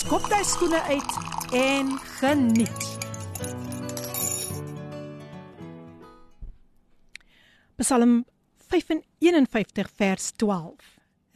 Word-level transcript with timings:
skop 0.00 0.24
jy 0.32 0.38
skoene 0.46 0.78
uit 0.88 1.16
en 1.56 1.90
geniet. 2.20 2.86
Psalm 7.80 8.22
51 8.70 9.90
vers 10.00 10.30
12. 10.40 10.72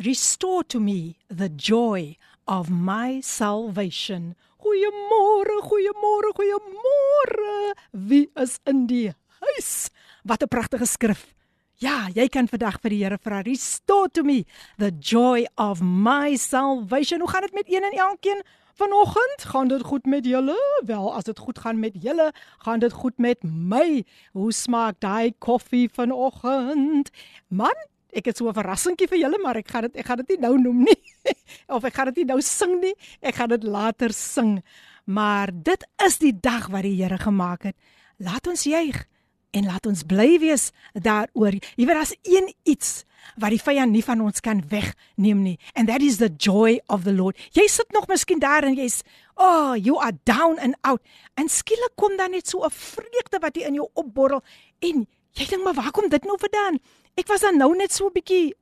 Restore 0.06 0.64
to 0.64 0.80
me 0.80 1.16
the 1.28 1.50
joy 1.56 2.16
of 2.48 2.70
my 2.70 3.20
salvation. 3.20 4.32
Goeiemôre, 4.64 5.60
goeiemôre, 5.68 6.32
goeiemôre. 6.38 7.76
Wie 7.92 8.30
is 8.40 8.58
in 8.64 8.86
die 8.88 9.12
huis? 9.44 9.90
Wat 10.24 10.42
'n 10.42 10.48
pragtige 10.48 10.86
skrif. 10.86 11.34
Ja, 11.82 12.06
jy 12.14 12.28
kan 12.30 12.46
vandag 12.46 12.76
vir 12.80 12.92
die 12.94 13.02
Here 13.02 13.18
vra, 13.18 13.42
"Restore 13.42 14.08
to 14.08 14.22
me 14.22 14.44
the 14.78 14.90
joy 14.90 15.46
of 15.56 15.82
my 15.82 16.36
salvation." 16.36 17.20
Hoe 17.20 17.28
gaan 17.28 17.42
dit 17.42 17.52
met 17.52 17.68
een 17.68 17.82
en 17.82 17.92
elkeen 17.92 18.42
vanoggend? 18.74 19.44
Gaan 19.44 19.68
dit 19.68 19.82
goed 19.82 20.06
met 20.06 20.26
julle? 20.26 20.56
Wel, 20.86 21.14
as 21.14 21.24
dit 21.24 21.38
goed 21.38 21.58
gaan 21.58 21.78
met 21.78 21.96
julle, 22.02 22.32
gaan 22.58 22.78
dit 22.78 22.92
goed 22.92 23.18
met 23.18 23.42
my. 23.42 24.04
Hoe 24.32 24.52
smaak 24.52 25.00
daai 25.00 25.32
koffie 25.38 25.88
vanoggend? 25.92 27.10
Man, 27.48 27.76
ek 28.10 28.30
het 28.30 28.36
so 28.36 28.48
'n 28.48 28.54
verrassingkie 28.54 29.08
vir 29.08 29.18
julle, 29.18 29.38
maar 29.42 29.56
ek 29.56 29.68
gaan 29.68 29.82
dit 29.82 29.96
ek 29.96 30.06
gaan 30.06 30.16
dit 30.16 30.28
nie 30.28 30.38
nou 30.38 30.58
noem 30.58 30.82
nie. 30.82 31.00
of 31.76 31.84
ek 31.84 31.94
gaan 31.94 32.06
dit 32.12 32.16
nie 32.16 32.30
nou 32.32 32.40
sing 32.40 32.80
nie. 32.80 32.94
Ek 33.20 33.34
gaan 33.34 33.48
dit 33.48 33.62
later 33.62 34.12
sing. 34.12 34.62
Maar 35.04 35.50
dit 35.52 35.86
is 36.06 36.18
die 36.18 36.40
dag 36.40 36.66
wat 36.66 36.82
die 36.82 37.02
Here 37.02 37.18
gemaak 37.18 37.62
het. 37.62 37.76
Laat 38.16 38.46
ons 38.46 38.62
juig 38.62 39.04
en 39.50 39.66
laat 39.66 39.86
ons 39.86 40.02
bly 40.02 40.38
wees 40.38 40.70
daaroor. 40.92 41.52
Jy 41.76 41.86
weet 41.86 41.96
daar's 41.96 42.16
een 42.22 42.54
iets 42.62 43.04
wat 43.40 43.52
die 43.54 43.60
vyand 43.62 43.92
nie 43.94 44.02
van 44.04 44.22
ons 44.24 44.42
kan 44.44 44.62
wegneem 44.70 45.42
nie 45.42 45.56
and 45.74 45.88
that 45.88 46.02
is 46.02 46.18
the 46.18 46.30
joy 46.30 46.78
of 46.88 47.04
the 47.04 47.12
Lord. 47.12 47.38
Jy 47.56 47.66
sit 47.68 47.92
nog 47.92 48.08
miskien 48.10 48.42
daar 48.42 48.64
en 48.66 48.76
jy's 48.78 49.02
oh, 49.36 49.74
you 49.74 49.98
are 49.98 50.14
down 50.24 50.58
and 50.62 50.76
out. 50.82 51.02
En 51.34 51.48
skielik 51.48 51.96
kom 51.96 52.16
dan 52.16 52.30
net 52.30 52.48
so 52.48 52.64
'n 52.64 52.70
vreugde 52.70 53.38
wat 53.40 53.56
in 53.56 53.74
jou 53.74 53.88
opborrel 53.94 54.42
en 54.80 55.06
jy 55.32 55.46
dink 55.46 55.64
maar 55.64 55.74
waar 55.74 55.90
kom 55.90 56.08
dit 56.08 56.24
nou 56.24 56.38
vandaan? 56.38 56.78
Ek 57.16 57.28
was 57.28 57.40
dan 57.40 57.58
nou 57.58 57.74
net 57.76 57.92
so 57.92 58.06
'n 58.06 58.12
bietjie 58.12 58.54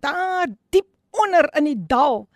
daar 0.00 0.46
diep 0.70 0.86
onder 1.10 1.48
in 1.56 1.64
die 1.64 1.86
dal. 1.86 2.28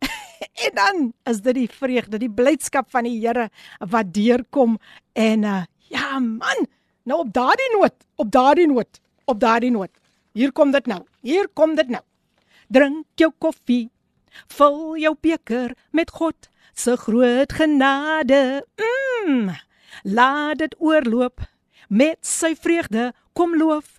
en 0.64 0.72
dan 0.74 1.12
is 1.24 1.40
dit 1.40 1.54
die 1.54 1.68
vreugde, 1.68 2.18
die 2.18 2.30
blydskap 2.30 2.90
van 2.90 3.04
die 3.04 3.20
Here 3.20 3.50
wat 3.78 4.12
deurkom 4.12 4.78
en 5.12 5.42
uh, 5.42 5.64
ja 5.88 6.18
man, 6.18 6.66
Nou 7.06 7.20
op 7.22 7.32
daardie 7.32 7.68
noot, 7.76 7.94
op 8.14 8.30
daardie 8.30 8.66
noot, 8.66 9.00
op 9.24 9.40
daardie 9.40 9.70
noot. 9.70 9.90
Hier 10.36 10.52
kom 10.52 10.68
dit 10.74 10.84
nou. 10.84 11.00
Hier 11.24 11.48
kom 11.48 11.72
dit 11.78 11.88
nou. 11.88 12.02
Drink 12.68 13.06
jou 13.16 13.30
koffie. 13.40 13.88
Vul 14.52 15.00
jou 15.00 15.16
beker 15.24 15.72
met 15.96 16.12
God 16.12 16.52
se 16.76 16.92
groot 17.00 17.48
genade. 17.56 18.60
Mm. 18.76 19.56
Laat 20.04 20.60
dit 20.60 20.76
oorloop 20.78 21.40
met 21.88 22.20
sy 22.20 22.52
vreugde. 22.52 23.16
Kom 23.32 23.56
loof 23.56 23.96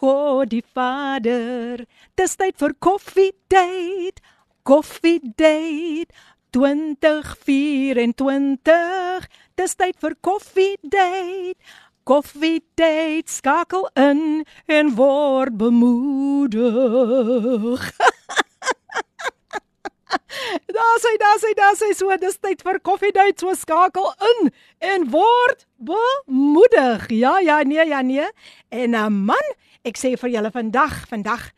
God 0.00 0.50
die 0.50 0.66
Vader. 0.74 1.86
Dis 2.18 2.34
tyd 2.34 2.58
vir 2.58 2.74
koffie 2.82 3.38
date. 3.46 4.18
Koffie 4.66 5.22
date. 5.38 6.10
2024 6.56 9.28
Dis 9.56 9.72
tyd 9.72 9.96
vir 10.02 10.12
koffie 10.20 10.74
Koffie 12.06 12.62
date 12.78 13.26
skakel 13.26 13.88
in 13.98 14.44
en 14.70 14.92
word 14.94 15.56
bemoedig. 15.58 17.82
Daar 20.76 20.98
sê 21.02 21.10
daar 21.18 21.38
sê 21.42 21.50
daar 21.58 21.74
sê 21.74 21.88
so 21.98 22.14
dis 22.22 22.38
tyd 22.38 22.62
vir 22.62 22.78
koffie 22.84 23.10
date 23.10 23.42
so 23.42 23.50
skakel 23.58 24.06
in 24.28 24.52
en 24.78 25.10
word 25.10 25.66
bemoedig. 25.82 27.10
Ja 27.10 27.42
ja 27.42 27.58
nee 27.66 27.82
ja 27.88 28.04
nee. 28.06 28.28
En 28.70 28.94
uh, 28.94 29.10
man, 29.10 29.50
ek 29.82 29.98
sê 29.98 30.14
vir 30.20 30.30
julle 30.36 30.52
vandag, 30.54 31.08
vandag 31.10 31.50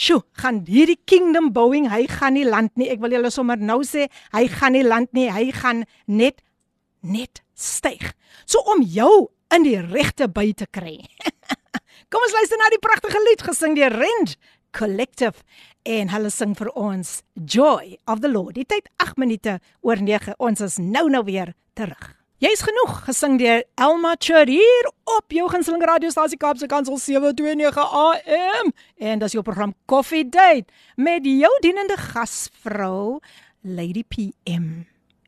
Sjoe, 0.00 0.24
gaan 0.40 0.62
hierdie 0.64 0.96
kingdom 1.04 1.52
bouing, 1.52 1.90
hy 1.92 2.06
gaan 2.08 2.32
nie 2.38 2.48
land 2.48 2.72
nie. 2.80 2.88
Ek 2.88 3.02
wil 3.02 3.12
julle 3.12 3.28
sommer 3.34 3.60
nou 3.60 3.82
sê, 3.84 4.06
hy 4.32 4.46
gaan 4.48 4.72
nie 4.72 4.86
land 4.86 5.12
nie. 5.12 5.28
Hy 5.28 5.52
gaan 5.52 5.84
net 6.08 6.40
net 7.04 7.44
styg. 7.52 8.14
So 8.48 8.64
om 8.72 8.80
jou 8.80 9.28
in 9.54 9.66
die 9.66 9.78
regte 9.80 10.28
by 10.30 10.50
te 10.56 10.66
kry. 10.70 10.96
Kom 12.10 12.24
ons 12.26 12.34
luister 12.34 12.58
na 12.60 12.70
die 12.72 12.82
pragtige 12.82 13.20
lied 13.26 13.42
gesing 13.46 13.76
deur 13.78 13.94
Rend 13.94 14.36
Collective 14.76 15.42
en 15.88 16.10
hulle 16.12 16.30
sing 16.30 16.54
vir 16.58 16.70
ons 16.78 17.20
Joy 17.34 17.96
of 18.10 18.22
the 18.24 18.30
Lord. 18.30 18.54
Die 18.58 18.66
tyd 18.68 18.88
8 19.02 19.18
minute 19.18 19.58
oor 19.82 20.02
9. 20.02 20.36
Ons 20.38 20.62
is 20.66 20.78
nou 20.82 21.08
nou 21.10 21.24
weer 21.26 21.54
terug. 21.78 22.14
Jy's 22.40 22.62
genoeg 22.64 23.02
gesing 23.04 23.34
deur 23.36 23.60
Elma 23.76 24.14
Chur 24.16 24.48
hier 24.48 24.86
op 25.18 25.34
jou 25.34 25.44
gunsteling 25.52 25.82
radiostasie 25.84 26.38
Kaapse 26.40 26.70
Kansel 26.72 26.96
729 26.96 27.76
AM 27.76 28.72
en 28.96 29.20
dis 29.20 29.36
jou 29.36 29.44
program 29.44 29.74
Coffee 29.84 30.24
Date 30.24 30.72
met 30.96 31.26
jou 31.28 31.52
dienende 31.60 31.98
gasvrou 32.00 33.20
Lady 33.60 34.06
PM. 34.08 34.86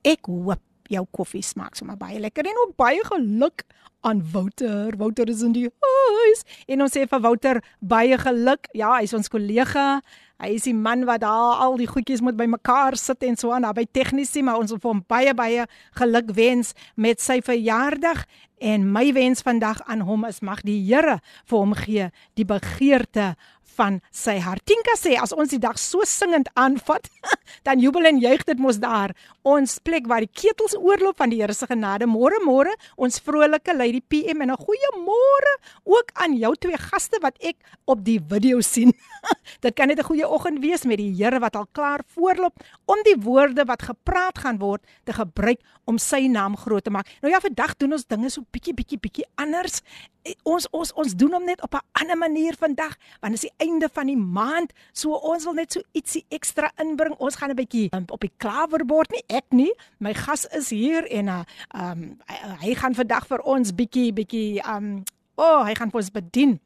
Ek 0.09 0.25
hoop 0.25 0.63
jou 0.93 1.05
koffie 1.15 1.45
smaak 1.45 1.79
sommer 1.79 1.99
baie 2.01 2.21
lekker 2.23 2.47
en 2.49 2.61
ook 2.67 2.77
baie 2.81 3.03
geluk 3.09 3.65
aan 4.03 4.23
Wouter. 4.33 4.97
Wouter 4.99 5.29
is 5.31 5.43
in 5.47 5.55
die 5.55 5.69
huis 5.69 6.45
en 6.67 6.83
ons 6.85 6.95
sê 6.95 7.07
vir 7.09 7.23
Wouter 7.23 7.63
baie 7.79 8.19
geluk. 8.19 8.69
Ja, 8.77 8.97
hy's 8.99 9.15
ons 9.17 9.31
kollega. 9.31 10.03
Hy 10.43 10.57
is 10.57 10.67
die 10.67 10.75
man 10.75 11.05
wat 11.07 11.23
daar 11.23 11.61
al 11.63 11.77
die 11.79 11.87
goedjies 11.87 12.23
moet 12.25 12.35
bymekaar 12.39 12.97
sit 12.99 13.23
en 13.23 13.37
so 13.39 13.53
aan, 13.55 13.63
naby 13.63 13.85
tegnisie, 13.95 14.43
maar 14.43 14.59
ons 14.59 14.75
wil 14.75 14.81
vir 14.83 14.91
hom 14.91 15.03
baie 15.07 15.35
baie 15.39 15.67
geluk 16.01 16.33
wens 16.35 16.73
met 16.99 17.23
sy 17.23 17.39
verjaardag 17.47 18.25
en 18.63 18.89
my 18.95 19.09
wens 19.15 19.43
vandag 19.47 19.83
aan 19.91 20.03
hom 20.07 20.27
is 20.27 20.43
mag 20.43 20.65
die 20.67 20.81
Here 20.83 21.21
vir 21.47 21.59
hom 21.59 21.77
gee 21.79 22.11
die 22.39 22.47
begeerte 22.47 23.33
van 23.77 24.01
sy 24.13 24.37
hart. 24.43 24.65
Tinka 24.69 24.95
sê 24.99 25.15
as 25.21 25.33
ons 25.35 25.53
die 25.55 25.61
dag 25.63 25.79
so 25.81 26.05
singend 26.09 26.51
aanvat, 26.59 27.09
dan 27.67 27.83
jubel 27.83 28.09
en 28.11 28.21
juig 28.23 28.45
dit 28.49 28.61
mos 28.61 28.81
daar. 28.83 29.15
Ons 29.43 29.81
plek 29.83 30.07
waar 30.07 30.23
die 30.23 30.31
ketels 30.31 30.77
oorloop 30.79 31.17
van 31.19 31.33
die 31.33 31.41
Here 31.41 31.55
se 31.55 31.67
genade. 31.67 32.07
Môre 32.07 32.39
môre, 32.47 32.71
ons 32.95 33.19
vrolike 33.27 33.75
Lady 33.75 33.99
PM 33.99 34.43
en 34.43 34.53
'n 34.55 34.57
goeie 34.57 34.91
môre 35.03 35.55
ook 35.85 36.13
aan 36.15 36.39
jou 36.39 36.55
twee 36.55 36.79
gaste 36.79 37.19
wat 37.21 37.35
ek 37.43 37.57
op 37.87 38.05
die 38.05 38.21
video 38.21 38.61
sien. 38.61 38.93
dit 39.65 39.75
kan 39.75 39.89
net 39.89 39.99
'n 39.99 40.07
goeie 40.07 40.29
oggend 40.29 40.63
wees 40.63 40.85
met 40.85 40.99
die 40.99 41.11
Here 41.11 41.41
wat 41.41 41.57
al 41.57 41.67
klaar 41.73 42.01
voorloop 42.15 42.55
om 42.87 43.03
die 43.03 43.19
woorde 43.19 43.65
wat 43.65 43.83
gepraat 43.83 44.39
gaan 44.39 44.59
word 44.59 44.83
te 45.05 45.13
gebruik 45.13 45.59
om 45.87 45.99
sy 45.99 46.29
naam 46.29 46.57
groot 46.57 46.85
te 46.85 46.91
maak. 46.91 47.09
Nou 47.21 47.33
ja, 47.33 47.41
vandag 47.41 47.77
doen 47.77 47.93
ons 47.93 48.07
dinge 48.07 48.31
so 48.31 48.47
bietjie 48.53 48.75
bietjie 48.75 48.99
bietjie 48.99 49.27
anders. 49.35 49.83
Eh, 50.23 50.37
ons 50.47 50.69
ons 50.71 50.93
ons 50.95 51.15
doen 51.19 51.33
hom 51.35 51.45
net 51.45 51.63
op 51.63 51.75
'n 51.75 51.87
ander 51.99 52.17
manier 52.17 52.55
vandag 52.55 52.95
want 53.21 53.35
dit 53.35 53.43
is 53.43 53.51
die 53.51 53.67
einde 53.67 53.89
van 53.93 54.07
die 54.07 54.17
maand. 54.17 54.73
So 54.93 55.11
ons 55.15 55.45
wil 55.45 55.55
net 55.55 55.73
so 55.73 55.81
ietsie 55.93 56.25
ekstra 56.29 56.71
inbring. 56.79 57.15
Ons 57.19 57.37
gaan 57.37 57.51
'n 57.51 57.57
bietjie 57.57 57.89
um, 57.93 58.05
op 58.09 58.21
die 58.21 58.33
klawerbord 58.37 59.11
nie 59.11 59.25
ek 59.33 59.49
nie. 59.51 59.71
My 59.99 60.13
gas 60.15 60.45
is 60.57 60.71
hier 60.71 61.07
en 61.11 61.29
uh 61.29 61.45
um 61.75 62.19
hy 62.63 62.75
gaan 62.75 62.95
vandag 62.95 63.27
vir 63.31 63.43
ons 63.45 63.73
bietjie 63.73 64.13
bietjie 64.13 64.61
um 64.69 65.05
o, 65.37 65.43
oh, 65.43 65.65
hy 65.65 65.75
gaan 65.75 65.91
vir 65.91 66.03
ons 66.03 66.13
bedien 66.13 66.61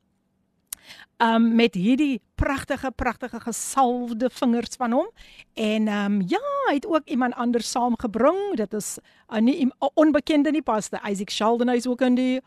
um 1.22 1.54
met 1.56 1.74
hierdie 1.74 2.20
pragtige 2.36 2.90
pragtige 2.92 3.40
gesalfde 3.40 4.30
vingers 4.30 4.76
van 4.76 4.92
hom 4.92 5.06
en 5.54 5.88
um 5.88 6.18
ja, 6.28 6.42
hy 6.68 6.74
het 6.80 6.86
ook 6.86 7.06
iemand 7.08 7.34
anders 7.34 7.70
saamgebring. 7.70 8.56
Dit 8.56 8.74
is 8.74 8.98
'n 9.30 9.36
uh, 9.36 9.40
nie 9.40 9.64
'n 9.64 9.72
onbekende 9.94 10.50
nie, 10.50 10.62
Pastor 10.62 11.00
Isaac 11.10 11.30
Sheldon 11.30 11.68
is 11.68 11.86
ook 11.86 12.00
in 12.00 12.14
die 12.14 12.40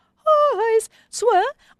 huis. 0.55 0.89
So, 1.09 1.25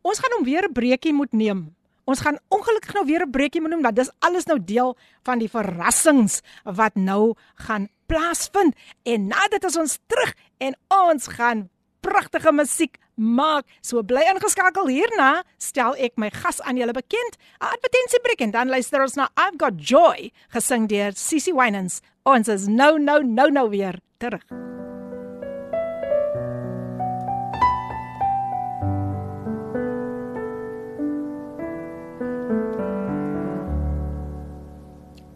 ons 0.02 0.20
gaan 0.20 0.38
hom 0.38 0.44
weer 0.44 0.68
'n 0.68 0.74
breekie 0.74 1.14
moet 1.14 1.34
neem. 1.34 1.76
Ons 2.10 2.24
gaan 2.26 2.40
ongelukkig 2.50 2.94
nou 2.98 3.06
weer 3.06 3.26
'n 3.26 3.32
breekie 3.32 3.62
moet 3.62 3.70
neem 3.70 3.82
want 3.86 3.96
dis 3.96 4.12
alles 4.20 4.46
nou 4.46 4.58
deel 4.58 4.98
van 5.24 5.40
die 5.40 5.50
verrassings 5.50 6.42
wat 6.64 6.96
nou 6.96 7.36
gaan 7.56 7.90
plaasvind. 8.08 8.76
En 9.04 9.28
nadat 9.28 9.66
as 9.66 9.78
ons 9.78 10.00
terug 10.08 10.34
en 10.58 10.76
ons 10.88 11.28
gaan 11.28 11.70
pragtige 12.02 12.52
musiek 12.52 12.98
maak. 13.16 13.66
So 13.82 14.02
bly 14.04 14.24
ingeskakel 14.32 14.88
hierna, 14.88 15.44
stel 15.58 15.96
ek 16.00 16.18
my 16.18 16.30
gas 16.30 16.62
aan 16.62 16.78
julle 16.78 16.94
bekend. 16.94 17.38
'n 17.62 17.66
Advertensiebreek 17.66 18.42
en 18.42 18.52
dan 18.52 18.70
luister 18.70 19.02
ons 19.02 19.16
na 19.16 19.30
I've 19.38 19.58
Got 19.58 19.90
Joy 19.90 20.32
gesing 20.50 20.88
deur 20.88 21.12
Sissy 21.14 21.54
Winans. 21.54 22.02
Ons 22.24 22.48
is 22.48 22.68
nou 22.68 22.98
nou 23.00 23.24
nou 23.24 23.52
nou 23.52 23.70
weer 23.70 24.00
terug. 24.18 24.79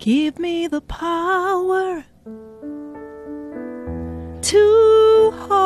Give 0.03 0.37
me 0.37 0.67
the 0.67 0.81
power 0.81 2.03
to 4.41 5.33
hold 5.47 5.62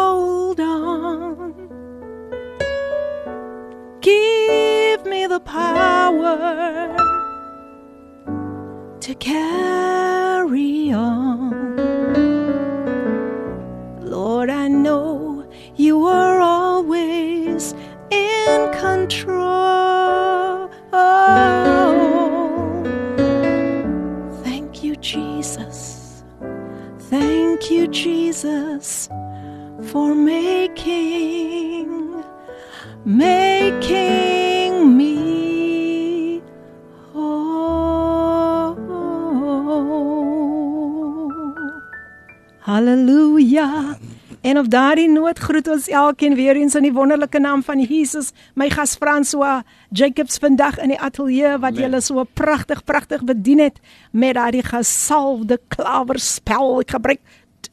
En 44.58 44.64
op 44.64 44.70
daardie 44.74 45.10
noot 45.10 45.38
groet 45.38 45.68
ons 45.70 45.88
elkeen 45.88 46.34
weer 46.36 46.58
eens 46.58 46.74
in 46.76 46.82
die 46.88 46.94
wonderlike 46.94 47.38
naam 47.40 47.62
van 47.64 47.78
Jesus. 47.78 48.32
My 48.58 48.72
gas 48.74 48.96
François 48.98 49.62
Jacobs 49.94 50.40
vandag 50.42 50.80
in 50.82 50.90
die 50.90 50.98
ateljee 50.98 51.60
wat 51.62 51.78
julle 51.78 52.00
so 52.02 52.24
pragtig 52.34 52.82
pragtig 52.84 53.22
bedien 53.24 53.62
het 53.62 53.78
met 54.12 54.34
daardie 54.34 54.64
gesalfde 54.66 55.60
klawerspel. 55.76 56.80
Ek 56.82 56.96
gebruik 56.98 57.22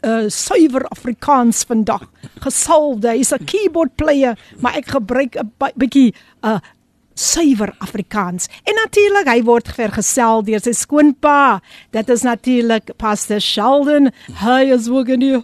uh, 0.04 0.28
suiwer 0.28 0.84
Afrikaans 0.92 1.64
vandag. 1.64 2.04
Gesalfde. 2.44 3.16
Hy's 3.16 3.32
'n 3.32 3.48
keyboard 3.48 3.96
player, 3.96 4.36
maar 4.60 4.76
ek 4.76 4.92
gebruik 4.92 5.40
'n 5.40 5.72
bietjie 5.80 6.12
uh, 6.44 6.60
suiwer 7.14 7.74
Afrikaans. 7.78 8.48
En 8.64 8.74
natuurlik, 8.74 9.28
hy 9.30 9.40
word 9.46 9.70
vergesel 9.72 10.42
deur 10.46 10.62
sy 10.62 10.74
skoonpa. 10.76 11.60
Dit 11.94 12.10
is 12.10 12.22
natuurlik 12.26 12.92
Pastor 13.00 13.40
Sheldon. 13.40 14.10
Hy 14.42 14.62
is 14.74 14.88
ook 14.90 15.08
in 15.14 15.22
die 15.22 15.36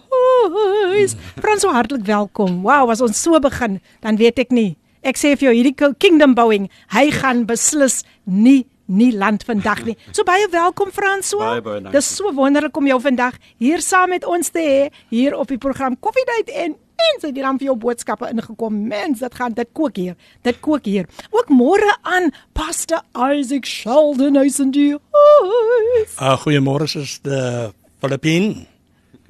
huis. 0.91 1.15
Frans, 1.41 1.61
so 1.65 1.73
hartlik 1.73 2.05
welkom. 2.07 2.61
Wow, 2.65 2.91
as 2.93 3.01
ons 3.01 3.21
so 3.21 3.39
begin, 3.43 3.79
dan 4.01 4.19
weet 4.21 4.39
ek 4.39 4.51
nie. 4.55 4.75
Ek 5.01 5.17
sê 5.17 5.33
vir 5.33 5.49
jou 5.49 5.55
hierdie 5.57 5.93
kingdom 5.97 6.35
bouing, 6.37 6.67
hy 6.93 7.09
gaan 7.15 7.45
beslis 7.49 8.03
nie 8.25 8.65
nie 8.91 9.11
land 9.15 9.43
vandag 9.47 9.85
nie. 9.87 9.95
So 10.15 10.25
baie 10.27 10.47
welkom 10.51 10.91
François. 10.91 11.55
Baie, 11.55 11.63
baie 11.63 11.79
dankie. 11.79 11.95
Dis 11.95 12.09
so 12.17 12.31
wonderlik 12.35 12.75
om 12.77 12.87
jou 12.89 12.99
vandag 13.01 13.37
hier 13.61 13.81
saam 13.81 14.11
met 14.11 14.25
ons 14.27 14.51
te 14.51 14.59
hê 14.59 14.81
hier 15.13 15.37
op 15.37 15.51
die 15.51 15.59
program 15.61 15.95
Coffee 15.99 16.27
Date 16.27 16.51
en 16.65 16.75
mense 17.01 17.29
het 17.29 17.37
hier 17.37 17.47
dan 17.47 17.59
vir 17.61 17.71
jou 17.71 17.77
boodskappe 17.81 18.29
ingekom. 18.29 18.81
Mense, 18.91 19.23
dit 19.23 19.37
gaan 19.39 19.55
dit 19.57 19.69
kook 19.73 19.95
hier. 19.97 20.17
Dit 20.45 20.59
kook 20.61 20.85
hier. 20.85 21.07
Ook 21.31 21.49
môre 21.49 21.95
aan 22.03 22.29
Pastor 22.57 23.01
Isaac 23.15 23.65
Sheldon 23.65 24.37
hy's 24.41 24.59
in 24.61 24.73
die 24.75 24.91
huis. 24.93 26.17
Uh, 26.19 26.35
goeiemôre 26.43 26.89
is 26.91 27.17
die 27.25 27.71
Filippin 28.03 28.67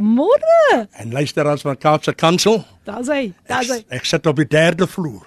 Môre. 0.02 0.88
en 0.92 1.12
luisteraars 1.12 1.62
van 1.62 1.78
Kaapse 1.78 2.14
Kansel. 2.14 2.66
Daar's 2.84 3.08
hy. 3.08 3.34
Daar's 3.46 3.70
hy. 3.70 3.78
Ek, 3.78 4.02
ek 4.02 4.08
sit 4.10 4.26
op 4.26 4.40
die 4.42 4.48
derde 4.50 4.88
vloer. 4.90 5.22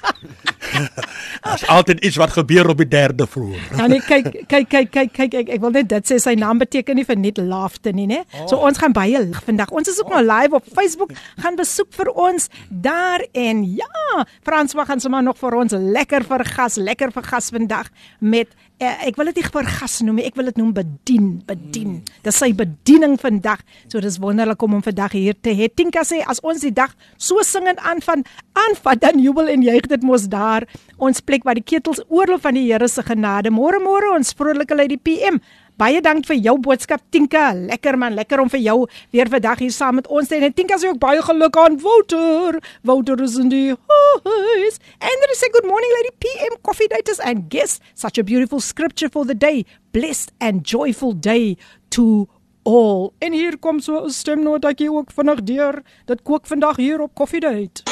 Daar's 1.45 1.63
altyd 1.71 2.01
iets 2.05 2.17
wat 2.19 2.33
gebeur 2.35 2.69
op 2.73 2.81
die 2.83 2.89
derde 2.89 3.27
vloer. 3.31 3.61
Ja 3.79 3.87
nee, 3.91 4.01
kyk 4.03 4.47
kyk 4.49 4.69
kyk 4.69 4.91
kyk 4.91 5.13
kyk 5.13 5.35
ek, 5.43 5.51
ek 5.57 5.63
wil 5.63 5.73
net 5.75 5.89
dit 5.91 6.09
sê 6.09 6.17
sy 6.23 6.35
naam 6.39 6.59
beteken 6.63 6.97
nie 6.99 7.05
vir 7.07 7.19
net 7.21 7.39
laugte 7.39 7.93
nie, 7.95 8.07
né? 8.11 8.23
Oh. 8.33 8.47
So 8.51 8.59
ons 8.65 8.81
gaan 8.81 8.95
baie 8.97 9.21
lig 9.23 9.41
vandag. 9.47 9.71
Ons 9.75 9.93
is 9.93 10.01
ook 10.03 10.11
oh. 10.11 10.17
nou 10.17 10.25
live 10.27 10.59
op 10.59 10.67
Facebook. 10.67 11.15
Gaan 11.43 11.59
besoek 11.61 11.93
vir 11.95 12.11
ons 12.11 12.49
daar 12.71 13.23
en 13.33 13.63
ja, 13.77 14.25
François 14.47 14.87
gaan 14.89 15.03
sommer 15.03 15.23
nog 15.27 15.39
vir 15.39 15.59
ons 15.63 15.77
lekker 15.79 16.27
vergas, 16.27 16.79
lekker 16.81 17.15
vergas 17.15 17.53
vandag 17.55 17.91
met 18.19 18.51
eh, 18.83 19.09
ek 19.09 19.19
wil 19.19 19.31
dit 19.31 19.41
nie 19.41 19.47
vergas 19.55 20.01
noem 20.03 20.19
nie, 20.21 20.27
ek 20.29 20.37
wil 20.39 20.49
dit 20.51 20.59
noem 20.61 20.73
bedien, 20.75 21.29
bedien. 21.47 21.99
Dis 22.25 22.39
sy 22.41 22.51
bediening 22.57 23.17
vandag. 23.21 23.63
So 23.89 24.03
dis 24.03 24.19
wonderlik 24.23 24.63
om 24.63 24.77
hom 24.79 24.85
vandag 24.85 25.15
hier 25.17 25.35
te 25.35 25.55
hê. 25.55 25.69
Tinka 25.69 26.05
sê 26.07 26.23
as 26.27 26.43
ons 26.43 26.65
die 26.65 26.73
dag 26.75 26.95
so 27.17 27.43
singend 27.47 27.83
aan 27.83 28.03
van 28.05 28.25
aanvat 28.55 29.03
dan 29.03 29.23
jubel 29.23 29.51
en 29.51 29.63
juig 29.67 29.89
dit 29.91 30.07
mos 30.07 30.29
daar 30.31 30.67
ons 31.03 31.21
plek 31.21 31.45
waar 31.47 31.59
die 31.59 31.67
ketels 31.67 32.03
oorloop 32.09 32.43
van 32.45 32.55
die 32.59 32.67
Here 32.69 32.89
se 32.89 33.03
genade. 33.03 33.51
Môre 33.51 33.81
môre 33.83 34.15
ons 34.15 34.35
vrolike 34.35 34.75
lei 34.75 34.89
die 34.89 35.01
PM. 35.01 35.41
Baie 35.75 35.99
dankie 35.99 36.29
vir 36.29 36.37
jou 36.39 36.55
boodskap 36.63 37.03
Tinka. 37.11 37.49
Lekker 37.67 37.97
man, 37.99 38.15
lekker 38.15 38.39
om 38.39 38.51
vir 38.51 38.61
jou 38.63 38.77
weer 39.11 39.27
vandag 39.31 39.59
hier 39.59 39.73
saam 39.75 39.97
met 39.99 40.07
ons 40.07 40.29
te 40.31 40.39
hê. 40.39 40.53
Tinka 40.55 40.79
sê 40.79 40.87
ook 40.93 41.01
baie 41.03 41.23
geluk 41.27 41.57
aan 41.59 41.81
Wouter. 41.83 42.61
Wouter 42.87 43.23
is 43.25 43.35
in 43.43 43.51
die 43.51 43.75
huis. 44.23 44.79
And 45.03 45.25
they 45.25 45.35
say 45.35 45.51
good 45.51 45.67
morning 45.67 45.91
lady 45.97 46.13
PM 46.23 46.55
coffee 46.63 46.87
daters 46.93 47.19
and 47.19 47.51
guests. 47.51 47.81
Such 47.95 48.19
a 48.19 48.23
beautiful 48.23 48.61
scripture 48.61 49.11
for 49.11 49.27
the 49.27 49.35
day. 49.35 49.65
Blessed 49.91 50.31
and 50.39 50.63
joyful 50.63 51.13
day 51.13 51.57
to 51.91 52.29
all. 52.63 53.13
En 53.19 53.33
hier 53.33 53.59
kom 53.59 53.81
so 53.81 54.05
'n 54.05 54.11
stemnotetjie 54.11 54.93
ook 54.93 55.11
vinnig 55.11 55.43
deur. 55.43 55.83
Dit 56.07 56.23
kook 56.23 56.47
vandag 56.47 56.77
hier 56.77 57.01
op 57.01 57.15
Coffee 57.15 57.41
Date. 57.41 57.83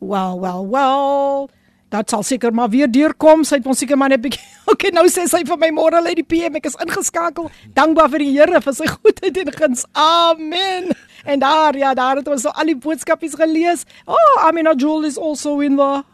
Well, 0.00 0.38
well, 0.38 1.50
Dat 1.88 2.10
sal 2.10 2.22
seker 2.22 2.52
maar 2.52 2.68
weer 2.68 2.90
deurkom. 2.90 3.44
Sy 3.48 3.56
het 3.60 3.66
ons 3.66 3.78
seker 3.80 3.96
maar 3.96 4.12
net 4.14 4.24
bietjie. 4.24 4.44
Okay, 4.68 4.90
nou 4.92 5.06
sê 5.08 5.22
sy 5.24 5.38
vir 5.48 5.56
my 5.56 5.70
môre 5.72 5.96
lê 6.04 6.12
die 6.18 6.26
PM. 6.28 6.58
Ek 6.60 6.66
is 6.68 6.76
ingeskakel. 6.84 7.48
Dankbaar 7.72 8.10
vir 8.12 8.20
die 8.20 8.34
Here 8.34 8.60
vir 8.60 8.74
sy 8.76 8.84
goedheid 8.90 9.38
en 9.40 9.50
guns. 9.54 9.86
Amen. 9.96 10.92
En 11.24 11.40
daar 11.40 11.76
ja, 11.76 11.94
daar 11.96 12.20
het 12.20 12.28
ons 12.28 12.44
so 12.44 12.52
al 12.52 12.68
die 12.68 12.76
boodskapies 12.76 13.34
gelees. 13.40 13.86
Oh, 14.04 14.44
Amina 14.44 14.74
Jewel 14.76 15.08
is 15.08 15.16
also 15.16 15.60
in 15.64 15.80
the 15.80 16.04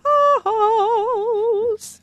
house. 0.46 1.98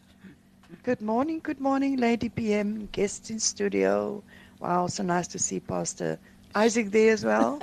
Good 0.83 1.01
morning, 1.01 1.39
good 1.41 1.59
morning, 1.59 1.99
Lady 1.99 2.27
PM, 2.27 2.89
guests 2.91 3.29
in 3.29 3.39
studio. 3.39 4.23
Wow, 4.59 4.87
so 4.87 5.03
nice 5.03 5.27
to 5.27 5.39
see 5.39 5.59
Pastor 5.59 6.19
Isaac 6.53 6.91
there 6.91 7.13
as 7.13 7.23
well. 7.23 7.61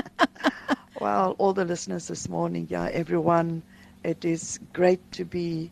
well, 1.00 1.34
all 1.38 1.52
the 1.52 1.64
listeners 1.64 2.08
this 2.08 2.28
morning, 2.28 2.66
yeah, 2.70 2.88
everyone, 2.92 3.62
it 4.08 4.24
is 4.24 4.58
great 4.72 5.00
to 5.12 5.24
be 5.24 5.70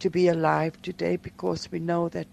to 0.00 0.10
be 0.10 0.28
alive 0.28 0.80
today 0.82 1.16
because 1.16 1.70
we 1.72 1.78
know 1.78 2.08
that 2.08 2.26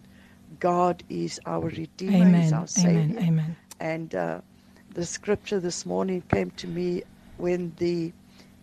God 0.60 1.04
is 1.10 1.40
our 1.46 1.68
Redeemer, 1.68 2.38
He's 2.38 2.54
our 2.54 2.68
Savior. 2.68 3.20
Amen. 3.20 3.28
Amen. 3.28 3.56
And 3.80 4.16
uh, 4.16 4.42
the 4.94 5.06
scripture 5.06 5.60
this 5.60 5.86
morning 5.86 6.24
came 6.30 6.52
to 6.52 6.68
me 6.68 7.04
when 7.38 7.74
the 7.78 8.12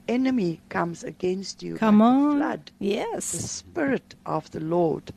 enemy 0.08 0.60
comes 0.68 1.04
against 1.04 1.62
you 1.62 1.76
Come 1.76 2.00
like 2.00 2.16
a 2.16 2.20
on. 2.20 2.38
flood 2.38 2.70
Yes. 2.80 3.32
the 3.32 3.38
Spirit 3.38 4.14
of 4.26 4.50
the 4.50 4.60
Lord 4.60 5.12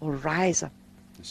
will 0.00 0.12
rise 0.12 0.62
up 0.62 0.72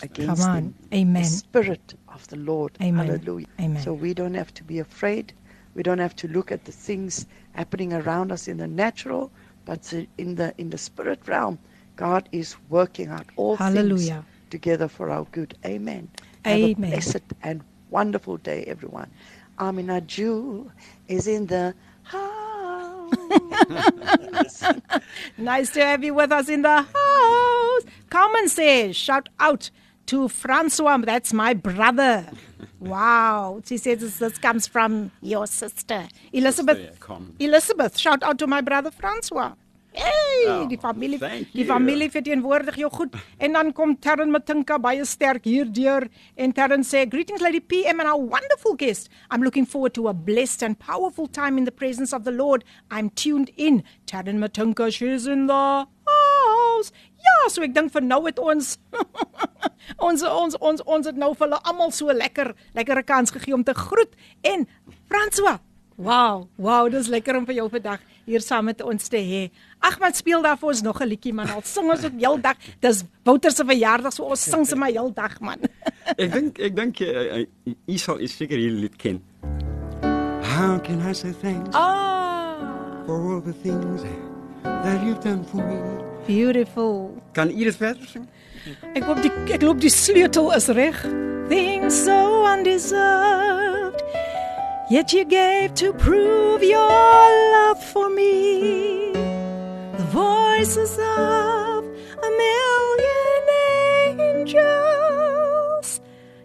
against 0.01 0.41
Come 0.41 0.49
on. 0.49 0.63
them. 0.63 0.75
Amen. 0.93 1.23
The 1.23 1.29
Spirit 1.29 1.93
of 2.13 2.27
the 2.27 2.37
Lord. 2.37 2.71
Amen. 2.81 3.07
Hallelujah. 3.07 3.47
Amen. 3.59 3.83
So 3.83 3.93
we 3.93 4.13
don't 4.13 4.35
have 4.35 4.53
to 4.55 4.63
be 4.63 4.79
afraid. 4.79 5.33
We 5.75 5.83
don't 5.83 5.99
have 5.99 6.15
to 6.17 6.27
look 6.27 6.51
at 6.51 6.65
the 6.65 6.71
things 6.71 7.25
happening 7.53 7.93
around 7.93 8.31
us 8.31 8.47
in 8.47 8.57
the 8.57 8.67
natural, 8.67 9.31
but 9.69 9.93
in 10.17 10.33
the 10.33 10.51
in 10.57 10.71
the 10.71 10.79
spirit 10.79 11.19
realm, 11.27 11.59
God 11.95 12.27
is 12.31 12.55
working 12.69 13.09
out 13.09 13.27
all 13.35 13.55
Hallelujah. 13.55 14.25
things 14.25 14.49
together 14.49 14.87
for 14.87 15.11
our 15.11 15.25
good. 15.31 15.55
Amen. 15.63 16.09
Amen. 16.47 16.61
Have 16.61 16.71
a 16.71 16.73
blessed 16.73 17.21
and 17.43 17.61
wonderful 17.91 18.37
day, 18.37 18.63
everyone. 18.63 19.11
Amina 19.59 20.01
Jewel 20.01 20.71
is 21.07 21.27
in 21.27 21.45
the 21.45 21.75
house. 22.01 23.13
Nice 25.37 25.69
to 25.71 25.85
have 25.85 26.03
you 26.03 26.15
with 26.15 26.31
us 26.31 26.49
in 26.49 26.63
the 26.63 26.81
house. 26.81 27.83
Come 28.09 28.33
and 28.35 28.49
say, 28.49 28.91
shout 28.91 29.29
out 29.39 29.69
to 30.09 30.27
Francois. 30.27 30.97
That's 31.05 31.33
my 31.33 31.53
brother. 31.53 32.25
Wow. 32.79 33.61
She 33.65 33.77
says 33.77 34.19
this, 34.19 34.37
comes 34.37 34.67
from 34.67 35.11
your 35.21 35.45
sister, 35.47 36.07
Elizabeth. 36.33 36.77
Sister, 36.77 37.17
yeah. 37.39 37.47
Elizabeth, 37.47 37.97
shout 37.97 38.23
out 38.23 38.39
to 38.39 38.47
my 38.47 38.61
brother 38.61 38.91
Francois. 38.91 39.53
Hey, 39.91 40.45
Oh, 40.47 40.67
die 40.69 40.77
familie 40.77 41.17
die 41.51 41.65
familie 41.65 42.07
verteenwoordig 42.13 42.75
jou 42.77 42.89
goed. 42.93 43.15
En 43.41 43.53
dan 43.57 43.71
kom 43.73 43.95
Terren 43.99 44.29
Matinka 44.31 44.77
baie 44.79 45.03
sterk 45.05 45.43
hierdeur 45.49 46.05
en 46.37 46.53
Terren 46.53 46.85
sê 46.85 47.01
greetings 47.09 47.41
lady 47.41 47.59
PM 47.59 47.99
and 47.99 48.07
our 48.07 48.21
wonderful 48.21 48.75
guest. 48.77 49.09
I'm 49.31 49.41
looking 49.43 49.65
forward 49.65 49.93
to 49.95 50.07
a 50.07 50.13
blessed 50.13 50.63
and 50.63 50.77
powerful 50.79 51.27
time 51.27 51.57
in 51.57 51.65
the 51.65 51.71
presence 51.71 52.13
of 52.13 52.23
the 52.23 52.31
Lord. 52.31 52.63
I'm 52.91 53.09
tuned 53.09 53.49
in. 53.57 53.83
Terren 54.05 54.37
Matinka 54.39 54.91
she's 54.93 55.27
in 55.27 55.47
the 55.47 55.87
house. 56.07 56.91
Ja, 57.29 57.49
so 57.51 57.63
ek 57.65 57.73
dink 57.75 57.93
vir 57.93 58.05
nou 58.05 58.23
het 58.25 58.39
ons 58.41 58.75
ons 60.07 60.23
ons 60.25 60.59
ons 60.59 60.83
ons 60.85 61.09
het 61.09 61.17
nou 61.17 61.31
vir 61.35 61.47
hulle 61.47 61.63
almal 61.71 61.91
so 61.95 62.13
lekker 62.13 62.53
lekkere 62.77 63.03
kans 63.03 63.33
gegee 63.35 63.55
om 63.57 63.65
te 63.65 63.75
groet 63.77 64.15
en 64.47 64.67
François. 65.09 65.59
Wow, 65.99 66.47
wow, 66.55 66.87
dis 66.87 67.09
lekker 67.11 67.35
om 67.35 67.45
vir 67.47 67.57
jou 67.57 67.65
vandag 67.73 68.03
hier 68.29 68.43
saam 68.45 68.69
met 68.69 68.79
ons 68.85 69.09
te 69.11 69.19
hê. 69.19 69.41
Ag 69.83 69.97
man, 69.99 70.13
speel 70.15 70.45
daar 70.45 70.55
vir 70.61 70.69
ons 70.71 70.81
nog 70.85 71.01
'n 71.01 71.07
liedjie 71.11 71.33
man. 71.33 71.49
Al 71.51 71.61
sing 71.63 71.89
ons 71.91 72.05
ook 72.05 72.15
heeldag. 72.19 72.55
Dis 72.79 73.03
Wouter 73.23 73.51
se 73.51 73.65
verjaardag, 73.65 74.13
so 74.13 74.23
ons 74.23 74.41
sing 74.41 74.65
sommer 74.65 74.87
heeldag 74.87 75.39
man. 75.41 75.59
ek 76.23 76.31
dink 76.31 76.59
ek 76.59 76.75
dink 76.75 76.95
jy 77.03 77.47
uh, 77.65 77.97
sal 77.97 78.17
seker 78.27 78.57
hierdie 78.57 78.81
lied 78.81 78.97
ken. 78.97 79.19
How 80.55 80.79
can 80.79 81.01
I 81.01 81.13
say 81.13 81.31
thanks? 81.31 81.75
Ah. 81.75 82.55
For 83.05 83.19
all 83.19 83.41
the 83.41 83.53
things 83.53 84.03
that 84.63 85.03
you've 85.03 85.19
done 85.19 85.43
for 85.43 85.57
me. 85.57 86.08
Beautiful. 86.29 87.17
Kan 87.31 87.47
dit 87.47 87.75
verder 87.75 88.05
sing? 88.05 88.27
Ek 88.93 89.01
hoop 89.03 89.17
die 89.23 89.31
ek 89.49 89.63
loop 89.65 89.79
die 89.81 89.89
sleutel 89.89 90.51
is 90.53 90.67
reg. 90.77 90.99
Things 91.49 92.03
so 92.05 92.45
undeserved. 92.45 94.03
Yet 94.93 95.09
you 95.09 95.25
gave 95.25 95.73
to 95.81 95.89
prove 95.93 96.61
your 96.61 97.33
love 97.55 97.81
for 97.81 98.09
me. 98.13 99.09
The 99.97 100.05
voices 100.13 100.99
of 101.01 101.81
a 102.21 102.29
million 102.43 103.41
angels 104.45 105.99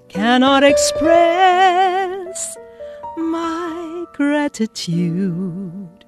cannot 0.08 0.64
express 0.64 2.56
my 3.18 4.06
gratitude. 4.14 6.06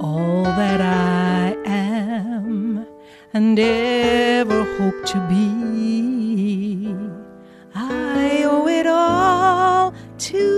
All 0.00 0.44
that 0.44 0.80
I 0.80 1.63
am 2.16 2.86
and 3.32 3.58
ever 3.58 4.64
hope 4.76 5.04
to 5.06 5.18
be. 5.28 6.94
I 7.74 8.44
owe 8.44 8.68
it 8.68 8.86
all 8.86 9.94
to 10.18 10.53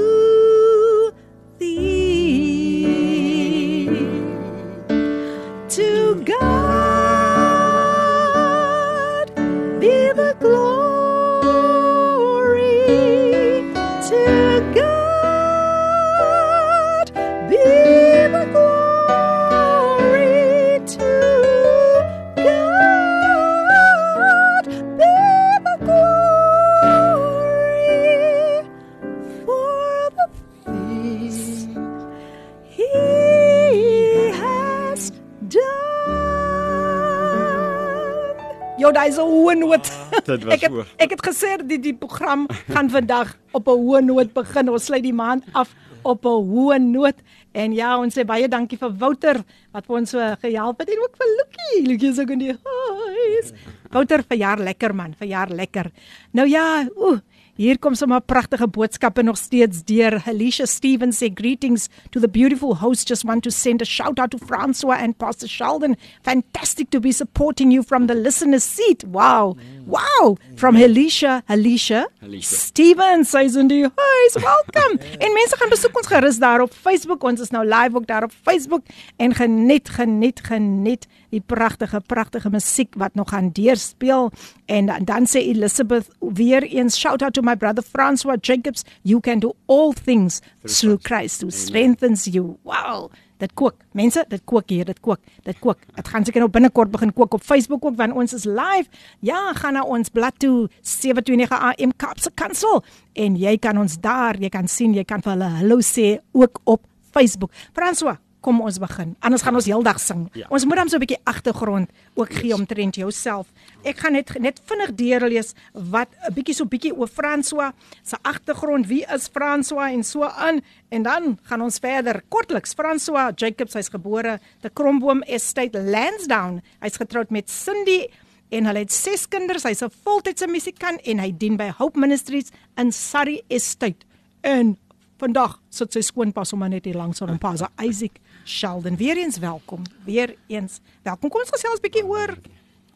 done. 38.87 38.93
Jo, 38.93 38.93
daai 38.93 39.09
is 39.09 39.19
'n 39.19 39.27
hoë 39.27 39.55
noot. 39.59 39.91
Dit 40.27 40.45
was 40.45 40.55
ek 40.57 40.61
het, 40.61 40.71
hoog. 40.71 40.87
ek 40.97 41.11
het 41.11 41.23
gesê 41.27 41.67
die 41.67 41.79
die 41.79 41.95
program 41.95 42.47
gaan 42.71 42.91
vandag 42.91 43.37
op 43.53 43.69
'n 43.69 43.79
hoë 43.79 44.05
noot 44.05 44.33
begin. 44.33 44.69
Ons 44.71 44.85
sluit 44.85 45.03
die 45.03 45.13
maand 45.13 45.45
af 45.53 45.75
op 46.03 46.25
'n 46.25 46.43
hoë 46.53 46.79
noot. 46.79 47.17
En 47.53 47.73
ja, 47.73 47.99
ons 47.99 48.15
sê 48.15 48.25
baie 48.25 48.49
dankie 48.49 48.79
vir 48.79 48.93
Wouter 48.99 49.43
wat 49.73 49.87
vir 49.87 49.97
ons 49.97 50.11
so 50.11 50.19
gehelp 50.41 50.79
het 50.81 50.91
en 50.91 50.99
ook 51.03 51.17
vir 51.17 51.29
Lucky. 51.37 51.89
Lucky 51.89 52.07
is 52.07 52.19
ook 52.19 52.31
in 52.31 52.39
die 52.39 52.53
huis. 52.53 53.53
Wouter, 53.91 54.23
verjaar 54.29 54.59
lekker 54.59 54.95
man, 54.95 55.15
verjaar 55.15 55.49
lekker. 55.49 55.91
Nou 56.33 56.47
ja, 56.49 56.87
ooh, 56.97 57.19
hier 57.57 57.79
kom 57.79 57.95
sommer 57.97 58.21
pragtige 58.21 58.69
boodskappe 58.69 59.23
nog 59.23 59.39
steeds 59.41 59.83
deur. 59.89 60.23
Alicia 60.29 60.67
Stevens 60.67 61.23
sê 61.23 61.31
greetings 61.33 61.89
to 62.11 62.21
the 62.21 62.29
beautiful 62.29 62.77
host. 62.83 63.09
Just 63.09 63.25
want 63.25 63.43
to 63.45 63.51
send 63.51 63.81
a 63.81 63.85
shout 63.85 64.19
out 64.19 64.31
to 64.31 64.39
Francois 64.39 64.99
and 65.01 65.17
Pastor 65.17 65.49
Sheldon. 65.49 65.97
Fantastic 66.23 66.91
to 66.91 67.01
be 67.01 67.13
supporting 67.13 67.73
you 67.73 67.83
from 67.83 68.07
the 68.07 68.15
listener's 68.15 68.65
seat. 68.65 69.05
Wow. 69.05 69.57
Wow. 69.87 70.37
From 70.57 70.77
Alicia, 70.77 71.43
Alicia, 71.49 72.07
Alicia. 72.23 72.57
Stevens 72.57 73.31
says 73.31 73.57
in 73.57 73.69
die 73.69 73.83
huis. 73.83 74.35
Welcome. 74.35 75.01
en 75.25 75.33
mense 75.33 75.57
gaan 75.57 75.73
besoek 75.73 75.97
ons 75.97 76.07
gerus 76.13 76.39
daar 76.39 76.61
op 76.61 76.73
Facebook. 76.73 77.25
Ons 77.25 77.41
is 77.41 77.51
nou 77.51 77.65
live 77.65 77.97
ook 77.97 78.07
daar 78.07 78.29
op 78.29 78.33
Facebook 78.43 78.85
en 79.17 79.35
geniet, 79.35 79.89
geniet, 79.89 80.41
geniet 80.45 81.07
die 81.37 81.45
pragtige 81.45 82.01
pragtige 82.01 82.51
musiek 82.51 82.95
wat 82.97 83.15
nog 83.15 83.31
gaan 83.31 83.53
deurspeel. 83.53 84.31
En 84.67 84.87
dan, 84.87 85.05
dan 85.05 85.29
sê 85.29 85.45
Elizabeth 85.45 86.09
weer 86.21 86.63
eens 86.63 86.99
shout 86.99 87.23
out 87.23 87.35
to 87.37 87.43
my 87.43 87.57
brother 87.57 87.85
Francois 87.85 88.39
Jacobs. 88.41 88.85
You 89.03 89.21
can 89.21 89.39
do 89.39 89.55
all 89.67 89.93
things 89.93 90.41
through 90.65 91.03
Christ. 91.03 91.43
Who 91.43 91.51
strengthens 91.51 92.25
you. 92.25 92.57
Wow 92.63 93.11
dit 93.41 93.53
kook. 93.55 93.83
Mense 93.97 94.25
dit 94.29 94.43
kook 94.49 94.71
hier 94.73 94.87
dit 94.89 95.01
kook 95.05 95.21
dit 95.45 95.59
kook. 95.61 95.83
Dit 95.97 96.09
gaan 96.09 96.25
seker 96.25 96.45
nou 96.45 96.51
binnekort 96.53 96.91
begin 96.93 97.13
kook 97.17 97.37
op 97.37 97.45
Facebook 97.45 97.85
ook 97.85 97.97
want 97.99 98.17
ons 98.17 98.35
is 98.37 98.47
live. 98.49 98.89
Ja 99.21 99.53
gaan 99.61 99.77
na 99.77 99.85
ons 99.85 100.13
blad 100.13 100.39
toe 100.43 100.69
729 100.81 101.53
AM 101.53 101.97
Kapse 101.97 102.33
Kansel. 102.35 102.83
En 103.13 103.37
jy 103.41 103.57
kan 103.63 103.79
ons 103.81 103.99
daar 104.01 104.41
jy 104.41 104.51
kan 104.53 104.69
sien 104.69 104.97
jy 104.97 105.05
kan 105.05 105.25
vir 105.25 105.37
hulle 105.37 105.51
hallo 105.61 105.81
sê 105.85 106.17
ook 106.33 106.61
op 106.65 106.87
Facebook. 107.13 107.53
Francois 107.77 108.21
kom 108.47 108.63
ons 108.63 108.79
begin. 108.79 109.15
Anders 109.27 109.43
gaan 109.43 109.59
ons 109.59 109.67
heeldag 109.67 109.99
sing. 110.03 110.27
Ja. 110.39 110.47
Ons 110.55 110.65
moet 110.69 110.79
dan 110.79 110.89
so 110.89 110.97
'n 110.97 111.03
bietjie 111.03 111.23
agtergrond 111.25 111.91
ook 112.15 112.33
gee 112.33 112.55
omtrent 112.55 112.95
jouself. 112.95 113.47
Ek 113.83 113.99
gaan 113.99 114.13
net 114.13 114.31
net 114.39 114.61
vinnig 114.65 114.95
deurlees 114.95 115.55
wat 115.73 116.09
'n 116.29 116.35
bietjie 116.35 116.55
so 116.55 116.65
bietjie 116.65 116.95
oor 116.95 117.09
François 117.09 117.73
se 118.03 118.17
agtergrond, 118.23 118.87
wie 118.87 119.05
is 119.15 119.29
François 119.29 119.93
en 119.93 120.05
so 120.05 120.23
aan 120.23 120.61
en 120.91 121.03
dan 121.03 121.39
gaan 121.43 121.63
ons 121.63 121.79
verder. 121.79 122.23
Kortliks, 122.29 122.75
François 122.75 123.33
Jacobs, 123.35 123.75
hy's 123.75 123.89
gebore 123.89 124.41
te 124.61 124.71
Kromboom 124.71 125.23
Estate 125.23 125.79
Lansdowne. 125.79 126.63
Hy's 126.81 126.97
getroud 126.97 127.31
met 127.31 127.51
Cindy 127.51 128.07
en 128.51 128.65
hulle 128.65 128.79
het 128.79 128.93
6 128.93 129.29
kinders. 129.29 129.63
Hy's 129.63 129.83
'n 129.83 129.91
voltydse 130.05 130.47
musikant 130.47 131.01
en 131.05 131.19
hy 131.19 131.33
dien 131.37 131.57
by 131.57 131.71
Hope 131.79 131.99
Ministries 131.99 132.51
in 132.77 132.93
Surrey 132.93 133.43
Estate. 133.49 134.07
En 134.43 134.77
vandag 135.21 135.61
sit 135.73 135.93
sy 135.93 136.01
skoonpa 136.01 136.45
sommer 136.45 136.71
net 136.73 136.85
hier 136.85 136.97
langs 136.97 137.23
aan 137.23 137.33
hom 137.33 137.39
pa, 137.39 137.55
so 137.57 137.69
Isaac 137.83 138.21
Sheldon. 138.47 138.97
Weer 138.97 139.17
eens 139.17 139.39
welkom. 139.39 139.83
Weer 140.05 140.37
eens 140.47 140.81
welkom. 141.03 141.31
Kom 141.31 141.41
ons 141.41 141.51
gesels 141.51 141.79
'n 141.79 141.83
bietjie 141.83 142.07
oor 142.07 142.37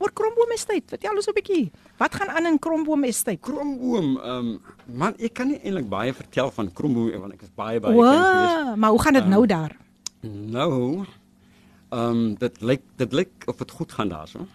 oor 0.01 0.13
Kromboom 0.13 0.51
Estate. 0.55 0.87
Vertel 0.87 1.17
ons 1.17 1.29
'n 1.29 1.35
bietjie. 1.35 1.71
Wat 1.97 2.15
gaan 2.15 2.29
aan 2.29 2.47
in 2.47 2.59
Kromboom 2.59 3.05
Estate? 3.05 3.41
Kromboom, 3.41 4.17
ehm 4.17 4.37
um, 4.37 4.61
man, 4.87 5.15
ek 5.19 5.35
kan 5.35 5.49
nie 5.49 5.61
eintlik 5.63 5.89
baie 5.89 6.13
vertel 6.13 6.51
van 6.51 6.73
Kromboom 6.73 7.21
want 7.21 7.33
ek 7.33 7.43
is 7.43 7.55
baie 7.55 7.81
baie. 7.81 7.95
Wow, 7.95 8.77
maar 8.77 8.91
hoe 8.91 9.03
gaan 9.03 9.13
dit 9.13 9.27
nou 9.27 9.47
daar? 9.47 9.77
Nou, 10.23 11.05
ehm 11.91 12.01
um, 12.01 12.35
dit 12.35 12.61
lyk 12.61 12.83
dit 12.97 13.13
lyk 13.13 13.33
of 13.47 13.57
dit 13.57 13.71
goed 13.71 13.93
gaan 13.93 14.09
daarso. 14.09 14.47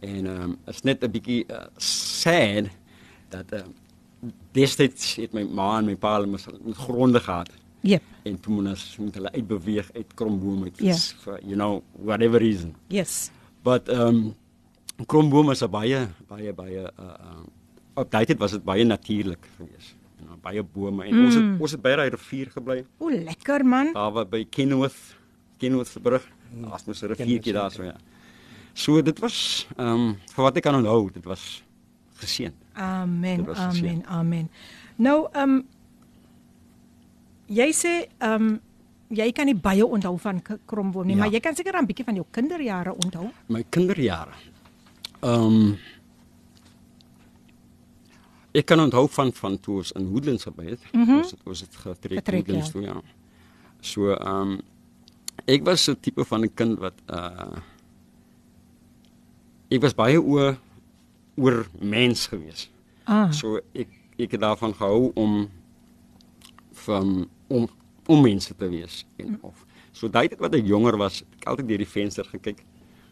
En 0.00 0.26
ehm 0.26 0.42
um, 0.42 0.58
is 0.66 0.82
net 0.82 1.04
'n 1.04 1.10
bietjie 1.10 1.44
uh, 1.48 1.66
sad 1.76 2.68
dat 3.28 3.52
ehm 3.52 3.64
um, 3.64 3.74
destyds 4.52 5.16
het 5.16 5.32
my 5.32 5.44
ma 5.44 5.78
en 5.78 5.84
my 5.84 5.96
pa 5.96 6.14
hulle 6.16 6.26
mos 6.26 6.46
met 6.60 6.76
gronde 6.76 7.20
gehad. 7.20 7.50
Yep. 7.80 8.02
En 8.22 8.40
toe 8.40 8.54
moet 8.54 8.66
ons 8.66 8.96
moet 8.98 9.14
hulle 9.14 9.32
uitbeweeg 9.32 9.92
uit 9.94 10.14
Kromboom 10.14 10.62
uit 10.62 10.78
Ja. 10.78 10.94
for 10.94 11.38
you 11.42 11.54
know 11.54 11.82
whatever 11.92 12.40
reason. 12.40 12.74
Yes. 12.86 13.30
But 13.62 13.88
ehm 13.88 14.00
um, 14.00 14.34
Kromboom 15.06 15.50
is 15.50 15.62
'n 15.62 15.70
baie 15.70 16.08
baie 16.26 16.52
baie 16.52 16.82
uh, 16.98 17.04
uh 17.04 17.46
op 17.94 18.10
daai 18.10 18.24
tyd 18.26 18.38
was 18.38 18.50
dit 18.50 18.64
baie 18.64 18.84
natuurlik 18.84 19.46
geweest. 19.56 19.94
You 20.18 20.26
know, 20.26 20.38
baie 20.42 20.62
bome 20.62 21.04
en 21.04 21.14
mm. 21.14 21.24
ons 21.24 21.34
het 21.34 21.60
ons 21.60 21.70
het 21.70 21.82
by 21.82 21.94
daai 21.96 22.10
rivier 22.10 22.50
gebly. 22.50 22.84
O, 22.98 23.10
lekker 23.10 23.64
man. 23.64 23.92
Daar 23.92 24.12
waar 24.12 24.26
by 24.26 24.44
Kenworth, 24.50 25.16
Kenworth 25.58 25.88
se 25.88 26.00
brug. 26.00 26.28
Daar's 26.50 26.84
mos 26.84 27.02
'n 27.02 27.06
riviertjie 27.06 27.52
daar 27.52 27.70
so 27.70 27.82
ja. 27.82 27.96
So 28.72 29.02
dit 29.02 29.18
was 29.18 29.66
ehm 29.76 29.88
um, 29.88 30.18
vir 30.34 30.44
wat 30.44 30.56
ek 30.56 30.62
kan 30.62 30.74
onthou, 30.74 31.10
dit 31.12 31.24
was 31.24 31.62
geseën. 32.14 32.52
Amen. 32.72 33.46
Amen. 33.54 34.06
Amen. 34.06 34.50
Nou, 34.96 35.28
ehm 35.32 35.50
um, 35.50 35.66
jy 37.48 37.72
sê 37.72 38.08
ehm 38.20 38.34
um, 38.48 38.60
jy 39.10 39.32
kan 39.32 39.46
nie 39.46 39.54
baie 39.56 39.86
onthou 39.86 40.18
van 40.20 40.42
Kromboom 40.66 41.06
nie, 41.06 41.14
Ja. 41.16 41.20
maar 41.22 41.32
jy 41.32 41.40
kan 41.40 41.54
seker 41.56 41.76
'n 41.80 41.86
bietjie 41.86 42.04
van 42.04 42.14
jou 42.14 42.26
kinderjare 42.30 42.92
onthou. 42.94 43.30
My 43.48 43.64
kinderjare. 43.70 44.32
Ehm 45.22 45.42
um, 45.44 45.78
Ek 48.54 48.64
kan 48.66 48.80
onthou 48.80 49.08
van 49.08 49.32
van 49.32 49.60
toe 49.60 49.76
ons 49.76 49.92
in 49.92 50.08
Woodlands 50.08 50.42
gebly 50.42 50.70
het. 50.70 50.80
Mm 50.92 51.04
-hmm. 51.04 51.16
Ons 51.18 51.30
het 51.30 51.40
ons 51.44 51.60
het 51.60 51.76
getrek 51.76 52.18
Getrek, 52.18 52.46
Woodlands 52.46 52.66
ja. 52.66 52.72
toe 52.72 52.82
ja. 52.82 53.02
So 53.80 54.12
ehm 54.14 54.50
um, 54.50 54.60
ek 55.44 55.64
was 55.64 55.84
so 55.84 55.94
tipe 56.00 56.24
van 56.24 56.40
'n 56.44 56.54
kind 56.54 56.78
wat 56.78 56.94
uh 57.10 57.58
ek 59.70 59.80
was 59.80 59.94
baie 59.94 60.20
oor 60.22 60.56
oor 61.36 61.66
mens 61.80 62.26
gewees. 62.26 62.70
Ah. 63.04 63.30
So 63.32 63.60
ek 63.74 63.88
ek 64.18 64.30
het 64.30 64.40
daarvan 64.40 64.74
gehou 64.74 65.10
om 65.14 65.48
van 66.72 67.28
om 67.48 67.68
om 68.08 68.22
mense 68.24 68.54
te 68.56 68.68
wees 68.68 69.02
en 69.20 69.36
of 69.44 69.66
so 69.92 70.08
daai 70.08 70.28
tyd 70.28 70.40
wat 70.40 70.54
ek 70.54 70.64
jonger 70.66 70.96
was, 70.96 71.18
het 71.20 71.40
ek 71.42 71.48
altyd 71.52 71.68
deur 71.68 71.82
die 71.82 71.90
venster 71.92 72.24
gekyk, 72.24 72.62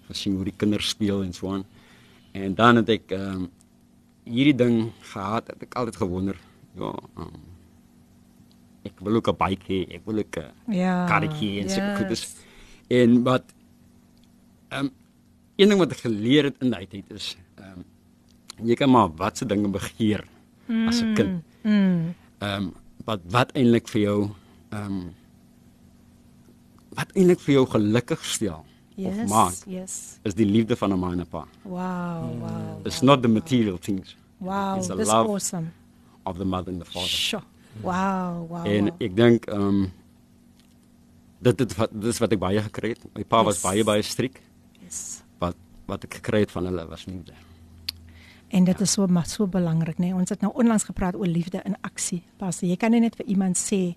gesien 0.09 0.37
hoe 0.39 0.47
die 0.47 0.55
kinders 0.57 0.89
speel 0.95 1.23
en 1.25 1.33
so 1.37 1.51
aan. 1.53 1.65
En 2.33 2.55
dan 2.55 2.81
het 2.81 2.89
ek 2.97 3.13
ehm 3.17 3.43
um, 3.43 3.49
hierdie 4.27 4.57
ding 4.59 4.79
gehad 5.13 5.47
het 5.53 5.61
ek 5.63 5.75
altyd 5.79 5.97
gewonder. 5.97 6.39
Ja, 6.75 6.91
um, 7.19 7.35
ek 8.87 9.01
wil 9.01 9.19
ook 9.21 9.29
'n 9.29 9.37
bike 9.39 9.67
hê, 9.73 9.81
ek 9.95 10.03
wil 10.07 10.19
ook 10.19 10.37
'n 10.39 10.73
Ja. 10.73 11.07
karretjie 11.07 11.61
en 11.61 11.69
sulke 11.71 11.91
yes. 11.91 11.99
goedes. 11.99 12.23
En 12.89 13.23
wat 13.23 13.45
ehm 14.71 14.85
um, 14.87 14.91
een 15.57 15.69
ding 15.69 15.79
wat 15.79 15.93
ek 15.93 16.01
geleer 16.05 16.45
het 16.45 16.57
in 16.61 16.71
daai 16.71 16.87
tyd 16.87 17.11
is 17.11 17.37
ehm 17.57 17.79
um, 17.79 17.85
jy 18.69 18.75
kan 18.75 18.91
maar 18.91 19.09
wat 19.17 19.39
se 19.39 19.47
dinge 19.47 19.69
begeer 19.69 20.25
as 20.89 21.01
'n 21.03 21.15
kind. 21.15 21.43
Mm. 21.63 22.15
Ehm 22.39 22.63
um, 22.63 22.75
wat 23.07 23.21
wat 23.31 23.53
eintlik 23.57 23.89
vir 23.89 24.01
jou 24.03 24.19
ehm 24.71 24.85
um, 24.87 25.15
wat 26.97 27.11
eintlik 27.15 27.41
vir 27.45 27.55
jou 27.61 27.67
gelukkig 27.77 28.25
stel 28.25 28.65
Yes. 28.97 29.17
of 29.25 29.29
maak 29.29 29.57
Yes. 29.69 29.95
is 30.25 30.35
die 30.35 30.47
liefde 30.49 30.77
van 30.77 30.93
'n 30.93 30.99
ma 30.99 31.11
en 31.13 31.21
'n 31.21 31.27
pa. 31.27 31.45
Wow, 31.65 32.33
wow. 32.41 32.81
It's 32.87 33.03
not 33.03 33.21
the 33.23 33.29
material 33.29 33.77
things 33.79 34.17
Wow, 34.39 34.77
It's 34.79 34.87
the 34.89 34.97
dis 34.97 35.09
love 35.09 35.29
awesome. 35.31 35.73
of 36.25 36.39
the 36.39 36.45
mother 36.45 36.73
and 36.73 36.81
the 36.81 36.91
father. 36.91 37.09
Sure. 37.09 37.43
Wow, 37.83 38.47
wow. 38.49 38.65
En 38.67 38.85
wow. 38.85 38.97
ek 39.01 39.17
dink 39.17 39.45
ehm 39.47 39.61
um, 39.61 39.93
dit 41.41 41.59
dit 41.59 41.75
wat 41.77 41.91
dis 41.93 42.19
wat 42.19 42.33
ek 42.33 42.39
baie 42.39 42.61
gekry 42.63 42.89
het. 42.89 43.05
My 43.15 43.25
pa 43.25 43.43
was 43.45 43.55
Yes. 43.55 43.63
baie 43.63 43.85
baie 43.85 44.03
striek. 44.03 44.41
Yes. 44.83 45.23
Wat 45.39 45.57
wat 45.87 46.05
ek 46.05 46.15
gekry 46.15 46.41
het 46.41 46.51
van 46.51 46.65
hulle 46.65 46.87
was 46.89 47.05
liefde. 47.07 47.33
En 48.55 48.65
dit 48.65 48.81
is 48.81 48.93
so 48.93 49.07
maar 49.07 49.27
so 49.27 49.47
belangrik, 49.47 49.99
nê. 49.99 50.11
Nee. 50.11 50.15
Ons 50.15 50.31
het 50.31 50.41
nou 50.41 50.53
onlangs 50.55 50.85
gepraat 50.85 51.17
oor 51.19 51.27
liefde 51.27 51.61
in 51.65 51.75
aksie. 51.81 52.23
Pas, 52.39 52.61
jy 52.61 52.77
kan 52.77 52.91
nie 52.95 53.01
net 53.01 53.17
vir 53.19 53.27
iemand 53.27 53.59
sê, 53.59 53.97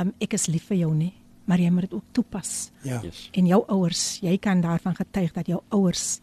um, 0.00 0.12
ek 0.20 0.36
is 0.36 0.46
lief 0.52 0.66
vir 0.68 0.76
jou 0.82 0.90
nie, 0.94 1.12
maar 1.48 1.58
jy 1.62 1.70
moet 1.70 1.86
dit 1.88 1.94
ook 1.96 2.04
toepas. 2.12 2.70
Ja. 2.84 3.00
Yes. 3.02 3.28
En 3.32 3.46
jou 3.46 3.62
ouers, 3.72 4.18
jy 4.20 4.36
kan 4.38 4.60
daarvan 4.60 4.94
getuig 4.98 5.32
dat 5.32 5.46
jou 5.46 5.62
ouers 5.68 6.20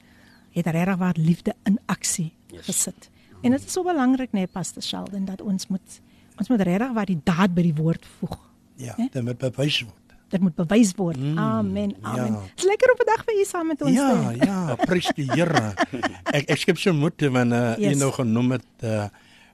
het 0.53 0.68
regtig 0.70 0.98
waar 1.01 1.18
liefde 1.18 1.56
in 1.65 1.80
aksie 1.86 2.32
Yes. 2.53 2.65
gesit. 2.65 3.10
En 3.42 3.51
dit 3.51 3.63
is 3.65 3.72
so 3.72 3.84
belangrik 3.84 4.30
nê, 4.32 4.44
nee, 4.44 4.48
Pastor 4.48 4.84
Sheldon, 4.84 5.25
dat 5.25 5.42
ons 5.42 5.68
moet 5.68 6.01
ons 6.38 6.50
moet 6.50 6.62
regtig 6.62 6.94
waar 6.94 7.06
die 7.10 7.20
daad 7.24 7.53
by 7.53 7.62
die 7.62 7.74
woord 7.77 8.06
voeg. 8.20 8.38
Ja, 8.77 8.94
Hè? 8.98 9.08
dit 9.12 9.24
moet 9.24 9.38
bewys 9.38 9.82
word. 9.82 10.03
Dit 10.34 10.42
moet 10.42 10.56
bewys 10.58 10.92
word. 10.98 11.18
Mm, 11.22 11.38
amen. 11.38 11.92
Amen. 12.02 12.34
ja. 12.34 12.42
Dit 12.42 12.63
is 12.63 12.70
lekker 12.72 12.92
op 12.96 13.00
'n 13.04 13.06
dag 13.12 13.22
vir 13.25 13.36
u 13.38 13.44
saam 13.46 13.68
met 13.68 13.82
ons 13.82 13.94
Ja, 13.94 14.10
te 14.10 14.18
hê. 14.18 14.46
ja, 14.46 14.75
prys 14.75 15.12
die 15.16 15.30
Here. 15.30 15.74
Ek 16.38 16.50
ek 16.50 16.58
skep 16.58 16.78
so 16.82 16.94
moed 16.94 17.22
want 17.30 17.54
uh, 17.54 17.78
Yes. 17.78 17.94
jy 17.94 18.00
nou 18.00 18.12
genoem 18.12 18.52
het 18.58 18.66
uh, 18.84 19.06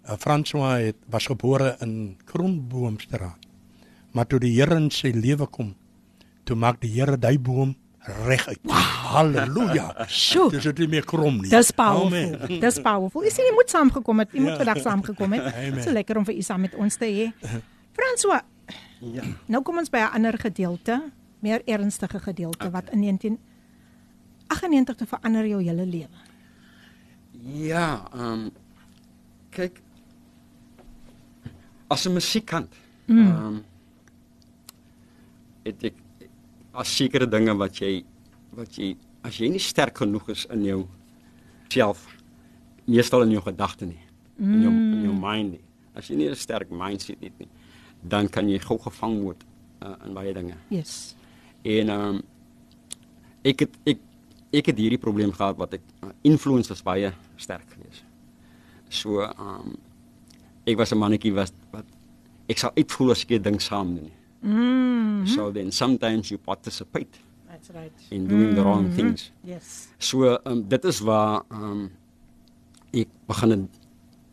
uh 0.07 0.15
François 0.17 0.79
het 0.87 0.95
was 1.11 1.25
gebore 1.27 1.75
in 1.81 2.15
Kronboomstraat. 2.25 3.37
Maar 4.11 4.25
toe 4.27 4.39
die 4.39 4.55
Here 4.55 4.75
in 4.75 4.89
sy 4.89 5.11
lewe 5.13 5.47
kom, 5.47 5.75
toe 6.45 6.55
maak 6.55 6.79
die 6.81 6.89
Here 6.95 7.17
daai 7.19 7.37
boom 7.39 7.75
reguit. 8.25 8.59
Halleluja. 9.09 10.05
Sjoe. 10.07 10.49
Dis 10.51 10.63
dit 10.63 10.89
meer 10.89 11.05
krom 11.05 11.41
nie. 11.41 11.49
Dis 11.49 11.71
powerful. 11.71 12.07
Amen. 12.07 12.59
Dis 12.61 12.79
powerful. 12.81 13.23
Jy 13.23 13.29
sien 13.35 13.45
jy 13.45 13.53
moet 13.53 13.69
saamgekom 13.69 14.19
het. 14.19 14.29
Jy 14.33 14.39
moet 14.41 14.49
Ja. 14.55 14.57
vandag 14.63 14.81
saamgekom 14.81 15.33
het. 15.33 15.53
Amen. 15.53 15.83
So 15.83 15.91
lekker 15.91 16.17
om 16.17 16.25
vir 16.25 16.35
u 16.35 16.41
saam 16.41 16.61
met 16.61 16.75
ons 16.75 16.95
te 16.95 17.05
hê. 17.05 17.27
François, 17.93 18.41
Ja. 18.99 19.23
nou 19.53 19.63
kom 19.63 19.77
ons 19.77 19.89
by 19.89 19.97
'n 19.97 20.13
ander 20.13 20.37
gedeelte, 20.39 21.11
meer 21.39 21.61
ernstige 21.65 22.19
gedeelte 22.19 22.67
okay. 22.67 22.71
wat 22.71 22.89
in 22.91 23.01
1998 23.01 24.95
te 24.95 25.05
verander 25.05 25.47
jou 25.47 25.61
hele 25.63 25.85
lewe. 25.85 26.17
Ja, 27.43 28.09
ehm 28.13 28.31
um, 28.31 28.51
kyk 29.49 29.81
as 31.87 32.05
'n 32.05 32.13
musiekkant. 32.13 32.73
Ehm 33.07 33.45
um, 33.45 33.63
het 35.63 35.83
ek 35.83 35.95
as 36.71 36.95
sekere 36.95 37.27
dinge 37.27 37.55
wat 37.57 37.77
jy 37.81 38.03
wat 38.55 38.77
jy 38.77 38.95
as 39.27 39.37
jy 39.37 39.49
nie 39.49 39.59
sterk 39.61 39.97
genoeg 39.97 40.29
is 40.29 40.45
in 40.53 40.63
jou 40.63 40.87
self 41.69 42.07
meestal 42.85 43.25
in 43.25 43.31
jou 43.31 43.41
gedagte 43.45 43.85
nie, 43.85 44.01
in 44.39 44.61
jou 44.63 44.73
in 44.73 45.03
jou 45.03 45.15
mind 45.15 45.51
nie. 45.57 45.63
As 45.93 46.07
jy 46.09 46.15
nie 46.15 46.29
'n 46.29 46.35
sterk 46.35 46.69
mindset 46.69 47.17
het 47.21 47.37
nie, 47.39 47.49
dan 48.01 48.29
kan 48.29 48.49
jy 48.49 48.59
gou 48.63 48.77
gevang 48.79 49.21
word 49.21 49.43
uh, 49.83 49.95
in 50.05 50.13
baie 50.13 50.33
dinge. 50.33 50.57
Yes. 50.67 51.15
En 51.61 51.89
ehm 51.89 52.19
um, 52.19 52.21
ek 53.41 53.65
het 53.65 53.77
ek 53.87 53.99
ek 54.51 54.71
het 54.71 54.77
hierdie 54.81 54.99
probleem 54.99 55.31
gehad 55.31 55.57
wat 55.57 55.73
ek 55.77 55.83
uh, 56.03 56.09
influence 56.27 56.69
was 56.71 56.83
baie 56.83 57.11
sterk 57.37 57.67
geweest. 57.75 58.03
So 58.89 59.21
ehm 59.23 59.73
um, 59.73 59.77
ek 60.65 60.77
was 60.77 60.91
'n 60.91 60.97
mannetjie 60.97 61.33
wat 61.33 61.53
wat 61.71 61.85
ek 62.49 62.57
sal 62.57 62.71
uitvoel 62.75 63.11
as 63.11 63.23
ek 63.23 63.31
'n 63.39 63.41
ding 63.41 63.61
saam 63.61 63.95
doen. 63.95 64.11
Mm. 64.41 65.27
So 65.27 65.51
then 65.51 65.71
sometimes 65.71 66.29
you 66.29 66.39
participate 66.39 67.19
That's 67.47 67.69
right. 67.75 67.91
in 68.09 68.27
doing 68.27 68.55
the 68.55 68.63
wrong 68.63 68.87
things. 68.95 69.31
Yes. 69.43 69.89
So 69.97 70.39
um, 70.45 70.63
dit 70.67 70.83
is 70.85 70.99
waar 70.99 71.43
um, 71.51 71.91
ek 72.91 73.07
begin 73.27 73.49
het, 73.49 73.79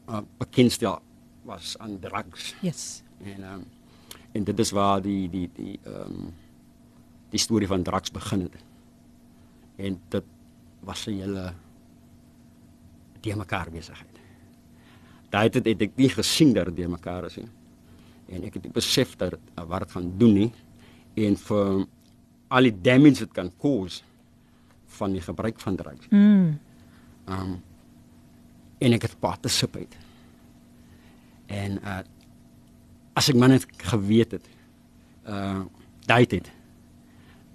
uh, 0.08 0.22
bekendstel 0.38 1.02
was 1.42 1.78
aan 1.78 1.98
drugs. 1.98 2.54
Yes. 2.62 3.02
En 3.26 3.42
ehm 3.42 3.54
um, 3.54 3.64
en 4.32 4.44
dit 4.44 4.58
is 4.58 4.70
waar 4.70 5.02
die 5.02 5.28
die 5.30 5.50
die 5.54 5.78
ehm 5.82 6.12
um, 6.12 6.34
die 7.30 7.40
storie 7.40 7.66
van 7.66 7.82
drugs 7.82 8.10
begin 8.10 8.40
het. 8.40 8.56
En 9.76 10.00
dit 10.08 10.24
was 10.80 11.06
'n 11.06 11.18
hele 11.20 11.52
die 13.20 13.36
mekaar 13.36 13.70
besigheid. 13.70 14.18
Daai 15.30 15.44
het, 15.44 15.54
het 15.54 15.82
ek 15.82 15.96
nie 15.96 16.08
gesien 16.08 16.52
dat 16.52 16.76
dit 16.76 16.88
mekaar 16.88 17.24
is 17.24 17.36
nie. 17.36 17.48
En 18.28 18.44
ek 18.44 18.54
het 18.54 18.72
besef 18.72 19.16
dat 19.16 19.34
uh, 19.34 19.64
wat 19.64 19.78
dit 19.78 19.90
gaan 19.90 20.12
doen 20.18 20.32
nie 20.32 20.52
en 21.14 21.36
vir 21.36 21.86
al 22.48 22.62
die 22.62 22.80
damage 22.80 23.24
dit 23.24 23.32
kan 23.32 23.52
cause 23.58 24.02
van 24.86 25.12
die 25.12 25.20
gebruik 25.20 25.60
van 25.60 25.76
drugs. 25.76 26.06
Mm. 26.10 26.58
Um 27.26 27.62
en 28.78 28.92
ek 28.92 29.02
het 29.02 29.18
participate. 29.18 29.96
En 31.46 31.80
uh 31.82 32.02
as 33.16 33.30
ek 33.32 33.38
maar 33.40 33.54
net 33.54 33.66
geweet 33.90 34.36
het 34.36 34.46
uh 35.26 35.64
daai 36.06 36.26
tyd 36.30 36.50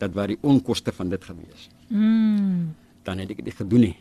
dat 0.01 0.11
wat 0.17 0.33
die 0.33 0.39
onkoste 0.41 0.91
van 0.91 1.09
dit 1.09 1.23
gewees. 1.23 1.69
Mm. 1.87 2.73
Dan 3.07 3.21
het 3.21 3.29
ek 3.31 3.45
dit 3.45 3.55
gedoen 3.55 3.85
nie. 3.85 3.97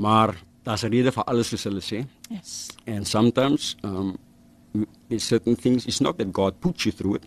Maar 0.00 0.34
daar's 0.64 0.82
'n 0.82 0.90
rede 0.90 1.12
vir 1.12 1.24
alles 1.24 1.48
soos 1.48 1.64
hulle 1.64 1.84
sê. 1.84 2.06
Yes. 2.30 2.68
And 2.86 3.06
sometimes 3.06 3.76
um 3.82 4.16
there's 5.08 5.26
certain 5.26 5.56
things 5.56 5.86
it's 5.86 6.00
not 6.00 6.18
that 6.18 6.32
God 6.32 6.58
puts 6.60 6.84
you 6.84 6.92
through 6.92 7.16
it. 7.16 7.24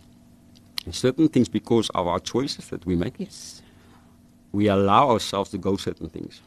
And 0.86 0.95
certain 0.95 1.29
things 1.29 1.49
because 1.49 1.89
of 1.93 2.08
our 2.08 2.19
choices 2.19 2.67
that 2.67 2.86
we 2.86 2.95
make. 2.95 3.19
Yes. 3.19 3.62
we 4.51 4.67
allow 4.67 5.10
ourselves 5.10 5.49
to 5.51 5.58
go 5.58 5.77
certain 5.77 6.10
things. 6.10 6.41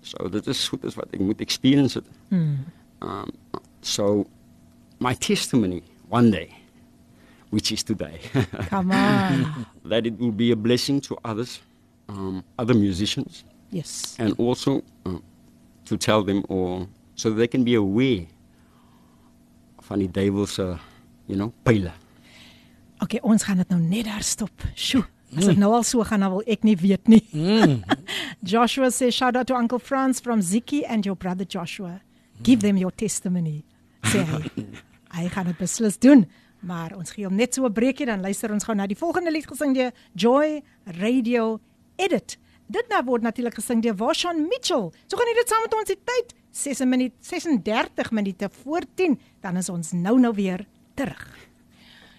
So 0.00 0.28
dit 0.28 0.46
is 0.46 0.68
goed 0.68 0.84
is 0.84 0.94
wat 0.98 1.10
ek 1.14 1.20
moet 1.20 1.40
experience 1.40 1.98
it. 1.98 2.06
Mm. 2.28 2.64
Um, 3.02 3.30
so 3.80 4.26
my 4.98 5.14
testimony 5.14 5.82
one 6.12 6.30
day, 6.30 6.48
which 7.50 7.72
is 7.72 7.82
today, 7.82 8.20
Come 8.68 8.92
on. 8.92 9.66
that 9.84 10.06
it 10.06 10.18
will 10.18 10.32
be 10.36 10.52
a 10.52 10.56
blessing 10.56 11.00
to 11.08 11.16
others, 11.24 11.60
um, 12.08 12.44
other 12.58 12.74
musicians, 12.74 13.44
Yes. 13.70 14.16
and 14.18 14.34
also 14.38 14.82
um, 15.06 15.22
to 15.86 15.96
tell 15.96 16.22
them 16.22 16.44
or 16.48 16.86
so 17.14 17.30
they 17.30 17.48
can 17.48 17.64
be 17.64 17.74
aware 17.74 18.26
van 19.82 19.98
die 19.98 20.08
duiwels 20.08 20.58
uh, 20.58 20.76
you 21.26 21.36
know, 21.36 21.52
pile. 21.64 21.90
Okay, 23.02 23.18
ons 23.22 23.42
gaan 23.42 23.56
dit 23.58 23.68
nou 23.72 23.80
net 23.80 24.04
daar 24.06 24.22
stop. 24.22 24.52
Sjoe. 24.76 25.02
As 25.36 25.46
dit 25.48 25.56
nou 25.58 25.72
al 25.74 25.82
so 25.82 26.04
gaan, 26.04 26.20
dan 26.20 26.30
wil 26.36 26.42
ek 26.46 26.62
nie 26.62 26.76
weet 26.76 27.08
nie. 27.08 27.22
Joshua 28.52 28.90
says 28.92 29.14
shout 29.16 29.34
out 29.36 29.46
to 29.48 29.56
Uncle 29.56 29.78
Franz 29.80 30.20
from 30.20 30.40
Ziki 30.44 30.82
and 30.86 31.06
your 31.08 31.16
brother 31.16 31.44
Joshua. 31.48 32.00
Give 32.42 32.60
them 32.60 32.76
your 32.76 32.92
testimony. 32.92 33.64
Sê 34.04 34.22
hy. 34.28 34.42
hy 35.16 35.28
gaan 35.32 35.50
dit 35.50 35.58
beslis 35.58 35.98
doen. 35.98 36.26
Maar 36.62 36.94
ons 36.96 37.10
gee 37.10 37.26
hom 37.26 37.34
net 37.36 37.54
so 37.54 37.66
'n 37.66 37.72
breekie 37.72 38.06
dan 38.06 38.20
luister 38.20 38.52
ons 38.52 38.64
gou 38.64 38.74
na 38.74 38.86
die 38.86 38.96
volgende 38.96 39.30
lied 39.30 39.46
gesing 39.46 39.74
deur 39.74 39.92
Joy 40.14 40.62
Radio 40.84 41.60
Edit. 41.96 42.38
Dit 42.68 42.88
nou 42.88 43.02
word 43.04 43.22
natuurlik 43.22 43.54
gesing 43.54 43.82
deur 43.82 43.96
Washon 43.96 44.46
Mitchell. 44.48 44.90
So 45.06 45.16
gaan 45.16 45.28
jy 45.28 45.34
dit 45.34 45.48
saam 45.48 45.62
met 45.62 45.74
ons 45.74 45.88
die 45.90 45.98
tyd 46.04 46.34
6 46.52 46.84
minute 46.84 47.14
36 47.20 48.10
minute 48.10 48.48
voor 48.62 48.82
10 48.94 49.18
dan 49.40 49.56
is 49.56 49.68
ons 49.68 49.92
nou 49.92 50.18
nou 50.20 50.34
weer 50.34 50.66
terug. 50.94 51.28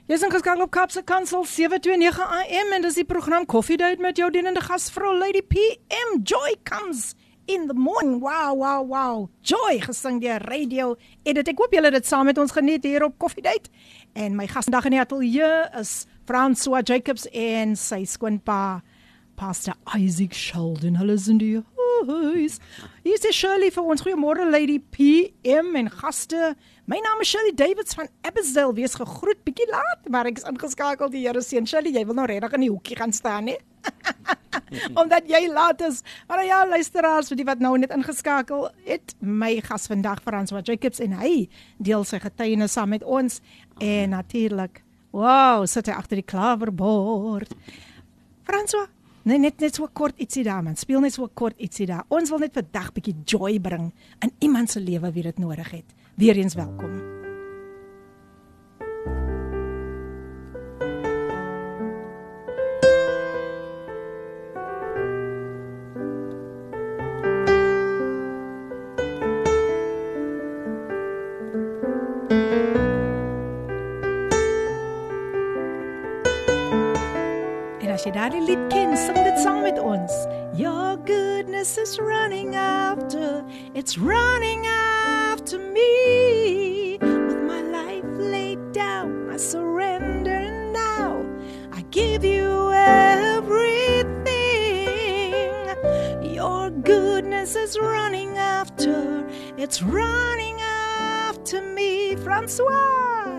Jy's 0.07 0.21
ingeskakel 0.21 0.65
op 0.65 0.71
Kapse 0.71 1.01
Kansel 1.03 1.45
729 1.45 2.19
AM 2.19 2.73
en 2.75 2.81
dis 2.81 2.95
die 2.99 3.05
program 3.05 3.45
Coffee 3.45 3.77
Date 3.77 4.01
met 4.01 4.17
jou 4.17 4.29
dienende 4.31 4.61
gasvrou 4.61 5.17
Lady 5.17 5.41
PM 5.41 6.19
Joy 6.23 6.57
comes 6.63 7.13
in 7.45 7.67
the 7.67 7.73
morning. 7.73 8.19
Wow, 8.21 8.53
wow, 8.55 8.81
wow. 8.81 9.29
Joy 9.41 9.79
gesing 9.83 10.21
deur 10.21 10.39
Radio 10.47 10.95
Edit. 11.23 11.49
Ek 11.51 11.59
hoop 11.59 11.73
julle 11.75 11.89
het 11.91 11.97
dit 11.97 12.07
saam 12.07 12.27
met 12.29 12.39
ons 12.39 12.53
geniet 12.53 12.85
hier 12.87 13.03
op 13.03 13.17
Coffee 13.19 13.43
Date. 13.43 13.71
En 14.13 14.37
my 14.37 14.47
gas 14.47 14.69
vandag 14.69 14.87
in 14.89 14.97
die 14.97 15.01
ateljee 15.03 15.51
is 15.79 15.93
François 16.29 16.83
Jacobs 16.87 17.27
en 17.31 17.75
sy 17.79 18.03
skoonpa 18.07 18.81
Pastor 19.35 19.75
Isaac 19.97 20.33
Sheldon. 20.37 20.99
Hulle 21.01 21.17
is 21.17 21.27
in 21.27 21.41
die 21.41 21.55
huis. 22.07 22.59
Hier 23.03 23.19
is 23.19 23.35
Shirley 23.35 23.71
vir 23.71 23.83
ons. 23.83 24.03
Goeiemôre 24.03 24.47
Lady 24.49 24.79
PM 24.93 25.75
en 25.79 25.91
gaste. 25.91 26.53
My 26.85 26.97
naam 26.99 27.21
is 27.21 27.29
Shirley 27.29 27.53
Davids 27.55 27.93
van 27.95 28.09
Abbotsdale. 28.27 28.73
Wees 28.75 28.97
gegroet 28.99 29.39
bietjie 29.47 29.69
laat, 29.71 30.01
maar 30.11 30.27
ek 30.27 30.41
is 30.41 30.47
ingeskakel. 30.49 31.07
Die 31.13 31.21
Here 31.23 31.39
seën 31.39 31.63
Shirley. 31.63 31.93
Jy 31.95 32.01
wil 32.09 32.17
nou 32.17 32.25
regtig 32.27 32.57
in 32.57 32.65
die 32.65 32.71
hoekie 32.73 32.97
gaan 32.99 33.15
staan, 33.15 33.47
hè? 33.47 33.55
Omdat 34.99 35.31
jy 35.31 35.45
laat 35.47 35.79
is. 35.87 36.01
Maar 36.27 36.43
ja, 36.43 36.57
luisteraars, 36.67 37.31
vir 37.31 37.39
die 37.39 37.47
wat 37.47 37.63
nou 37.63 37.71
net 37.79 37.95
ingeskakel 37.95 38.67
het, 38.89 39.15
my 39.23 39.53
gas 39.63 39.87
vandag 39.87 40.19
François 40.27 40.65
Jacobs 40.67 40.99
en 41.03 41.15
hy 41.21 41.47
deel 41.79 42.03
sy 42.03 42.19
getuienis 42.19 42.75
saam 42.75 42.91
met 42.91 43.07
ons 43.07 43.39
en 43.79 44.11
natuurlik, 44.17 44.83
wow, 45.15 45.63
sit 45.63 45.87
hy 45.87 45.95
agter 45.95 46.19
die 46.19 46.27
klaverbord. 46.35 47.55
François, 48.43 48.91
nee, 49.23 49.39
net 49.39 49.63
net 49.63 49.79
so 49.79 49.87
kort 49.87 50.19
ietsie 50.19 50.43
daar 50.43 50.67
man. 50.67 50.75
Speel 50.75 51.07
net 51.07 51.15
so 51.15 51.31
kort 51.31 51.55
ietsie 51.63 51.87
daar. 51.87 52.03
Ons 52.11 52.35
wil 52.35 52.43
net 52.43 52.59
vandag 52.59 52.91
bietjie 52.91 53.21
joy 53.23 53.55
bring 53.63 53.93
in 54.19 54.39
iemand 54.43 54.75
se 54.75 54.83
lewe 54.83 55.15
wie 55.15 55.29
dit 55.31 55.39
nodig 55.39 55.77
het. 55.79 56.01
Weereens 56.15 56.53
welkom. 56.53 57.13
as 77.93 78.07
jy 78.07 78.11
daardie 78.17 78.41
lied 78.41 78.63
ken, 78.73 78.97
sing 78.97 79.15
dit 79.15 79.37
saam 79.39 79.61
met 79.61 79.77
ons. 79.79 80.11
Your 80.57 80.97
goodness 81.63 81.91
is 81.91 81.97
running 81.97 82.55
after, 82.57 83.41
it's 83.73 83.97
running 83.97 84.67
after 84.67 85.57
me. 85.57 86.97
With 86.99 87.41
my 87.41 87.61
life 87.61 88.03
laid 88.17 88.73
down, 88.73 89.29
I 89.29 89.37
surrender 89.37 90.41
now. 90.73 91.25
I 91.71 91.83
give 91.83 92.25
you 92.25 92.69
everything. 92.73 93.95
Your 96.35 96.69
goodness 96.69 97.55
is 97.55 97.79
running 97.79 98.37
after, 98.37 99.25
it's 99.57 99.81
running 99.81 100.59
after 100.59 101.61
me. 101.61 102.17
Francois 102.17 103.32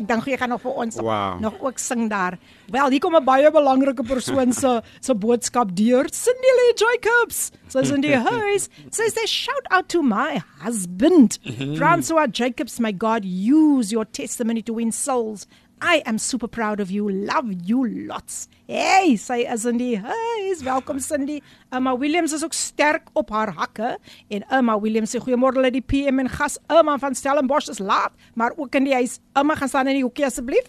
ek 0.00 0.08
dink 0.08 0.26
jy 0.28 0.38
gaan 0.40 0.52
nog 0.54 0.62
vir 0.64 0.78
ons 0.84 0.98
wow. 1.04 1.38
nog 1.40 1.60
ook 1.60 1.78
sing 1.78 2.08
daar. 2.10 2.38
Wel, 2.72 2.90
hier 2.90 3.00
kom 3.00 3.16
'n 3.16 3.24
baie 3.24 3.50
belangrike 3.50 4.02
persoon 4.02 4.52
se 4.52 4.82
se 5.00 5.14
boodskap 5.14 5.74
deur. 5.76 6.08
Cindy 6.10 6.52
Lee 6.58 6.74
Jacobs. 6.82 7.50
Sy's 7.68 7.90
in 7.90 8.00
die 8.00 8.16
huis. 8.16 8.68
Says 8.90 9.14
they 9.14 9.26
shout 9.26 9.66
out 9.70 9.88
to 9.88 10.02
my 10.02 10.42
husband, 10.64 11.38
Francois 11.76 12.26
Jacobs. 12.32 12.80
My 12.80 12.92
God, 12.92 13.24
use 13.24 13.92
your 13.92 14.04
testimony 14.04 14.62
to 14.62 14.74
win 14.74 14.92
souls. 14.92 15.46
I 15.82 16.02
am 16.04 16.18
super 16.18 16.48
proud 16.48 16.78
of 16.80 16.90
you. 16.90 17.10
Love 17.10 17.52
you 17.64 17.88
lots. 18.06 18.48
Hey, 18.68 19.16
sy 19.16 19.46
is 19.48 19.64
in 19.64 19.78
die 19.80 19.96
huis. 19.96 20.60
Welkom 20.62 21.00
Cindy. 21.00 21.38
Emma 21.72 21.94
Williams 21.96 22.34
is 22.36 22.44
ook 22.44 22.52
sterk 22.52 23.08
op 23.16 23.30
haar 23.32 23.52
hakke 23.56 23.94
en 24.28 24.44
Emma 24.52 24.76
Williams 24.80 25.14
sê 25.14 25.20
goeiemôre 25.24 25.64
uit 25.64 25.78
die 25.78 25.84
PM 25.84 26.20
en 26.20 26.28
gas 26.28 26.58
Emma 26.68 26.98
van 27.00 27.16
Stellenbosch 27.16 27.72
is 27.72 27.80
laat, 27.80 28.12
maar 28.34 28.52
ook 28.56 28.76
in 28.76 28.90
die 28.90 28.94
huis. 28.94 29.18
Emma 29.32 29.56
gaan 29.56 29.72
staan 29.72 29.88
in 29.88 30.02
die 30.02 30.04
hoekie 30.04 30.28
asseblief. 30.28 30.68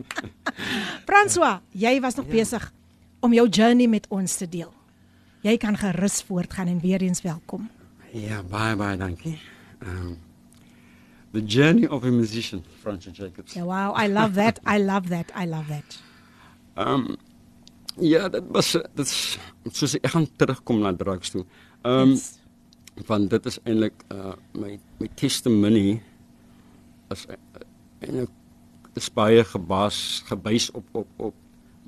François, 1.08 1.60
jy 1.76 2.00
was 2.00 2.16
nog 2.16 2.30
ja. 2.32 2.38
besig 2.40 2.70
om 3.20 3.36
jou 3.36 3.46
journey 3.48 3.86
met 3.86 4.08
ons 4.08 4.40
te 4.40 4.48
deel. 4.48 4.72
Jy 5.44 5.58
kan 5.60 5.76
gerus 5.76 6.22
voortgaan 6.24 6.72
en 6.72 6.80
weer 6.80 7.04
eens 7.04 7.20
welkom. 7.22 7.68
Ja, 8.16 8.40
baie 8.42 8.74
baie 8.80 8.96
dankie. 8.96 9.36
Um 9.84 10.29
The 11.32 11.42
journey 11.42 11.86
of 11.86 12.02
a 12.04 12.10
musician, 12.10 12.64
Francis 12.82 13.12
Jacobs. 13.12 13.54
Yeah, 13.54 13.62
wow, 13.62 13.92
I 13.94 14.08
love 14.08 14.34
that. 14.34 14.58
I 14.66 14.78
love 14.78 15.08
that. 15.10 15.30
I 15.34 15.46
love 15.46 15.68
that. 15.68 15.98
Um 16.76 17.16
ja, 18.00 18.28
dit 18.28 18.44
was 18.50 18.72
dit 18.72 19.04
is 19.04 19.38
soos 19.70 19.94
ek 19.98 20.10
gaan 20.10 20.26
terugkom 20.40 20.80
na 20.82 20.92
drugs 20.92 21.30
toe. 21.30 21.44
Um 21.86 22.16
yes. 22.16 22.38
want 23.06 23.30
dit 23.30 23.46
is 23.46 23.58
eintlik 23.62 24.02
uh 24.10 24.34
my 24.58 24.78
my 24.98 25.08
testimony 25.14 26.00
as 27.10 27.26
en 28.00 28.24
ek 28.24 28.98
is 28.98 29.08
baie 29.14 29.44
gebaas 29.46 30.24
gebuis 30.26 30.70
op 30.74 30.86
op 31.04 31.24
op 31.30 31.34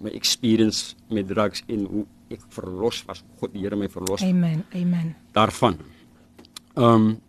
my 0.03 0.11
experience 0.15 0.95
met 1.11 1.27
drugs 1.31 1.63
en 1.67 1.87
hoe 1.91 2.07
ek 2.31 2.47
verlos 2.55 3.03
was. 3.11 3.25
God 3.41 3.53
die 3.55 3.67
Here 3.67 3.77
my 3.77 3.91
verlos. 3.91 4.23
Amen. 4.23 4.65
Amen. 4.75 5.15
Daarvan. 5.35 5.79
Um 6.79 7.21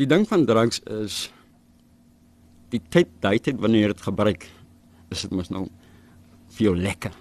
Die 0.00 0.08
ding 0.08 0.24
van 0.24 0.46
drugs 0.48 0.80
is 0.88 1.26
die 2.72 2.80
tyd 2.88 3.10
daai 3.20 3.36
tyd 3.42 3.58
wanneer 3.60 3.90
jy 3.90 3.92
dit 3.92 4.06
gebruik 4.06 4.46
is 5.12 5.26
dit 5.26 5.34
mos 5.36 5.50
nou 5.52 5.66
vir 6.54 6.64
jou 6.70 6.72
lekker. 6.78 7.12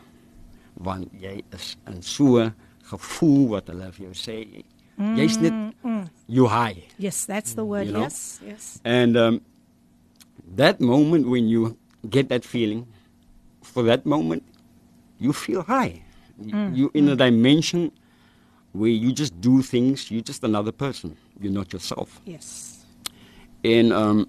Want 0.80 1.12
jy 1.20 1.42
is 1.58 1.74
in 1.89 2.00
so 2.06 2.46
gevoel 2.92 3.44
wat 3.56 3.74
hulle 3.74 3.89
vir 3.98 4.06
jou 4.06 4.13
sê. 4.15 4.38
Mm, 4.96 5.18
jy's 5.20 5.36
net 5.44 5.58
mm. 5.84 6.08
you 6.32 6.48
high. 6.48 6.86
Yes 7.02 7.26
that's 7.28 7.58
the 7.60 7.68
word 7.68 7.89
you 7.89 7.98
know? 7.98 8.08
yes 8.08 8.39
yes. 8.48 8.72
And 8.88 9.20
um 9.20 9.42
that 10.56 10.80
moment 10.80 11.28
when 11.28 11.52
you 11.52 11.76
get 12.08 12.32
that 12.32 12.48
feeling 12.48 12.88
for 13.62 13.84
that 13.92 14.06
moment 14.06 14.44
you 15.20 15.34
feel 15.34 15.68
high. 15.68 16.00
Mm, 16.39 16.78
you 16.78 16.92
in 16.94 17.10
a 17.10 17.18
mm. 17.18 17.26
dimension 17.28 17.92
where 18.72 18.94
you 18.94 19.12
just 19.12 19.36
do 19.42 19.62
things 19.62 20.08
you're 20.12 20.24
just 20.24 20.46
another 20.46 20.72
person. 20.72 21.18
You're 21.42 21.52
not 21.52 21.74
yourself. 21.74 22.22
Yes 22.24 22.69
En 23.62 23.91
ehm 23.91 24.19
um, 24.19 24.26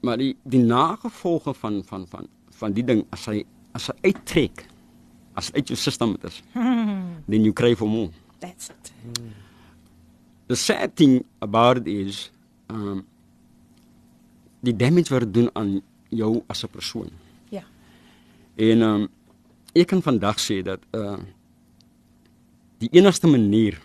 maar 0.00 0.18
die 0.20 0.36
die 0.42 0.62
nagevolge 0.62 1.54
van 1.54 1.82
van 1.84 2.06
van 2.08 2.28
van 2.48 2.72
die 2.72 2.84
ding 2.84 3.04
as 3.10 3.26
hy 3.26 3.42
as 3.76 3.88
hy 3.90 4.12
uittrek 4.12 4.66
as 5.36 5.50
uit 5.52 5.68
jou 5.68 5.76
stelsel 5.78 6.14
is. 6.28 6.40
then 7.30 7.44
you 7.44 7.52
crave 7.52 7.76
for 7.76 7.88
more. 7.88 8.10
That's 8.40 8.70
it. 8.70 8.92
The 10.46 10.56
sad 10.56 10.96
thing 10.96 11.24
about 11.44 11.82
it 11.82 11.86
is 11.90 12.30
um 12.72 13.04
die 14.66 14.76
damage 14.76 15.12
wat 15.12 15.26
dit 15.26 15.34
doen 15.34 15.50
aan 15.52 15.80
jou 16.08 16.42
as 16.46 16.64
'n 16.64 16.70
persoon. 16.70 17.10
Ja. 17.50 17.64
En 18.54 18.82
um 18.82 19.08
ek 19.74 19.86
kan 19.86 20.02
vandag 20.02 20.38
sê 20.40 20.62
dat 20.62 20.80
uh 20.92 21.18
die 22.78 22.88
enigste 22.92 23.26
manier 23.26 23.80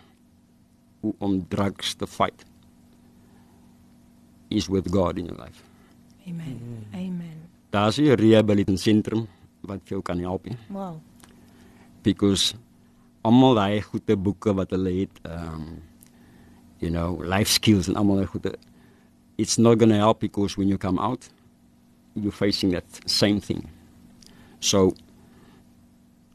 hoe 1.00 1.14
om 1.18 1.48
drugs 1.48 1.94
te 1.96 2.08
fight 2.08 2.46
is 4.52 4.70
with 4.70 4.90
God 4.92 5.18
in 5.18 5.26
your 5.26 5.38
life. 5.38 5.64
Amen. 6.28 6.86
Amen. 6.94 7.38
Daar's 7.70 7.98
'n 7.98 8.16
rehabilitasiesentrum 8.16 9.28
wat 9.62 9.80
jou 9.88 10.02
kan 10.02 10.20
help. 10.20 10.48
Wow. 10.70 11.00
Because 12.04 12.54
almal 13.22 13.56
daai 13.56 13.82
goeie 13.82 14.16
boeke 14.18 14.54
wat 14.54 14.70
hulle 14.70 14.92
het, 15.00 15.20
um 15.24 15.82
you 16.80 16.90
know, 16.92 17.22
life 17.24 17.50
skills 17.50 17.88
en 17.88 17.96
almal 17.96 18.16
daai 18.16 18.28
goeie 18.28 18.56
it's 19.38 19.58
not 19.58 19.78
going 19.80 19.90
to 19.90 19.98
help 19.98 20.20
because 20.20 20.58
when 20.58 20.68
you 20.68 20.78
come 20.78 21.00
out 21.00 21.30
you're 22.14 22.32
facing 22.32 22.72
that 22.72 22.86
same 23.06 23.40
thing. 23.40 23.70
So 24.60 24.94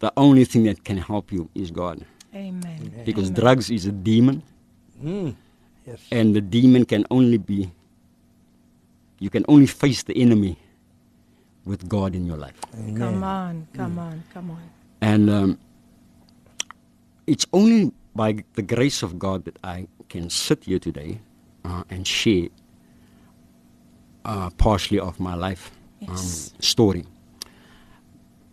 the 0.00 0.12
only 0.16 0.44
thing 0.44 0.64
that 0.64 0.84
can 0.84 0.98
help 0.98 1.32
you 1.32 1.48
is 1.54 1.70
God. 1.70 2.04
Amen. 2.34 2.92
Because 3.04 3.28
Amen. 3.30 3.40
drugs 3.40 3.70
is 3.70 3.86
a 3.86 3.92
demon. 3.92 4.42
Mm. 5.02 5.34
Yes. 5.86 6.00
And 6.10 6.34
the 6.34 6.40
demon 6.40 6.84
can 6.84 7.06
only 7.10 7.38
be 7.38 7.70
you 9.18 9.30
can 9.30 9.44
only 9.48 9.66
face 9.66 10.02
the 10.02 10.16
enemy 10.16 10.58
with 11.64 11.88
God 11.88 12.14
in 12.14 12.26
your 12.26 12.36
life. 12.36 12.58
Amen. 12.74 12.96
Come 12.96 13.24
on, 13.24 13.66
come 13.74 13.96
mm. 13.96 13.98
on, 13.98 14.22
come 14.32 14.50
on. 14.50 14.62
And 15.00 15.30
um, 15.30 15.58
it's 17.26 17.46
only 17.52 17.92
by 18.14 18.44
the 18.54 18.62
grace 18.62 19.02
of 19.02 19.18
God 19.18 19.44
that 19.44 19.58
I 19.64 19.86
can 20.08 20.30
sit 20.30 20.64
here 20.64 20.78
today 20.78 21.20
uh, 21.64 21.82
and 21.90 22.06
share 22.06 22.48
uh, 24.24 24.50
partially 24.56 24.98
of 24.98 25.18
my 25.20 25.34
life 25.34 25.70
um, 26.02 26.08
yes. 26.10 26.52
um, 26.54 26.62
story. 26.62 27.04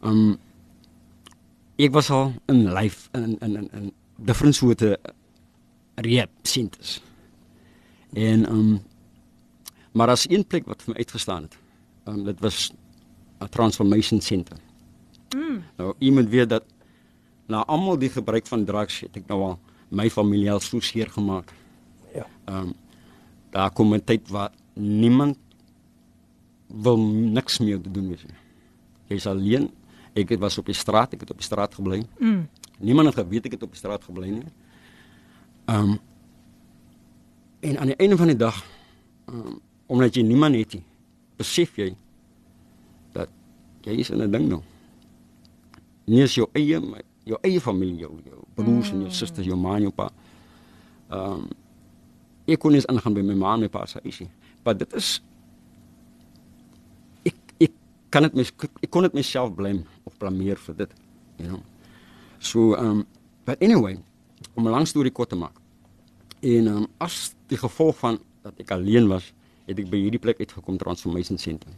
Um, 0.02 0.40
ek 1.80 1.94
was 1.94 2.10
al 2.12 2.34
in 2.50 2.74
life 2.74 3.10
in 3.16 3.38
in 3.42 3.56
in, 3.56 3.70
in 3.74 3.92
different 4.22 4.56
soorte 4.56 4.98
rehab 5.96 6.30
centers. 6.44 7.02
En 8.14 8.46
um 8.50 8.82
Maar 9.94 10.14
as 10.16 10.26
een 10.30 10.46
plek 10.48 10.66
wat 10.70 10.82
vir 10.84 10.94
my 10.94 10.98
uitgestaan 11.04 11.48
het. 11.48 11.58
Um, 12.10 12.24
dit 12.26 12.40
was 12.40 12.72
'n 13.40 13.50
transformation 13.50 14.22
center. 14.22 14.58
Mm. 15.36 15.64
Nou 15.78 15.94
iemand 15.98 16.30
weet 16.30 16.50
dat 16.50 16.64
na 17.48 17.66
almal 17.66 17.98
die 17.98 18.10
gebruik 18.10 18.48
van 18.48 18.66
drugs 18.66 19.00
het 19.00 19.16
ek 19.16 19.28
nou 19.28 19.42
al 19.42 19.60
my 19.90 20.10
familie 20.10 20.52
al 20.52 20.60
so 20.60 20.80
seer 20.80 21.10
gemaak. 21.10 21.54
Ja. 22.14 22.28
Ehm 22.46 22.58
um, 22.58 22.74
daar 23.50 23.72
kom 23.72 23.94
'n 23.94 24.04
tyd 24.04 24.30
waar 24.30 24.52
niemand 24.74 25.38
wil 26.68 26.98
niks 26.98 27.60
meer 27.60 27.82
te 27.82 27.92
doen 27.92 28.10
met 28.10 28.22
jy. 28.22 28.34
Jy's 29.08 29.26
alleen 29.26 29.72
Ek 30.14 30.30
het 30.30 30.40
was 30.40 30.58
op 30.62 30.70
die 30.70 30.78
straat, 30.78 31.16
ek 31.16 31.26
het 31.26 31.32
op 31.34 31.40
die 31.42 31.46
straat 31.46 31.74
gebly. 31.74 32.04
Mm. 32.20 32.46
Niemand 32.80 33.10
het 33.10 33.18
geweet 33.24 33.48
ek 33.50 33.58
het 33.58 33.64
op 33.66 33.74
die 33.74 33.82
straat 33.82 34.04
gebly 34.06 34.30
nie. 34.30 34.50
Ehm 35.66 35.94
um, 35.94 36.00
en 37.64 37.78
aan 37.80 37.94
die 37.94 37.96
einde 37.96 38.18
van 38.20 38.28
die 38.28 38.36
dag 38.36 38.58
um, 39.32 39.62
omdat 39.94 40.16
jy 40.18 40.24
niemand 40.26 40.58
het 40.58 40.74
nie, 40.74 40.86
besef 41.38 41.76
jy 41.78 41.92
dat 43.14 43.30
jy 43.86 44.00
is 44.02 44.10
in 44.10 44.22
'n 44.22 44.32
ding 44.32 44.48
nou. 44.50 44.62
Nie 46.10 46.24
is 46.24 46.36
jou 46.36 46.50
eie 46.54 46.80
jou 47.24 47.38
eie 47.42 47.60
familie, 47.62 48.00
jou, 48.04 48.18
jou 48.26 48.40
broers 48.56 48.90
mm. 48.90 48.96
en 48.96 49.02
jou 49.06 49.12
susters, 49.12 49.48
jou 49.48 49.58
ma 49.58 49.76
en 49.78 49.86
jou 49.88 49.92
pa. 49.92 50.10
Ehm 51.10 51.44
um, 51.44 51.50
ek 52.46 52.60
kon 52.60 52.74
eens 52.76 52.88
ingaan 52.92 53.14
by 53.16 53.22
my 53.24 53.36
ma 53.40 53.54
en 53.54 53.62
my 53.64 53.70
pa 53.72 53.86
se 53.86 54.00
huisie. 54.04 54.28
Maar 54.66 54.78
dit 54.78 54.94
is 54.94 55.22
ek 57.24 57.54
ek 57.60 57.72
kan 58.10 58.24
dit 58.24 58.34
mes 58.34 58.52
ek 58.82 58.90
kon 58.90 59.04
dit 59.04 59.14
myself 59.14 59.54
blame 59.56 59.86
of 60.04 60.18
blameer 60.18 60.58
vir 60.58 60.76
dit, 60.76 60.98
you 61.38 61.48
know. 61.48 61.62
So 62.40 62.74
ehm 62.76 62.90
um, 62.90 63.06
but 63.46 63.62
anyway, 63.62 64.00
om 64.56 64.68
'n 64.68 64.72
lang 64.72 64.88
storie 64.88 65.12
kort 65.12 65.30
te 65.30 65.36
maak. 65.36 65.56
En 66.42 66.68
ehm 66.68 66.78
um, 66.84 66.88
as 66.98 67.36
die 67.48 67.58
gevolg 67.58 67.98
van 67.98 68.20
dat 68.42 68.60
ek 68.60 68.72
alleen 68.72 69.08
was, 69.08 69.34
het 69.68 69.80
ek 69.80 69.90
by 69.92 70.00
hierdie 70.06 70.22
plek 70.22 70.40
uitgekom 70.40 70.78
Transformation 70.78 71.38
Center. 71.38 71.72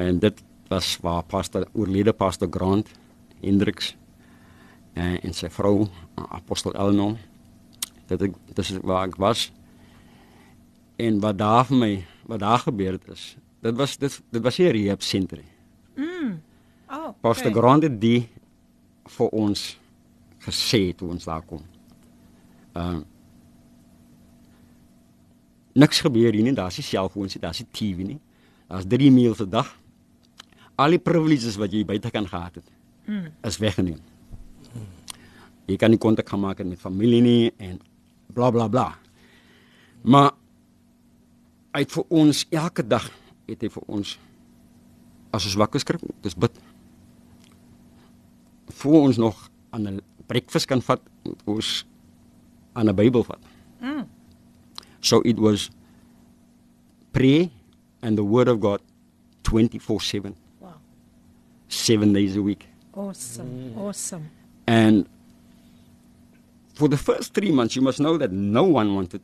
En 0.00 0.18
dit 0.22 0.42
was 0.70 0.94
waar 1.02 1.24
pastor 1.26 1.66
oorlede 1.72 2.12
pastor 2.12 2.48
Grant 2.50 2.88
Hendriks 3.40 3.94
en, 4.94 5.18
en 5.20 5.34
sy 5.34 5.50
vrou 5.50 5.88
apostel 6.30 6.74
Eleanor 6.76 7.18
dat 8.10 8.22
ek 8.26 8.36
dis 8.54 8.72
waar 8.82 9.08
ek 9.08 9.18
was 9.22 9.48
en 11.00 11.20
wat 11.22 11.38
daar 11.40 11.64
vir 11.68 11.80
my 11.82 11.92
wat 12.30 12.42
daar 12.42 12.62
gebeur 12.62 12.98
het 12.98 13.08
is 13.12 13.34
dit 13.60 13.76
was 13.76 13.96
dit 13.98 14.20
dit 14.30 14.42
was 14.42 14.56
hier 14.56 14.72
rehab 14.72 15.02
senter. 15.02 15.42
Mm. 15.96 16.40
Oh. 16.88 17.12
Pastor 17.20 17.50
okay. 17.50 17.60
Grant 17.60 17.82
het 17.82 18.00
die 18.00 18.28
vir 19.18 19.28
ons 19.36 19.64
gesê 20.46 20.90
toe 20.96 21.10
ons 21.12 21.24
daar 21.28 21.42
kom. 21.46 21.64
Ehm 22.72 23.00
uh, 23.00 23.06
niks 25.80 26.00
gebeur 26.04 26.32
hier 26.36 26.44
nie, 26.44 26.54
daar's 26.56 26.76
nie 26.80 26.84
selfoons 26.86 27.34
nie, 27.36 27.42
daar's 27.42 27.60
nie 27.62 27.68
TV 27.76 28.04
nie. 28.06 28.18
Daar's 28.70 28.86
3 28.88 29.10
meals 29.10 29.40
'n 29.40 29.50
dag. 29.50 29.68
Al 30.76 30.90
die 30.90 30.98
privileges 30.98 31.56
wat 31.56 31.72
jy 31.72 31.84
buite 31.84 32.10
kan 32.10 32.26
gehad 32.28 32.54
het, 32.54 32.68
Mm. 33.06 33.26
is 33.42 33.58
weggeneem. 33.58 33.98
Jy 35.66 35.76
kan 35.76 35.90
nie 35.90 35.98
kontak 35.98 36.28
gaan 36.28 36.40
maak 36.40 36.58
met 36.64 36.78
familie 36.78 37.20
nie 37.22 37.52
en 37.58 37.80
bla 38.34 38.50
bla 38.50 38.68
bla. 38.68 38.98
Maar 40.02 40.30
hy 41.74 41.80
het 41.80 41.92
vir 41.92 42.04
ons 42.08 42.46
elke 42.50 42.86
dag 42.86 43.10
het 43.48 43.60
hy 43.62 43.68
vir 43.68 43.82
ons 43.86 44.18
as 45.32 45.44
ons 45.44 45.54
wakker 45.54 45.80
skrik, 45.80 46.00
dis 46.22 46.34
bid. 46.34 46.50
Voor 48.68 49.02
ons 49.02 49.16
nog 49.16 49.50
aan 49.70 49.86
'n 49.88 50.00
breakfast 50.26 50.66
kan 50.66 50.82
vat, 50.82 51.00
ons 51.46 51.84
aan 52.74 52.88
'n 52.88 52.94
Bybel 52.94 53.24
vat. 53.24 53.38
Mm. 53.80 54.06
So 55.00 55.22
it 55.22 55.38
was 55.38 55.70
pray 57.12 57.50
and 58.02 58.16
the 58.16 58.24
word 58.24 58.48
of 58.48 58.60
God 58.60 58.80
24/7, 59.44 60.34
Wow. 60.60 60.74
7 61.68 62.12
days 62.12 62.36
a 62.36 62.42
week. 62.42 62.66
Awesome. 62.94 63.48
Mm. 63.48 63.76
Awesome. 63.78 64.30
And 64.66 65.08
for 66.74 66.88
the 66.88 66.96
first 66.96 67.34
3 67.34 67.50
months 67.50 67.76
you 67.76 67.82
must 67.82 68.00
know 68.00 68.16
that 68.18 68.32
no 68.32 68.64
one 68.64 68.94
wanted 68.94 69.20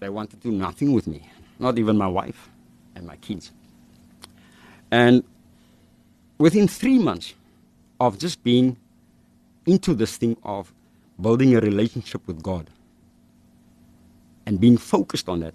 they 0.00 0.08
wanted 0.08 0.40
to 0.40 0.50
do 0.50 0.56
nothing 0.56 0.92
with 0.92 1.06
me, 1.06 1.28
not 1.58 1.78
even 1.78 1.96
my 1.96 2.06
wife 2.06 2.48
and 2.94 3.06
my 3.06 3.16
kids. 3.16 3.52
And 4.90 5.22
within 6.38 6.66
3 6.66 6.98
months 6.98 7.34
of 8.00 8.18
just 8.18 8.42
being 8.42 8.76
into 9.66 9.94
this 9.94 10.16
thing 10.16 10.36
of 10.42 10.72
building 11.20 11.54
a 11.54 11.60
relationship 11.60 12.26
with 12.26 12.42
God 12.42 12.70
and 14.46 14.60
being 14.60 14.78
focused 14.78 15.28
on 15.28 15.40
that. 15.40 15.54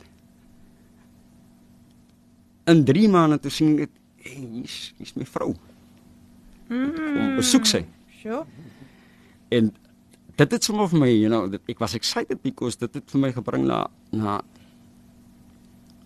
In 2.66 2.84
3 2.86 3.08
maande 3.14 3.40
toe 3.40 3.54
sien 3.54 3.78
ek 3.86 3.92
hey, 4.26 4.42
hier's 4.58 4.78
hier's 4.98 5.16
my 5.16 5.28
vrou. 5.30 5.54
Kom 6.70 7.36
besoek 7.38 7.68
sy. 7.70 7.84
Sure. 8.22 8.44
En 9.54 9.70
dit 10.36 10.56
het 10.58 10.64
sommer 10.64 10.90
vir 10.92 11.00
my, 11.00 11.12
you 11.14 11.30
know, 11.32 11.46
dat 11.52 11.62
ek 11.72 11.80
was 11.84 11.96
excited 11.98 12.42
because 12.44 12.80
dit 12.82 12.98
het 12.98 13.14
vir 13.14 13.22
my 13.22 13.32
gebring 13.36 13.68
na 13.70 13.86
na 14.12 14.40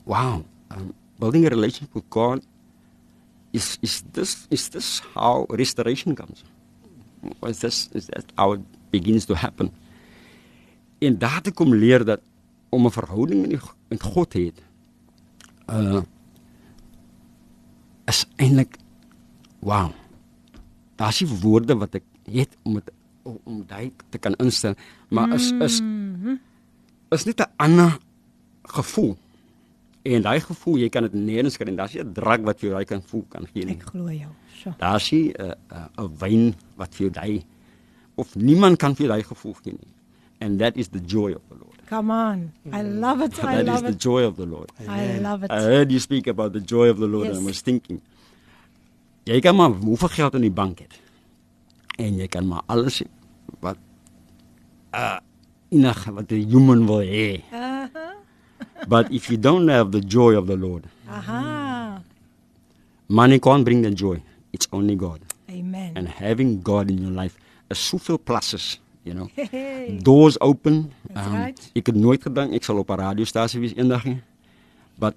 wow, 0.10 0.44
um, 0.74 0.94
building 1.20 1.46
a 1.46 1.54
relationship 1.54 1.94
with 1.94 2.08
God 2.10 2.44
is 3.54 3.78
is 3.82 4.04
this 4.14 4.48
is 4.50 4.70
this 4.70 5.02
how 5.16 5.46
restoration 5.50 6.16
comes? 6.16 6.44
Was 7.42 7.60
this 7.60 7.90
is 7.94 8.08
that 8.08 8.26
how 8.36 8.54
it 8.54 8.62
begins 8.92 9.26
to 9.26 9.36
happen? 9.36 9.72
En 11.00 11.18
daar 11.18 11.42
te 11.42 11.52
kom 11.52 11.76
leer 11.76 12.06
dat 12.06 12.22
om 12.70 12.86
'n 12.86 12.92
verhouding 12.92 13.42
met 13.42 13.50
die- 13.50 13.70
met 13.90 14.02
God 14.04 14.34
hê 14.34 14.52
uh 15.70 16.02
is 18.08 18.26
eintlik 18.38 18.78
wow. 19.62 19.92
Daar's 20.98 21.22
nie 21.22 21.30
woorde 21.42 21.76
wat 21.78 21.96
ek 21.96 22.04
het 22.32 22.58
om 22.64 22.74
dit 22.80 22.92
om, 23.24 23.64
daai 23.68 23.92
te 24.10 24.18
kan 24.18 24.34
instel, 24.42 24.74
maar 25.10 25.34
is 25.36 25.52
is 25.62 25.82
is 27.12 27.26
net 27.26 27.40
'n 27.42 27.52
ander 27.58 27.98
gevoel. 28.64 29.18
En 30.04 30.22
daai 30.22 30.40
gevoel, 30.40 30.78
jy 30.78 30.90
kan 30.90 31.04
dit 31.04 31.14
nêrens 31.14 31.58
kry. 31.58 31.76
Daar's 31.76 31.94
nie 31.94 32.04
'n 32.04 32.14
drank 32.14 32.46
wat 32.46 32.60
vir 32.60 32.70
jou 32.70 32.74
daai 32.78 32.86
kan 32.86 33.02
voel 33.02 33.26
kan 33.30 33.46
gee. 33.54 33.66
Ek 33.68 33.84
glo 33.84 34.10
jou. 34.10 34.32
Sure. 34.56 34.76
Daar's 34.78 35.12
'n 35.12 35.34
'n 35.38 35.56
'n 35.98 36.18
wyn 36.20 36.56
wat 36.78 36.96
vir 36.96 37.08
jou 37.10 37.12
daai 37.12 37.44
of 38.16 38.36
niemand 38.36 38.78
kan 38.78 38.96
vir 38.96 39.06
jou 39.06 39.14
daai 39.16 39.24
gevoel 39.24 39.54
gee 39.64 39.74
nie. 39.74 39.94
And 40.40 40.60
that 40.60 40.78
is 40.78 40.88
the 40.90 41.00
joy 41.06 41.34
of 41.34 41.42
the 41.50 41.56
Lord. 41.56 41.69
Come 41.90 42.12
on. 42.12 42.52
I 42.72 42.82
love 42.84 43.22
it. 43.26 43.34
I 43.44 43.56
that 43.56 43.62
is 43.62 43.68
love 43.68 43.82
the 43.84 43.90
it. 43.98 44.00
joy 44.00 44.22
of 44.24 44.36
the 44.38 44.46
Lord. 44.46 44.70
I 44.88 45.18
love 45.20 45.44
it. 45.44 45.50
I 45.52 45.60
heard 45.62 45.92
you 45.92 46.00
speak 46.00 46.28
about 46.28 46.54
the 46.54 46.62
joy 46.62 46.88
of 46.90 46.98
the 47.00 47.08
Lord 47.08 47.26
Yes. 47.28 47.38
and 47.38 47.46
I 47.46 47.50
was 47.50 47.62
thinking. 47.62 48.02
Jy 49.26 49.40
kan 49.42 49.56
maar 49.56 49.70
hoeveel 49.72 50.08
geld 50.10 50.34
in 50.38 50.42
die 50.42 50.52
bank 50.54 50.80
het. 50.80 50.94
En 51.98 52.16
jy 52.16 52.28
kan 52.28 52.48
maar 52.48 52.62
alles 52.66 53.02
wat 53.60 53.78
uh 54.94 55.18
enige 55.70 56.14
wat 56.14 56.32
'n 56.32 56.46
human 56.50 56.86
wil 56.86 57.02
hê. 57.02 57.42
Aha. 57.52 58.14
But 58.88 59.12
if 59.12 59.28
you 59.30 59.38
don't 59.40 59.70
have 59.70 59.90
the 59.92 60.00
joy 60.08 60.36
of 60.36 60.46
the 60.48 60.58
Lord, 60.58 60.86
Aha. 61.08 62.02
money 63.08 63.40
can't 63.40 63.64
bring 63.64 63.82
the 63.84 63.92
joy. 63.94 64.22
It's 64.52 64.68
only 64.72 64.96
God. 64.96 65.20
Amen. 65.50 65.92
And 65.96 66.08
having 66.08 66.62
God 66.64 66.90
in 66.90 67.02
your 67.02 67.12
life 67.12 67.36
is 67.70 67.78
soveel 67.90 68.18
pluses, 68.18 68.80
you 69.10 69.16
know. 69.18 69.28
Hey. 69.50 69.98
Doors 70.08 70.38
open. 70.42 70.94
Um, 71.16 71.34
right. 71.34 71.60
Ek 71.80 71.90
het 71.90 71.98
nooit 71.98 72.22
gedink 72.24 72.54
ek 72.58 72.64
sal 72.68 72.78
op 72.84 72.90
'n 72.94 73.00
radiostasie 73.02 73.60
wees 73.64 73.74
eendag 73.76 74.06
nie. 74.06 74.22
But 75.02 75.16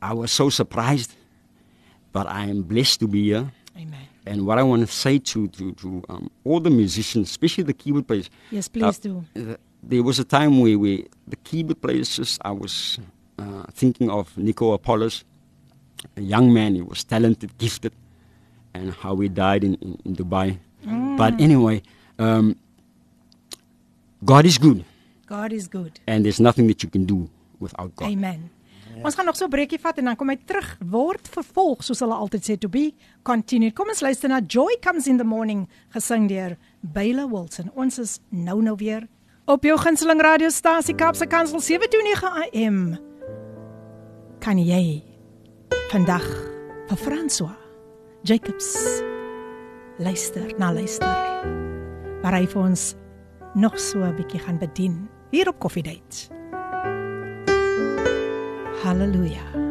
I 0.00 0.12
was 0.14 0.30
so 0.40 0.48
surprised. 0.50 1.12
But 2.14 2.26
I 2.30 2.46
am 2.52 2.62
blessed 2.62 3.00
to 3.02 3.08
be 3.10 3.22
here. 3.34 3.50
Amen. 3.76 4.06
And 4.26 4.46
what 4.46 4.58
I 4.58 4.62
want 4.62 4.80
to 4.86 4.90
say 4.90 5.18
to 5.32 5.48
to 5.58 5.72
to 5.82 5.88
um, 6.08 6.30
all 6.44 6.60
the 6.60 6.70
musicians, 6.70 7.28
especially 7.34 7.64
the 7.64 7.74
keyboard 7.82 8.06
players. 8.06 8.30
Yes, 8.50 8.68
please 8.68 8.98
do. 9.02 9.24
uh, 9.36 9.56
there 9.82 10.02
was 10.02 10.18
a 10.18 10.24
time 10.24 10.60
where 10.62 10.78
we 10.78 10.92
the 11.28 11.36
keyboard 11.44 11.80
players 11.82 12.16
just 12.16 12.40
I 12.44 12.52
was 12.52 12.98
uh, 13.42 13.64
thinking 13.74 14.08
of 14.10 14.30
Nico 14.38 14.72
Apollos, 14.72 15.24
a 16.16 16.22
young 16.22 16.52
man. 16.54 16.74
He 16.78 16.82
was 16.82 17.02
talented, 17.04 17.50
gifted, 17.58 17.92
and 18.72 18.92
how 19.02 19.16
he 19.20 19.28
died 19.28 19.64
in 19.64 19.74
in, 19.82 19.98
in 20.06 20.12
Dubai. 20.16 20.58
But 21.18 21.40
anyway, 21.40 21.82
um, 22.18 22.56
God 24.24 24.44
is 24.46 24.58
good, 24.58 24.84
God 25.26 25.52
is 25.52 25.68
good. 25.68 26.00
and 26.06 26.24
there's 26.24 26.40
nothing 26.40 26.66
that 26.68 26.82
you 26.82 26.88
can 26.90 27.04
do 27.04 27.28
without 27.60 27.94
God. 27.96 28.08
Amen. 28.10 28.50
Ons 29.04 29.14
gaan 29.14 29.26
nog 29.26 29.36
so 29.36 29.44
'n 29.46 29.50
breekie 29.50 29.78
vat 29.80 29.98
en 29.98 30.04
dan 30.04 30.16
kom 30.16 30.28
hy 30.28 30.36
terug 30.46 30.76
word 30.90 31.28
vervolg 31.28 31.82
soos 31.82 32.00
hulle 32.00 32.14
altyd 32.14 32.42
sê 32.44 32.58
to 32.58 32.68
be 32.68 32.94
continued. 33.22 33.74
Kom 33.74 33.88
ons 33.88 34.00
luister 34.00 34.28
na 34.28 34.40
Joy 34.40 34.76
Comes 34.80 35.06
in 35.06 35.16
the 35.16 35.24
Morning 35.24 35.68
gesing 35.90 36.28
deur 36.28 36.56
Baila 36.80 37.26
Wilson. 37.26 37.70
Ons 37.74 37.98
is 37.98 38.20
nou 38.30 38.62
nou 38.62 38.76
weer 38.76 39.08
op 39.46 39.62
jou 39.64 39.76
gunsteling 39.78 40.20
radiostasie 40.20 40.94
Kaapse 40.94 41.26
Kansel 41.26 41.60
729 41.60 42.22
AM. 42.54 42.98
Kan 44.40 44.58
jy 44.58 45.02
vandag 45.90 46.24
vir 46.88 46.96
François 46.96 47.56
Jacobs 48.22 49.02
luister 49.98 50.54
na 50.58 50.70
luister. 50.72 51.08
Waar 52.22 52.32
hy 52.38 52.46
vir 52.46 52.62
ons 52.62 52.94
nog 53.54 53.78
so 53.78 53.98
'n 53.98 54.14
bietjie 54.14 54.40
gaan 54.40 54.58
bedien 54.58 55.08
hier 55.30 55.48
op 55.48 55.58
Coffee 55.58 55.82
Date. 55.82 56.28
Halleluja. 58.82 59.63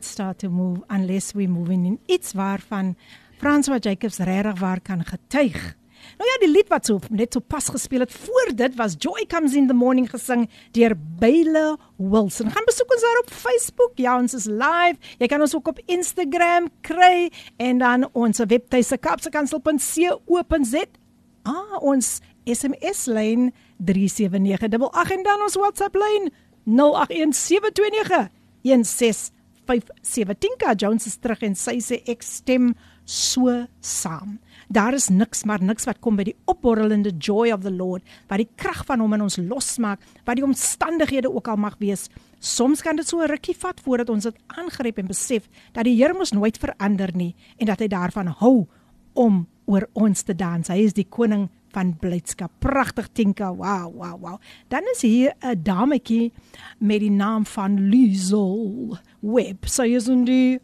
Not 0.00 0.08
start 0.08 0.38
to 0.38 0.48
move 0.48 0.82
unless 0.88 1.34
we 1.34 1.46
move 1.46 1.70
in 1.70 1.98
iets 2.06 2.32
waarvan 2.32 2.96
François 3.38 3.78
Jacobs 3.80 4.18
regtig 4.18 4.58
waar 4.58 4.80
kan 4.80 5.04
getuig. 5.04 5.76
Nou 6.16 6.28
ja, 6.30 6.38
die 6.40 6.48
lied 6.48 6.68
wat 6.68 6.86
so 6.86 6.98
net 7.10 7.32
so 7.32 7.40
pas 7.40 7.68
gespeel 7.68 8.00
het 8.00 8.12
voor 8.12 8.52
dit 8.54 8.74
was 8.76 8.94
Joy 8.98 9.26
Comes 9.28 9.54
in 9.54 9.66
the 9.66 9.74
Morning 9.74 10.10
gesing 10.10 10.48
deur 10.72 10.96
Bayle 11.18 11.78
Wilson. 11.96 12.50
Gaan 12.50 12.64
besoek 12.64 12.92
ons 12.92 13.00
daar 13.00 13.18
op 13.20 13.30
Facebook. 13.30 13.92
Ja, 13.94 14.18
ons 14.18 14.34
is 14.34 14.44
live. 14.44 14.96
Jy 15.18 15.26
kan 15.26 15.40
ons 15.40 15.54
ook 15.54 15.68
op 15.68 15.80
Instagram 15.86 16.68
kry 16.80 17.30
en 17.56 17.78
dan 17.78 18.08
ons 18.12 18.38
webtuiste 18.38 18.96
kapsekansel.co.za. 18.96 20.84
Ah, 21.42 21.82
ons 21.82 22.20
SMS 22.44 23.04
lyn 23.04 23.52
37988 23.76 25.16
en 25.16 25.22
dan 25.22 25.40
ons 25.44 25.54
WhatsApp 25.60 25.94
lyn 25.94 26.32
0817291657. 29.70 30.38
Tinka 30.38 30.74
Jones 30.74 31.06
is 31.06 31.18
terug 31.18 31.42
en 31.46 31.54
sy 31.54 31.78
sê 31.84 32.00
ek 32.10 32.24
stem 32.26 32.72
so 33.04 33.52
saam. 33.82 34.38
Daar 34.70 34.94
is 34.94 35.08
niks 35.10 35.44
maar 35.48 35.62
niks 35.62 35.86
wat 35.88 36.00
kom 36.02 36.18
by 36.18 36.28
die 36.28 36.36
opborrelende 36.50 37.12
joy 37.18 37.50
of 37.54 37.64
the 37.64 37.72
Lord, 37.74 38.04
wat 38.30 38.42
die 38.42 38.48
krag 38.56 38.84
van 38.86 39.02
hom 39.02 39.16
in 39.16 39.24
ons 39.26 39.38
losmaak, 39.42 40.02
wat 40.26 40.38
die 40.38 40.46
omstandighede 40.46 41.30
ook 41.30 41.50
al 41.50 41.58
mag 41.58 41.78
wees. 41.82 42.08
Soms 42.40 42.82
kan 42.82 42.96
dit 42.96 43.06
so 43.06 43.20
'n 43.20 43.28
rukkie 43.28 43.56
vat 43.56 43.80
voordat 43.80 44.10
ons 44.10 44.24
dit 44.24 44.36
aangryp 44.46 44.98
en 44.98 45.06
besef 45.06 45.48
dat 45.72 45.84
die 45.84 45.96
Here 45.96 46.14
mos 46.14 46.32
nooit 46.32 46.58
verander 46.58 47.10
nie 47.14 47.34
en 47.58 47.66
dat 47.66 47.80
hy 47.80 47.88
daarvan 47.88 48.26
hou 48.26 48.66
om 49.14 49.46
oor 49.66 49.88
ons 49.92 50.22
te 50.22 50.34
dans. 50.34 50.68
Hy 50.68 50.84
is 50.84 50.92
die 50.92 51.06
koning 51.08 51.48
van 51.74 51.96
blydskap. 51.98 52.52
Pragtig 52.58 53.08
Tinka. 53.12 53.52
Wow, 53.54 53.92
wow, 53.94 54.16
wow. 54.20 54.38
Dan 54.68 54.82
is 54.92 55.02
hier 55.02 55.34
'n 55.40 55.62
dametjie 55.62 56.32
met 56.78 57.00
die 57.00 57.10
naam 57.10 57.46
van 57.46 57.88
Liesel 57.88 58.98
Webb. 59.20 59.66
Sy 59.66 59.94
is 59.94 60.08
in 60.08 60.24
die 60.24 60.60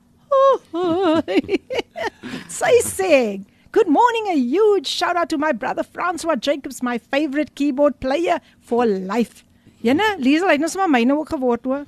Sy 2.49 2.81
sê 2.83 3.41
Good 3.73 3.89
morning, 3.89 4.29
a 4.29 4.37
huge 4.37 4.87
shout 4.87 5.17
out 5.17 5.29
to 5.29 5.37
my 5.37 5.53
brother 5.53 5.83
Francois 5.83 6.37
Jacobs, 6.41 6.83
my 6.83 6.99
favorite 6.99 7.55
keyboard 7.55 8.01
player 8.01 8.41
for 8.59 8.87
life. 8.87 9.45
Jene, 9.85 10.17
Liesel, 10.19 10.49
het 10.49 10.63
nou 10.63 10.71
sommer 10.73 10.89
myne 10.89 11.13
ook 11.13 11.29
geword 11.35 11.67
hoor. 11.69 11.83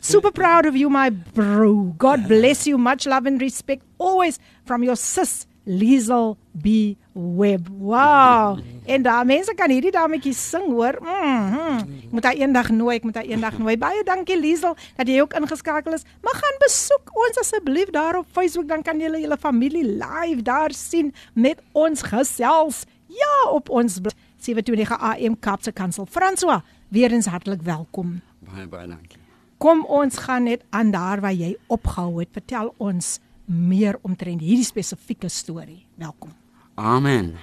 Super 0.00 0.30
proud 0.30 0.66
of 0.68 0.76
you 0.76 0.90
my 0.92 1.08
bro. 1.10 1.94
God 1.96 2.28
bless 2.28 2.66
you. 2.66 2.76
Much 2.76 3.06
love 3.06 3.26
and 3.26 3.40
respect 3.40 3.82
always 3.98 4.38
from 4.68 4.84
your 4.84 4.96
sis 4.96 5.46
Liesel 5.64 6.36
B 6.62 6.66
Web. 7.12 7.68
Wow. 7.78 8.58
En 8.84 9.02
daar 9.02 9.26
mense 9.26 9.54
kan 9.54 9.70
hierdie 9.70 9.90
dametjie 9.90 10.34
sing 10.34 10.64
hoor. 10.66 10.98
Mm 11.00 11.52
-hmm. 11.52 11.86
Moet 12.10 12.24
hy 12.24 12.34
eendag 12.40 12.70
nooi, 12.70 12.96
ek 12.96 13.02
moet 13.02 13.16
hy 13.16 13.22
eendag 13.22 13.58
nooi. 13.58 13.76
Baie 13.78 14.02
dankie 14.04 14.40
Liesel 14.40 14.76
dat 14.96 15.08
jy 15.08 15.20
ook 15.20 15.34
ingeskakel 15.34 15.92
is. 15.92 16.02
Maar 16.22 16.34
gaan 16.34 16.58
besoek 16.58 17.10
ons 17.26 17.38
asseblief 17.38 17.90
daar 17.90 18.18
op 18.18 18.26
Facebook 18.32 18.68
dan 18.68 18.82
kan 18.82 18.98
julle 19.00 19.20
julle 19.20 19.36
familie 19.36 19.84
live 19.84 20.42
daar 20.42 20.72
sien 20.72 21.14
met 21.34 21.62
ons 21.72 22.02
gesels. 22.02 22.84
Ja, 23.06 23.50
op 23.50 23.68
ons 23.68 24.00
729 24.36 24.98
AM 24.98 25.38
Kaapse 25.38 25.72
Kansel. 25.72 26.06
François, 26.06 26.60
weer 26.88 27.12
eens 27.12 27.26
hartlik 27.26 27.62
welkom. 27.62 28.20
Baie 28.38 28.66
baie 28.66 28.88
dankie. 28.88 29.18
Kom 29.58 29.84
ons 29.84 30.16
gaan 30.16 30.42
net 30.42 30.64
aan 30.70 30.90
daar 30.90 31.20
waar 31.20 31.32
jy 31.32 31.56
opgehou 31.66 32.18
het. 32.18 32.28
Vertel 32.32 32.74
ons 32.76 33.18
meer 33.52 33.98
omtrent 34.02 34.40
hierdie 34.40 34.64
spesifieke 34.66 35.28
storie. 35.28 35.82
Welkom. 36.00 36.32
Amen. 36.74 37.34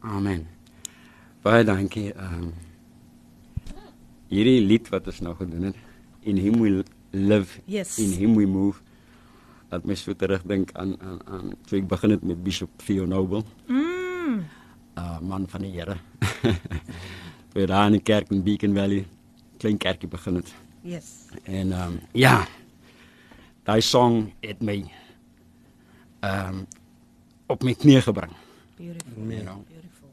Amen. 0.00 0.46
Baie 1.42 1.64
dankie. 1.66 2.12
Ehm 2.14 2.48
um, 2.48 2.54
hierdie 4.28 4.60
lied 4.60 4.88
wat 4.92 5.06
ons 5.08 5.22
nou 5.24 5.32
gedoen 5.38 5.70
het, 5.70 5.76
in 6.28 6.36
him 6.36 6.58
we 6.60 6.82
live, 7.16 7.60
Yes. 7.64 7.96
in 7.98 8.10
him 8.12 8.34
we 8.36 8.44
move. 8.46 8.82
Dat 9.72 9.84
my 9.88 9.94
so 9.96 10.12
terugdink 10.12 10.70
aan 10.76 10.94
aan 11.00 11.18
aan 11.26 11.54
toe 11.68 11.78
ek 11.80 11.88
begin 11.88 12.10
het 12.10 12.22
met 12.24 12.42
Bishop 12.44 12.70
Theo 12.84 13.06
Noble. 13.08 13.42
Mm. 13.66 14.44
Uh 14.98 15.18
man 15.20 15.48
van 15.48 15.64
die 15.64 15.72
Here. 15.72 15.96
By 17.54 17.64
daar 17.66 17.86
in 17.86 17.96
die 17.96 18.02
kerk 18.04 18.30
in 18.30 18.42
Beacon 18.44 18.74
Valley, 18.76 19.06
klein 19.58 19.78
kerkie 19.78 20.08
begin 20.08 20.34
het. 20.42 20.52
Yes. 20.82 21.26
En 21.44 21.72
ehm 21.72 21.92
um, 21.92 21.98
ja. 22.12 22.46
Daai 23.64 23.80
song 23.80 24.32
het 24.40 24.60
my 24.64 24.84
um, 26.20 26.66
op 27.46 27.62
my 27.62 27.74
knie 27.74 28.00
gebring. 28.00 28.32
Beautiful. 28.76 29.22
You 29.26 29.42
know, 29.42 29.64
Beautiful. 29.68 30.08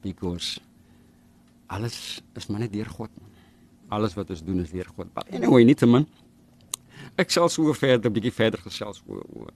because 0.00 0.60
alles 1.66 2.22
is 2.34 2.46
maar 2.46 2.60
net 2.60 2.72
deur 2.72 2.86
God. 2.86 3.10
Alles 3.88 4.14
wat 4.14 4.30
ons 4.30 4.44
doen 4.44 4.60
is 4.60 4.70
deur 4.70 4.88
God. 4.96 5.12
But 5.14 5.28
anyway, 5.30 5.64
nie 5.64 5.74
te 5.74 5.86
min. 5.86 6.06
Ek 7.16 7.30
sal 7.30 7.48
so 7.48 7.72
verder 7.72 8.10
'n 8.10 8.14
bietjie 8.14 8.32
verder 8.32 8.60
gesels 8.60 9.02
oor 9.06 9.24
oor 9.34 9.52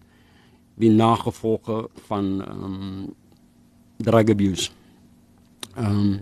die 0.81 0.91
nagevolge 0.91 1.89
van 2.09 2.43
ehm 2.45 2.65
um, 2.65 3.15
drug 3.97 4.29
abuse. 4.31 4.71
Ehm 5.77 5.87
um, 5.87 6.21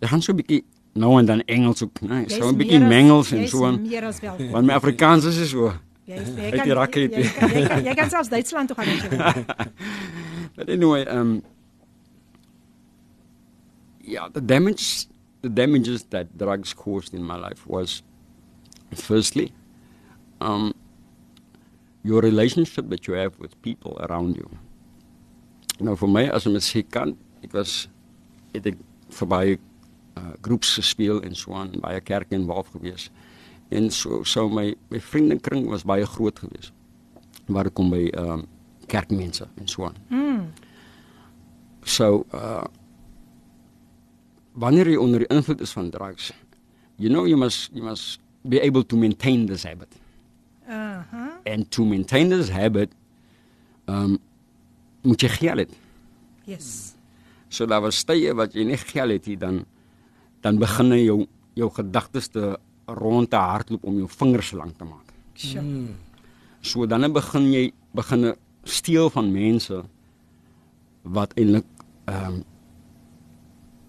ek 0.00 0.08
gaan 0.08 0.22
so 0.22 0.32
'n 0.32 0.36
bietjie 0.36 0.64
nou 0.96 1.18
en 1.18 1.26
dan 1.26 1.40
Engels 1.44 1.82
ook, 1.82 2.00
nee, 2.00 2.24
Jy's 2.24 2.34
so 2.34 2.48
'n 2.48 2.56
bietjie 2.56 2.80
mengels 2.80 3.32
en 3.32 3.48
so 3.48 3.66
aan. 3.66 3.88
Want 4.50 4.66
my 4.66 4.72
Afrikaans 4.72 5.24
is 5.24 5.50
so. 5.50 5.72
Jy's 6.06 6.28
jy 6.38 6.44
Uit 6.50 6.54
kan 6.60 6.68
die 6.68 6.74
raket. 6.78 7.12
jy, 7.12 7.22
kan- 7.34 7.50
jy, 7.50 7.66
kan- 7.68 7.84
jy 7.84 7.94
kan 7.98 8.10
selfs 8.10 8.28
Duitsland 8.30 8.68
toe 8.70 8.76
gaan 8.78 8.88
as 8.88 9.02
jy 9.02 9.08
wil. 9.10 10.68
Anyway, 10.68 11.02
um, 11.06 11.42
yeah, 14.00 14.28
the 14.32 14.40
damage, 14.40 15.06
the 15.42 15.48
damages 15.48 16.04
that 16.10 16.36
drugs 16.38 16.72
caused 16.72 17.14
in 17.14 17.22
my 17.22 17.36
life 17.36 17.66
was, 17.66 18.02
firstly, 18.94 19.52
um, 20.40 20.72
your 22.04 22.20
relationship 22.22 22.88
that 22.90 23.06
you 23.06 23.14
have 23.14 23.38
with 23.38 23.60
people 23.62 23.96
around 24.08 24.36
you. 24.36 24.48
Nou 25.80 25.96
vir 25.96 26.08
my 26.08 26.24
as 26.32 26.46
'n 26.46 26.52
musikant, 26.54 27.18
ek 27.44 27.52
was 27.52 27.88
het 28.54 28.66
ek 28.66 28.76
vir 29.10 29.28
baie 29.28 29.58
uh, 30.16 30.32
groeps 30.40 30.76
gespeel 30.78 31.20
en 31.22 31.34
so 31.34 31.52
aan 31.52 31.74
baie 31.82 32.00
kerke 32.00 32.32
involved 32.32 32.72
gewees. 32.72 33.10
En 33.68 33.90
so 33.90 34.22
so 34.24 34.48
my 34.48 34.74
my 34.88 35.00
vriendekring 35.00 35.66
was 35.68 35.84
baie 35.84 36.06
groot 36.06 36.38
geweest. 36.38 36.72
Waar 37.46 37.70
kom 37.70 37.90
by 37.90 38.06
um, 38.18 38.46
kerkmense 38.86 39.48
en 39.54 39.68
so 39.68 39.84
aan. 39.84 39.96
Mm. 40.08 40.52
So 41.82 42.26
uh 42.34 42.64
wanneer 44.56 44.88
jy 44.88 44.96
onder 44.96 45.20
die 45.20 45.28
invloed 45.28 45.60
is 45.60 45.74
van 45.76 45.90
drugs, 45.92 46.30
you 46.96 47.10
know 47.12 47.26
you 47.28 47.36
must 47.36 47.70
you 47.74 47.84
must 47.84 48.20
be 48.42 48.60
able 48.60 48.84
to 48.84 48.96
maintain 48.96 49.46
this 49.46 49.62
habit. 49.62 49.92
Uh-huh. 50.68 51.36
And 51.44 51.70
to 51.70 51.84
maintain 51.84 52.28
this 52.32 52.48
habit 52.48 52.90
um 53.86 54.18
moet 55.02 55.22
jy 55.22 55.28
geld 55.28 55.66
hê. 55.66 55.80
Yes. 56.46 56.94
So 57.48 57.66
daar 57.66 57.84
was 57.84 58.02
tye 58.04 58.32
wat 58.34 58.54
jy 58.56 58.64
nie 58.66 58.78
geld 58.80 59.18
het 59.18 59.26
nie 59.26 59.38
dan 59.38 59.64
dan 60.42 60.58
begin 60.62 60.94
jy 60.94 61.04
jou 61.04 61.20
jou 61.56 61.70
gedagtes 61.72 62.28
te 62.32 62.56
rond 62.86 63.30
te 63.30 63.36
hardloop 63.36 63.84
om 63.84 63.96
jou 63.98 64.08
vingers 64.08 64.52
lank 64.52 64.76
te 64.78 64.84
maak. 64.84 65.14
Sure. 65.34 65.64
So 66.60 66.86
dan 66.86 67.12
begin 67.12 67.50
jy 67.52 67.72
begin 67.96 68.34
steel 68.64 69.10
van 69.10 69.32
mense 69.32 69.82
wat 71.02 71.34
eintlik 71.36 71.66
ehm 72.06 72.34
um, 72.34 72.44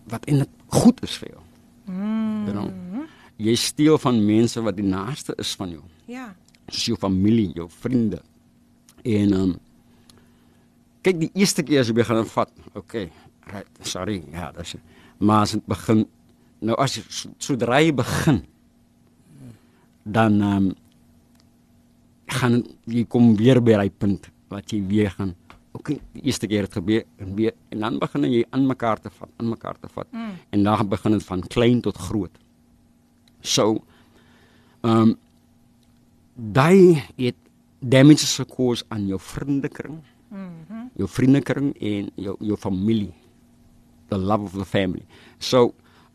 wat 0.08 0.26
eintlik 0.26 0.50
goed 0.72 1.02
is 1.04 1.18
vir 1.20 1.30
jou. 1.34 1.42
Mm. 1.86 2.46
You 2.48 2.54
know. 2.54 3.06
Jy 3.38 3.56
steel 3.56 3.98
van 3.98 4.20
mense 4.26 4.62
wat 4.62 4.76
die 4.76 4.88
naaste 4.88 5.36
is 5.38 5.56
van 5.56 5.70
jou. 5.76 5.84
Ja. 6.08 6.34
soos 6.68 6.86
jou 6.86 6.98
familie, 7.00 7.52
jou 7.56 7.70
vriende. 7.70 8.22
En 9.04 9.34
ehm 9.34 9.42
um, 9.42 9.56
kyk 11.02 11.20
die 11.22 11.32
eerste 11.40 11.64
keer 11.64 11.80
as 11.80 11.88
jy 11.88 11.96
begin 11.96 12.26
vat, 12.28 12.50
okay, 12.76 13.06
right, 13.48 13.70
sorry, 13.88 14.18
ja, 14.34 14.50
dis 14.52 14.76
maar 15.18 15.46
as 15.46 15.54
dit 15.56 15.66
begin 15.70 16.04
nou 16.60 16.76
as 16.82 16.98
jy 16.98 17.04
sodra 17.42 17.80
jy 17.82 17.94
begin 17.96 18.42
dan 20.08 20.42
um, 20.42 20.68
gaan 22.38 22.62
jy 22.86 23.04
kom 23.12 23.36
weer 23.40 23.60
by 23.64 23.78
daai 23.82 23.92
punt 23.92 24.32
wat 24.52 24.72
jy 24.72 24.82
weer 24.88 25.12
gaan 25.12 25.36
okay, 25.78 26.00
die 26.16 26.26
eerste 26.28 26.48
keer 26.50 26.66
het 26.68 26.76
gebeur 26.78 27.06
en 27.22 27.36
weer 27.38 27.54
en 27.74 27.86
dan 27.86 28.00
begin 28.02 28.28
jy 28.30 28.44
aan 28.56 28.66
mekaar 28.68 29.02
te 29.02 29.12
vat, 29.14 29.30
aan 29.38 29.52
mekaar 29.52 29.78
te 29.80 29.90
vat. 29.94 30.10
Mm. 30.12 30.34
En 30.56 30.64
dan 30.64 30.90
begin 30.90 31.18
dit 31.18 31.26
van 31.28 31.44
klein 31.48 31.82
tot 31.86 31.98
groot. 32.10 32.44
So 33.42 33.84
ehm 34.82 35.14
um, 35.14 35.16
daai 36.38 37.02
het 37.18 37.38
damages 37.80 38.36
gekos 38.38 38.84
aan 38.94 39.08
jou 39.08 39.20
vriendekring. 39.20 40.02
Mhm. 40.30 40.42
Mm 40.42 40.86
jou 40.98 41.10
vriendekring 41.10 41.74
en 41.78 42.10
jou 42.16 42.36
jou 42.40 42.58
familie. 42.58 43.14
The 44.10 44.18
love 44.18 44.44
of 44.44 44.54
the 44.54 44.66
family. 44.66 45.06
So 45.38 45.74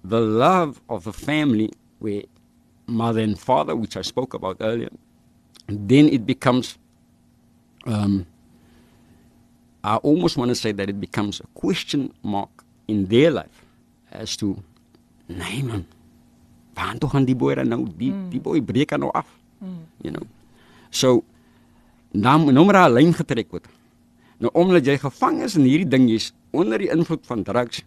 the 0.08 0.18
love 0.20 0.80
of 0.86 1.04
the 1.04 1.12
family 1.12 1.70
where 1.98 2.24
mother 3.00 3.22
and 3.22 3.38
father 3.38 3.74
which 3.76 3.96
I 3.96 4.04
spoke 4.12 4.34
about 4.34 4.56
earlier 4.60 4.92
then 5.68 6.08
it 6.08 6.26
becomes 6.26 6.76
um 7.86 8.26
I 9.82 9.96
almost 9.96 10.36
want 10.36 10.50
to 10.50 10.54
say 10.54 10.72
that 10.72 10.88
it 10.88 11.00
becomes 11.00 11.40
a 11.40 11.48
question 11.54 12.12
mark 12.22 12.64
in 12.86 13.06
their 13.06 13.30
life 13.30 13.58
as 14.12 14.36
to 14.36 14.62
nee 15.28 15.62
man 15.62 15.86
waar 16.74 16.98
toe 16.98 17.10
gaan 17.10 17.26
die 17.28 17.36
boy 17.36 17.54
dan 17.58 17.68
nou 17.72 17.84
die 17.98 18.12
mm. 18.12 18.30
die 18.32 18.40
boy 18.40 18.60
breek 18.62 18.94
nou 18.96 19.10
af? 19.12 19.28
Mm. 19.58 19.84
you 20.04 20.12
know? 20.12 20.24
So 20.90 21.24
nou 22.12 22.52
nou 22.52 22.64
maar 22.64 22.88
'n 22.88 22.94
lyn 22.94 23.12
getrek 23.12 23.50
word. 23.50 23.66
Nou 24.38 24.50
omdat 24.54 24.86
jy 24.86 24.98
gevang 24.98 25.42
is 25.42 25.56
in 25.56 25.64
hierdie 25.64 25.88
ding 25.88 26.08
jy's 26.08 26.32
onder 26.50 26.78
die 26.78 26.90
invloed 26.90 27.26
van 27.26 27.42
drugs 27.42 27.82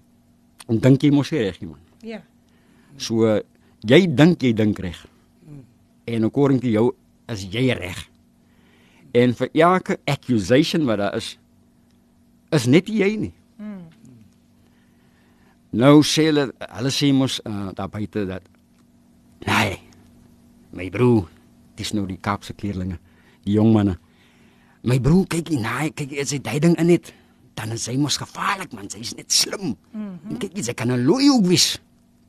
en 0.68 0.80
dink 0.80 1.02
jy 1.02 1.12
mos 1.12 1.30
reg 1.30 1.62
man. 1.62 1.80
Ja. 2.02 2.22
So 2.98 3.42
jy 3.88 4.08
dink 4.08 4.42
jy 4.42 4.54
dink 4.54 4.80
reg 4.80 5.06
mm. 5.46 5.64
en 6.06 6.24
according 6.24 6.62
to 6.62 6.68
jou 6.70 6.92
is 7.28 7.46
jy 7.54 7.74
reg 7.74 8.10
en 9.16 9.34
vir 9.34 9.50
elke 9.54 9.98
accusation 10.12 10.86
wat 10.86 11.00
daar 11.00 11.16
is 11.16 11.36
is 12.56 12.68
net 12.70 12.88
jy 12.88 13.10
nie. 13.20 13.34
Hmm. 13.60 13.88
Nou 15.76 16.04
sê 16.08 16.30
hulle 16.30 16.48
hulle 16.60 16.92
sê 16.94 17.12
mos 17.16 17.40
uh, 17.44 17.72
daar 17.76 17.92
buite 17.92 18.26
dat 18.30 18.46
nee. 19.48 19.80
My 20.76 20.90
broer, 20.92 21.30
dis 21.80 21.94
nou 21.96 22.04
die 22.08 22.20
Kaapse 22.20 22.52
kleerlinge, 22.58 22.98
die 23.48 23.56
jong 23.56 23.72
manne. 23.72 23.96
My 24.84 24.98
broer 25.00 25.24
kyk 25.32 25.54
nie, 25.54 25.62
nee, 25.64 25.92
kyk 25.96 26.18
as 26.20 26.34
hy 26.36 26.42
daai 26.44 26.60
ding 26.66 26.76
in 26.82 26.92
het, 26.92 27.14
dan 27.56 27.72
is 27.72 27.88
hy 27.88 27.96
mos 28.00 28.18
gevaarlik 28.20 28.76
man, 28.76 28.90
hy's 28.92 29.14
net 29.16 29.32
slim. 29.32 29.78
Mm 29.94 30.10
-hmm. 30.20 30.42
Kyk, 30.42 30.58
jy 30.60 30.74
kan 30.76 30.92
'n 30.92 31.06
looi 31.08 31.30
ook 31.32 31.48
wys 31.48 31.80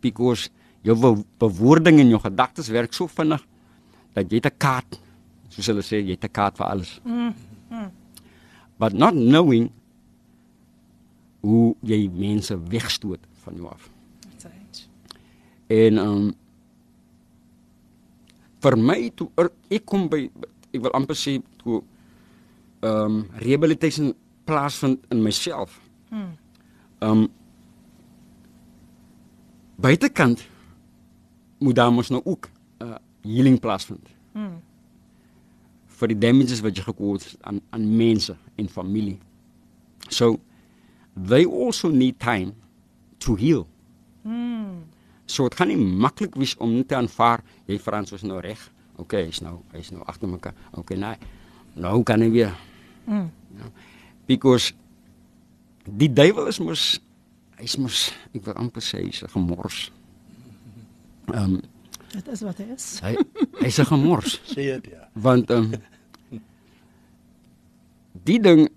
because 0.00 0.50
jou 0.82 1.24
bewoording 1.38 2.00
en 2.00 2.08
jou 2.08 2.20
gedagtes 2.20 2.68
werk 2.68 2.92
so 2.92 3.06
vinnig 3.06 3.42
dat 4.16 4.32
jy 4.32 4.40
te 4.40 4.50
kaart, 4.50 4.98
soos 5.48 5.66
hulle 5.66 5.84
sê, 5.84 6.00
jy 6.00 6.16
te 6.16 6.28
kaart 6.28 6.56
vir 6.56 6.66
alles. 6.66 7.00
Mm 7.04 7.34
-hmm. 7.70 7.90
But 8.78 8.92
not 8.92 9.14
knowing 9.14 9.70
hoe 11.40 11.74
jy 11.80 12.08
mense 12.12 12.56
wegstoot 12.68 13.20
van 13.44 13.54
jou 13.54 13.68
af. 13.70 13.90
En 15.66 15.98
um 15.98 16.34
vir 18.62 18.76
my 18.78 19.10
toe 19.14 19.28
er, 19.38 19.50
ek 19.70 19.84
kom 19.86 20.06
by 20.10 20.24
ek 20.72 20.80
wil 20.82 20.94
amper 20.98 21.18
sê 21.18 21.36
toe 21.62 21.82
um 22.86 23.24
rehabilitation 23.42 24.12
plaasvind 24.46 25.02
in 25.10 25.22
myself. 25.22 25.80
Hmm. 26.10 26.34
Um 27.02 27.26
buitekant 29.82 30.46
moet 31.58 31.74
daar 31.74 31.92
mos 31.92 32.08
nou 32.08 32.22
ook 32.24 32.48
'n 32.78 32.84
uh, 32.84 32.96
healing 33.22 33.60
plaasvind. 33.60 34.08
Hmm. 34.32 34.60
vir 35.96 36.12
die 36.12 36.18
damages 36.20 36.60
wat 36.64 36.76
jy 36.76 36.84
gekoop 36.84 37.22
het 37.22 37.36
aan 37.48 37.60
aan 37.74 37.86
mense 37.96 38.36
en 38.60 38.68
familie. 38.68 39.18
So 40.08 40.36
they 41.16 41.46
also 41.46 41.88
need 41.88 42.20
time 42.20 42.52
to 43.24 43.36
heal. 43.36 43.66
Mm. 44.22 44.84
So 45.26 45.48
dit 45.48 45.58
gaan 45.58 45.72
nie 45.72 45.78
maklik 45.80 46.36
wees 46.38 46.54
om 46.60 46.74
net 46.76 46.90
te 46.92 46.98
aanvaar 46.98 47.42
jy 47.66 47.78
Frans 47.82 48.12
is 48.12 48.26
nou 48.26 48.40
reg. 48.44 48.60
Okay, 49.00 49.26
hy's 49.28 49.42
nou 49.44 49.60
hy's 49.72 49.90
nou 49.92 50.04
agter 50.08 50.28
mekaar. 50.28 50.56
Okay, 50.76 50.98
nee. 51.00 51.16
Nou 51.76 52.02
kan 52.06 52.20
hy 52.24 52.30
weer. 52.32 52.54
Mm. 53.06 53.30
You 53.52 53.60
know, 53.60 53.72
because 54.28 54.72
die 55.86 56.10
duiwel 56.12 56.48
is 56.52 56.60
mos 56.60 56.86
hy's 57.56 57.76
mos 57.80 58.10
ek 58.36 58.44
wil 58.44 58.58
amper 58.60 58.84
sê 58.84 59.00
hy's 59.04 59.24
'n 59.24 59.32
gemors. 59.32 59.90
Ehm 61.32 61.54
um, 61.54 61.60
dit 62.12 62.28
is 62.28 62.40
wat 62.46 62.58
hy 62.62 62.66
is. 62.74 62.86
Hy 63.04 63.14
hy's 63.60 63.78
'n 63.82 63.88
gemors. 63.90 64.38
sê 64.54 64.62
dit 64.76 64.92
ja. 64.94 65.08
Want 65.12 65.50
ehm 65.50 65.74
um, 65.74 66.40
die 68.26 68.40
ding 68.42 68.68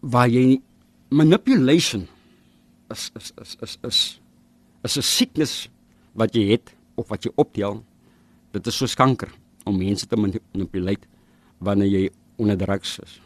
waar 0.00 0.28
jy 0.28 0.60
manipulation 1.10 2.06
is 2.90 3.10
is 3.14 3.32
is 3.42 3.56
is 3.60 3.78
is 3.82 3.98
is 4.84 4.96
'n 4.96 5.02
siektes 5.02 5.68
wat 6.12 6.34
jy 6.34 6.50
het 6.52 6.74
of 6.94 7.08
wat 7.08 7.24
jy 7.24 7.32
optel. 7.34 7.82
Dit 8.52 8.66
is 8.66 8.76
so 8.76 8.86
skanker 8.86 9.30
om 9.64 9.78
mense 9.78 10.06
te 10.06 10.16
manipuleer 10.16 11.02
wanneer 11.58 11.88
jy 11.88 12.10
onder 12.36 12.56
drugs 12.56 12.98
is. 12.98 13.20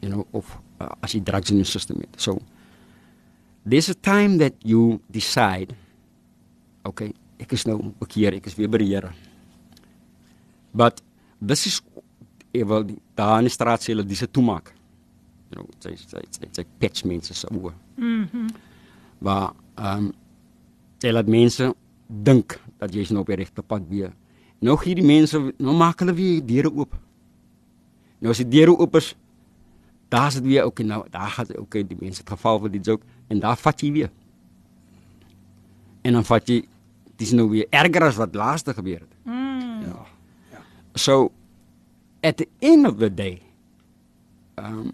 You 0.00 0.12
know 0.12 0.26
of 0.32 0.58
uh, 0.80 0.90
as 1.00 1.12
jy 1.12 1.22
drugs 1.22 1.50
in 1.50 1.56
jou 1.56 1.66
system 1.66 2.00
het. 2.00 2.20
So 2.20 2.40
there's 3.66 3.88
a 3.88 3.94
time 3.94 4.38
that 4.38 4.54
you 4.62 5.00
decide 5.10 5.74
okay, 6.84 7.12
ek 7.40 7.52
is 7.52 7.66
nou 7.66 7.92
bekeer, 7.98 8.34
ek 8.34 8.46
is 8.46 8.56
weer 8.58 8.68
by 8.68 8.78
die 8.78 8.92
Here. 8.92 9.12
But 10.74 11.02
this 11.40 11.66
is 11.66 11.82
ewe 12.54 12.84
daar 13.14 13.38
in 13.38 13.48
die 13.48 13.54
straat 13.54 13.82
sê 13.82 13.92
hulle 13.92 14.06
dis 14.06 14.22
'n 14.22 14.30
toemaak 14.30 14.74
you 15.54 15.62
know, 15.62 15.68
sy 15.78 15.94
sy 15.98 16.22
sy, 16.30 16.48
sy 16.52 16.64
pitch 16.80 17.04
mense 17.08 17.34
se 17.34 17.48
oë. 17.50 17.72
Mhm. 17.96 18.50
Maar 19.24 19.52
ehm 19.78 20.06
um, 20.06 20.12
jy 21.04 21.12
laat 21.12 21.28
mense 21.28 21.72
dink 22.08 22.58
dat 22.80 22.94
jy 22.94 23.02
is 23.04 23.10
nou 23.12 23.20
op 23.20 23.28
die 23.28 23.36
regte 23.36 23.62
pad 23.62 23.84
weer. 23.88 24.12
Nou 24.64 24.76
gee 24.80 24.96
die 24.96 25.04
mense 25.04 25.38
nou 25.58 25.74
maak 25.76 26.00
hulle 26.00 26.14
weer 26.16 26.40
deure 26.46 26.72
oop. 26.72 26.94
Nou 28.20 28.32
as 28.32 28.40
die 28.40 28.48
deure 28.48 28.72
oop 28.78 28.96
is, 28.96 29.12
daar's 30.08 30.38
dit 30.38 30.46
weer 30.48 30.64
okay 30.64 30.86
nou, 30.86 31.02
daar 31.10 31.30
gaan 31.30 31.50
okay 31.60 31.82
die 31.84 31.98
mense 32.00 32.22
het 32.22 32.30
geval 32.30 32.62
vir 32.64 32.72
die 32.76 32.80
joke 32.80 33.04
en 33.28 33.40
daar 33.40 33.58
vat 33.60 33.82
jy 33.82 33.92
weer. 33.92 34.12
En 36.04 36.16
dan 36.18 36.24
vat 36.24 36.48
jy 36.48 36.62
dis 37.16 37.32
nou 37.32 37.48
weer 37.50 37.66
erger 37.70 38.08
as 38.08 38.18
wat 38.18 38.34
laaste 38.34 38.74
gebeur 38.74 39.00
het. 39.00 39.14
Mm. 39.22 39.80
Ja. 39.86 40.06
Ja. 40.52 40.62
So 40.94 41.32
at 42.24 42.36
the 42.36 42.48
end 42.58 42.86
of 42.86 42.98
the 42.98 43.10
day 43.14 43.42
um 44.58 44.92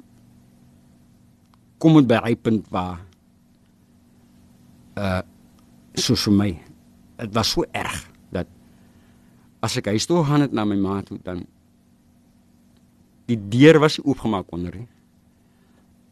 kom 1.81 1.97
dit 2.01 2.09
by 2.11 2.21
hy 2.25 2.35
punt 2.37 2.69
waar 2.73 3.01
uh 5.01 5.23
so 5.95 6.17
vir 6.17 6.35
my 6.37 6.51
dit 7.21 7.35
was 7.37 7.53
so 7.55 7.65
erg 7.77 8.03
dat 8.35 8.49
as 9.65 9.77
ek 9.81 9.91
huis 9.93 10.07
toe 10.09 10.23
gaan 10.25 10.45
het 10.47 10.53
na 10.57 10.65
my 10.65 10.79
ma 10.81 11.01
toe 11.07 11.19
dan 11.25 11.45
die 13.31 13.39
deur 13.53 13.81
was 13.83 14.01
oopgemaak 14.03 14.51
onder 14.53 14.77
hy 14.81 14.87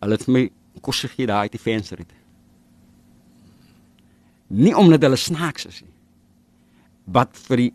hulle 0.04 0.18
het 0.18 0.28
my 0.30 0.46
kos 0.84 1.02
gegee 1.06 1.26
daar 1.26 1.48
uit 1.48 1.56
die 1.56 1.62
venster 1.62 2.00
het 2.00 2.12
nie 4.48 4.74
omdat 4.76 5.04
hulle 5.04 5.18
snaaks 5.20 5.66
is 5.68 5.82
nie 5.82 5.97
wat 7.12 7.36
vir 7.48 7.56
die 7.56 7.72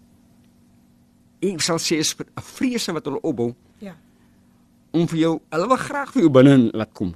ek 1.54 1.62
sal 1.62 1.80
sê 1.80 2.00
is 2.00 2.16
'n 2.16 2.42
vrese 2.42 2.94
wat 2.94 3.06
hulle 3.06 3.22
opbou 3.22 3.54
ja 3.80 3.96
om 4.94 5.08
vir 5.08 5.20
jou 5.20 5.42
hulle 5.52 5.68
wil 5.68 5.78
graag 5.78 6.14
vir 6.14 6.22
jou 6.22 6.32
binne 6.32 6.72
laat 6.74 6.94
kom 6.94 7.14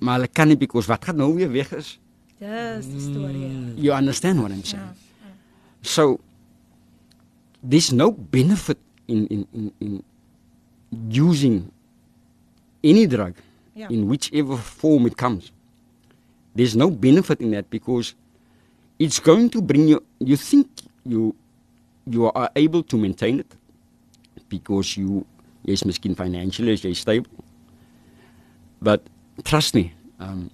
maar 0.00 0.16
hulle 0.18 0.28
kan 0.32 0.48
nie 0.48 0.56
because 0.56 0.88
wat 0.88 1.04
gaan 1.04 1.20
nou 1.20 1.34
weer 1.36 1.50
weg 1.52 1.72
is. 1.76 1.98
Dis 2.40 2.88
die 2.88 3.02
storie. 3.04 3.46
Mm. 3.46 3.74
You 3.76 3.92
understand 3.92 4.40
what 4.40 4.50
I'm 4.50 4.64
saying? 4.64 4.84
Yeah. 4.84 4.96
Ja, 5.20 5.28
ja. 5.28 5.34
So 5.82 6.20
there's 7.60 7.92
no 7.92 8.12
benefit 8.12 8.78
in 9.06 9.26
in 9.28 9.46
in 9.52 9.72
in 9.78 10.02
using 11.12 11.70
any 12.82 13.06
drug 13.06 13.34
yeah. 13.74 13.88
Ja. 13.88 13.88
in 13.88 14.08
whichever 14.08 14.56
form 14.56 15.06
it 15.06 15.16
comes. 15.16 15.52
There's 16.54 16.74
no 16.74 16.90
benefit 16.90 17.40
in 17.40 17.50
that 17.50 17.68
because 17.70 18.14
it's 18.98 19.20
going 19.20 19.50
to 19.50 19.60
bring 19.62 19.88
you 19.88 20.00
you 20.18 20.36
think 20.36 20.66
you 21.04 21.34
you 22.06 22.30
are 22.30 22.50
able 22.56 22.82
to 22.84 22.96
maintain 22.96 23.40
it 23.40 23.56
because 24.48 24.96
you 24.96 25.26
yes 25.64 25.82
miskien 25.82 26.16
financially 26.16 26.72
is 26.72 26.82
jy 26.82 26.92
stable. 26.92 27.44
But 28.82 29.02
trust 29.44 29.74
me, 29.74 29.92
um, 30.18 30.50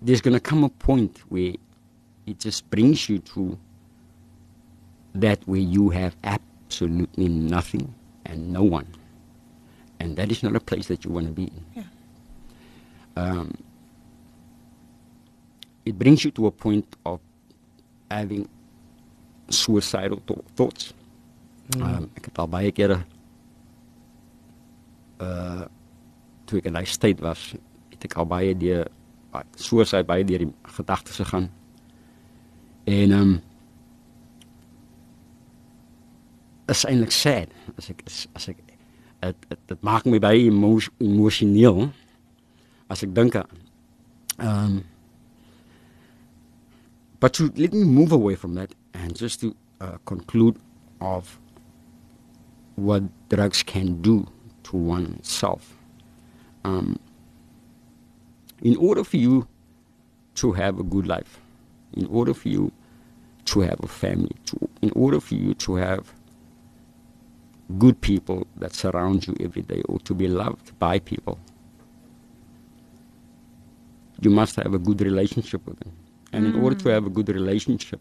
there's 0.00 0.20
going 0.20 0.34
to 0.34 0.40
come 0.40 0.64
a 0.64 0.68
point 0.68 1.18
where 1.28 1.54
it 2.26 2.38
just 2.38 2.70
brings 2.70 3.08
you 3.08 3.18
to 3.18 3.58
that 5.14 5.46
where 5.46 5.60
you 5.60 5.90
have 5.90 6.16
absolutely 6.22 7.28
nothing 7.28 7.92
and 8.24 8.52
no 8.52 8.62
one. 8.62 8.86
And 9.98 10.16
that 10.16 10.30
is 10.30 10.42
not 10.42 10.54
a 10.54 10.60
place 10.60 10.86
that 10.86 11.04
you 11.04 11.10
want 11.10 11.26
to 11.26 11.32
be 11.32 11.44
in. 11.44 11.64
Yeah. 11.74 11.82
Um, 13.16 13.54
it 15.84 15.98
brings 15.98 16.24
you 16.24 16.30
to 16.32 16.46
a 16.46 16.50
point 16.50 16.86
of 17.04 17.20
having 18.10 18.48
suicidal 19.50 20.20
th- 20.24 20.46
thoughts. 20.54 20.94
Mm. 21.76 21.82
Um, 21.82 22.08
ek 22.18 22.30
het 22.30 22.40
al 22.42 22.50
baie 22.50 22.72
kere 22.74 23.02
uh 25.20 25.66
toe 26.50 26.58
ek 26.58 26.66
in 26.66 26.74
daai 26.74 26.88
state 26.90 27.22
was, 27.22 27.52
het 27.92 28.04
ek 28.08 28.16
al 28.18 28.26
baie 28.26 28.56
deur 28.58 28.88
suicide 29.54 30.08
baie 30.08 30.24
deur 30.26 30.42
die 30.42 30.50
gedagtes 30.74 31.20
gegaan. 31.22 31.46
En 32.90 33.14
ehm 33.14 33.20
um, 33.20 33.38
is 36.70 36.84
eintlik 36.86 37.14
sad 37.14 37.50
as 37.78 37.90
ek 37.90 38.04
as 38.38 38.48
ek 38.52 38.58
dit 39.20 39.58
dit 39.70 39.82
maak 39.86 40.06
my 40.06 40.20
baie 40.22 40.46
emo 40.48 40.76
emosioneel 41.02 41.90
as 42.92 43.02
ek 43.06 43.14
dink 43.16 43.36
aan 43.36 43.58
um, 44.38 44.76
but 47.20 47.34
to 47.36 47.50
let 47.56 47.74
me 47.74 47.84
move 47.84 48.14
away 48.16 48.36
from 48.38 48.54
that 48.54 48.72
and 48.94 49.16
just 49.16 49.40
to 49.40 49.54
uh, 49.80 49.98
conclude 50.04 50.58
of 51.00 51.38
what 52.76 53.02
drugs 53.28 53.62
can 53.62 54.00
do 54.02 54.26
to 54.64 54.76
oneself. 54.76 55.76
Um, 56.64 56.98
in 58.62 58.76
order 58.76 59.04
for 59.04 59.16
you 59.16 59.48
to 60.34 60.52
have 60.52 60.78
a 60.78 60.82
good 60.82 61.06
life, 61.06 61.40
in 61.94 62.06
order 62.06 62.34
for 62.34 62.48
you 62.48 62.72
to 63.46 63.60
have 63.60 63.80
a 63.82 63.88
family, 63.88 64.36
to, 64.46 64.68
in 64.82 64.92
order 64.94 65.20
for 65.20 65.34
you 65.34 65.54
to 65.54 65.74
have 65.76 66.12
good 67.78 68.00
people 68.00 68.46
that 68.56 68.74
surround 68.74 69.26
you 69.26 69.34
every 69.40 69.62
day 69.62 69.82
or 69.88 69.98
to 70.00 70.14
be 70.14 70.28
loved 70.28 70.78
by 70.78 70.98
people, 70.98 71.38
you 74.20 74.30
must 74.30 74.56
have 74.56 74.74
a 74.74 74.78
good 74.78 75.00
relationship 75.00 75.66
with 75.66 75.78
them. 75.80 75.92
And 76.32 76.44
mm. 76.44 76.54
in 76.54 76.62
order 76.62 76.76
to 76.76 76.88
have 76.90 77.06
a 77.06 77.10
good 77.10 77.28
relationship 77.28 78.00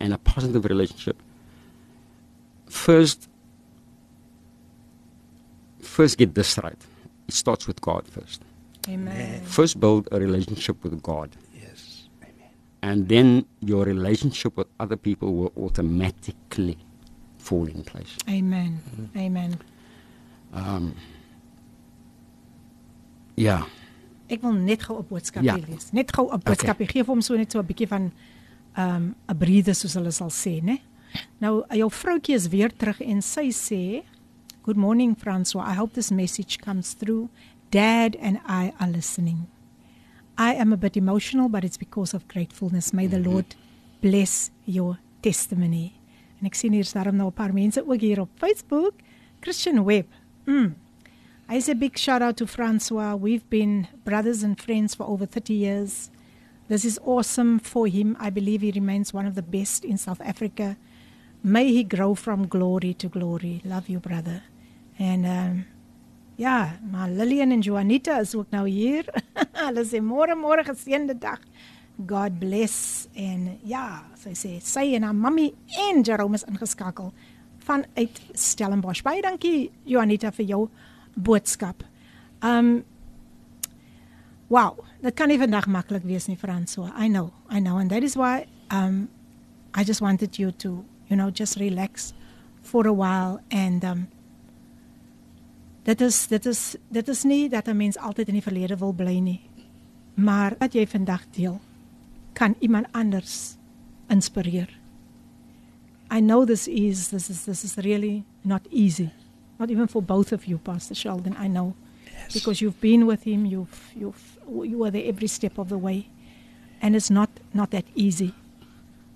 and 0.00 0.12
a 0.12 0.18
positive 0.18 0.64
relationship, 0.64 1.22
first, 2.66 3.28
first 5.80 6.18
get 6.18 6.34
this 6.34 6.58
right. 6.58 6.78
It 7.28 7.34
starts 7.34 7.66
with 7.66 7.80
God 7.80 8.06
first. 8.08 8.42
Amen. 8.88 9.42
First, 9.44 9.78
build 9.78 10.08
a 10.10 10.18
relationship 10.18 10.82
with 10.82 11.00
God. 11.02 11.36
Yes. 11.54 12.08
Amen. 12.22 12.50
And 12.82 13.08
then 13.08 13.44
your 13.60 13.84
relationship 13.84 14.56
with 14.56 14.66
other 14.80 14.96
people 14.96 15.34
will 15.34 15.52
automatically 15.56 16.78
fall 17.38 17.66
in 17.66 17.82
place. 17.84 18.16
Amen. 18.28 18.80
Mm-hmm. 18.96 19.18
Amen. 19.18 19.58
Um, 20.52 20.94
ja. 23.36 23.66
Ek 24.30 24.42
wil 24.42 24.52
net 24.54 24.82
gou 24.86 24.98
'n 24.98 25.06
boodskapie 25.10 25.44
Ja. 25.46 25.56
lees. 25.56 25.90
Net 25.92 26.10
gou 26.12 26.30
'n 26.32 26.40
boodskapie. 26.40 26.86
Gee 26.86 27.02
vir 27.02 27.06
hom 27.14 27.20
so 27.22 27.36
net 27.36 27.50
so 27.52 27.58
'n 27.60 27.66
bietjie 27.66 27.88
van 27.88 28.12
um 28.76 29.14
'n 29.28 29.38
breathe 29.38 29.74
soos 29.74 29.94
hulle 29.94 30.12
sal 30.12 30.30
sê, 30.30 30.60
né? 30.62 30.80
Nou, 31.40 31.64
jou 31.68 31.90
vroutjie 31.90 32.34
is 32.34 32.48
weer 32.48 32.70
terug 32.70 33.00
en 33.00 33.22
sy 33.22 33.50
sê, 33.50 34.02
"Good 34.62 34.76
morning, 34.76 35.16
Francois. 35.16 35.66
I 35.66 35.74
hope 35.74 35.94
this 35.94 36.10
message 36.10 36.58
comes 36.58 36.94
through. 36.94 37.28
Dad 37.70 38.16
and 38.20 38.38
I 38.46 38.72
are 38.78 38.90
listening. 38.90 39.46
I 40.38 40.54
am 40.54 40.72
a 40.72 40.76
bit 40.76 40.96
emotional, 40.96 41.48
but 41.48 41.64
it's 41.64 41.76
because 41.76 42.14
of 42.14 42.28
gratefulness. 42.28 42.92
May 42.92 43.06
the 43.06 43.18
Lord 43.18 43.56
bless 44.00 44.50
your 44.64 44.98
testimony." 45.20 45.92
En 46.40 46.46
ek 46.46 46.54
sien 46.54 46.72
hier's 46.72 46.92
daarom 46.92 47.16
nou 47.16 47.28
'n 47.28 47.32
paar 47.32 47.52
mense 47.52 47.82
ook 47.86 48.00
hier 48.00 48.20
op 48.20 48.30
Facebook. 48.36 48.94
Christian 49.40 49.84
Webb. 49.84 50.06
Mm. 50.46 50.74
I 51.48 51.60
say 51.60 51.74
big 51.74 51.98
shout 51.98 52.22
out 52.22 52.36
to 52.36 52.46
Francois. 52.46 53.16
We've 53.16 53.48
been 53.48 53.86
brothers 54.04 54.42
and 54.42 54.60
friends 54.60 54.94
for 54.94 55.06
over 55.06 55.26
30 55.26 55.54
years. 55.54 56.10
This 56.70 56.84
is 56.84 57.00
awesome 57.02 57.58
for 57.58 57.88
him. 57.88 58.16
I 58.20 58.30
believe 58.30 58.60
he 58.60 58.70
remains 58.70 59.12
one 59.12 59.26
of 59.26 59.34
the 59.34 59.42
best 59.42 59.84
in 59.84 59.98
South 59.98 60.20
Africa. 60.20 60.76
May 61.42 61.72
he 61.72 61.82
grow 61.82 62.14
from 62.14 62.46
glory 62.46 62.94
to 62.94 63.08
glory. 63.08 63.60
Love 63.64 63.88
you, 63.88 63.98
brother. 63.98 64.44
En 64.96 65.24
um 65.24 65.64
ja, 66.36 66.78
maar 66.90 67.10
Lillian 67.10 67.50
en 67.50 67.60
Juanita 67.60 68.20
is 68.20 68.34
ook 68.34 68.50
nou 68.50 68.68
hier. 68.68 69.04
Hulle 69.66 69.82
sê 69.84 69.98
môre 69.98 70.36
môre 70.38 70.62
geseënde 70.62 71.18
dag. 71.18 71.42
God 72.06 72.38
bless 72.38 73.08
en 73.18 73.58
ja, 73.66 74.04
sy 74.22 74.36
sê 74.38 74.52
sy 74.62 74.94
en 74.94 75.08
haar 75.08 75.18
mammy 75.18 75.48
en 75.88 76.04
Jerome 76.06 76.38
is 76.38 76.46
ingeskakel 76.46 77.10
vanuit 77.66 78.22
Stellenbosch. 78.38 79.02
Baie 79.02 79.26
dankie 79.26 79.72
Juanita 79.90 80.30
vir 80.38 80.52
jou 80.54 80.62
boodskap. 81.18 81.82
Um 82.46 82.84
Wow, 84.50 84.80
dit 85.02 85.14
kan 85.14 85.28
nie 85.28 85.38
vandag 85.38 85.66
maklik 85.66 86.04
wees 86.04 86.28
nie, 86.28 86.36
François. 86.38 86.92
I 86.98 87.08
know. 87.08 87.32
I 87.50 87.60
know 87.60 87.78
and 87.78 87.90
that 87.90 88.02
is 88.02 88.16
why 88.16 88.46
um 88.70 89.08
I 89.74 89.84
just 89.84 90.00
wanted 90.00 90.38
you 90.38 90.50
to, 90.52 90.84
you 91.08 91.16
know, 91.16 91.30
just 91.30 91.56
relax 91.56 92.12
for 92.62 92.86
a 92.86 92.92
while 92.92 93.40
and 93.50 93.84
um 93.84 94.08
dit 95.84 96.00
is 96.00 96.26
dit 96.26 96.46
is 96.46 96.76
dit 96.90 97.08
is 97.08 97.24
nie 97.24 97.48
dat 97.48 97.68
'n 97.68 97.76
mens 97.76 97.98
altyd 97.98 98.28
in 98.28 98.34
die 98.34 98.42
verlede 98.42 98.76
wil 98.76 98.92
bly 98.92 99.18
nie. 99.18 99.40
Maar 100.14 100.54
wat 100.58 100.72
jy 100.72 100.86
vandag 100.86 101.30
deel 101.30 101.60
kan 102.32 102.54
iemand 102.58 102.86
anders 102.92 103.56
inspireer. 104.08 104.78
I 106.10 106.20
know 106.20 106.44
this 106.44 106.68
is 106.68 107.08
this 107.08 107.30
is 107.30 107.44
this 107.44 107.64
is 107.64 107.76
really 107.76 108.24
not 108.42 108.66
easy. 108.70 109.10
Not 109.58 109.70
even 109.70 109.88
for 109.88 110.02
both 110.02 110.32
of 110.32 110.44
you, 110.46 110.58
Pastor 110.58 110.94
Sheldon. 110.94 111.36
I 111.36 111.48
know. 111.48 111.74
Yes. 112.20 112.34
Because 112.34 112.60
you've 112.60 112.80
been 112.80 113.06
with 113.06 113.22
him, 113.24 113.46
you've 113.46 113.92
you've 113.96 114.38
you 114.46 114.78
were 114.78 114.90
there 114.90 115.04
every 115.06 115.28
step 115.28 115.58
of 115.58 115.68
the 115.68 115.78
way. 115.78 116.08
And 116.82 116.96
it's 116.96 117.10
not 117.10 117.30
not 117.52 117.70
that 117.70 117.84
easy. 117.94 118.34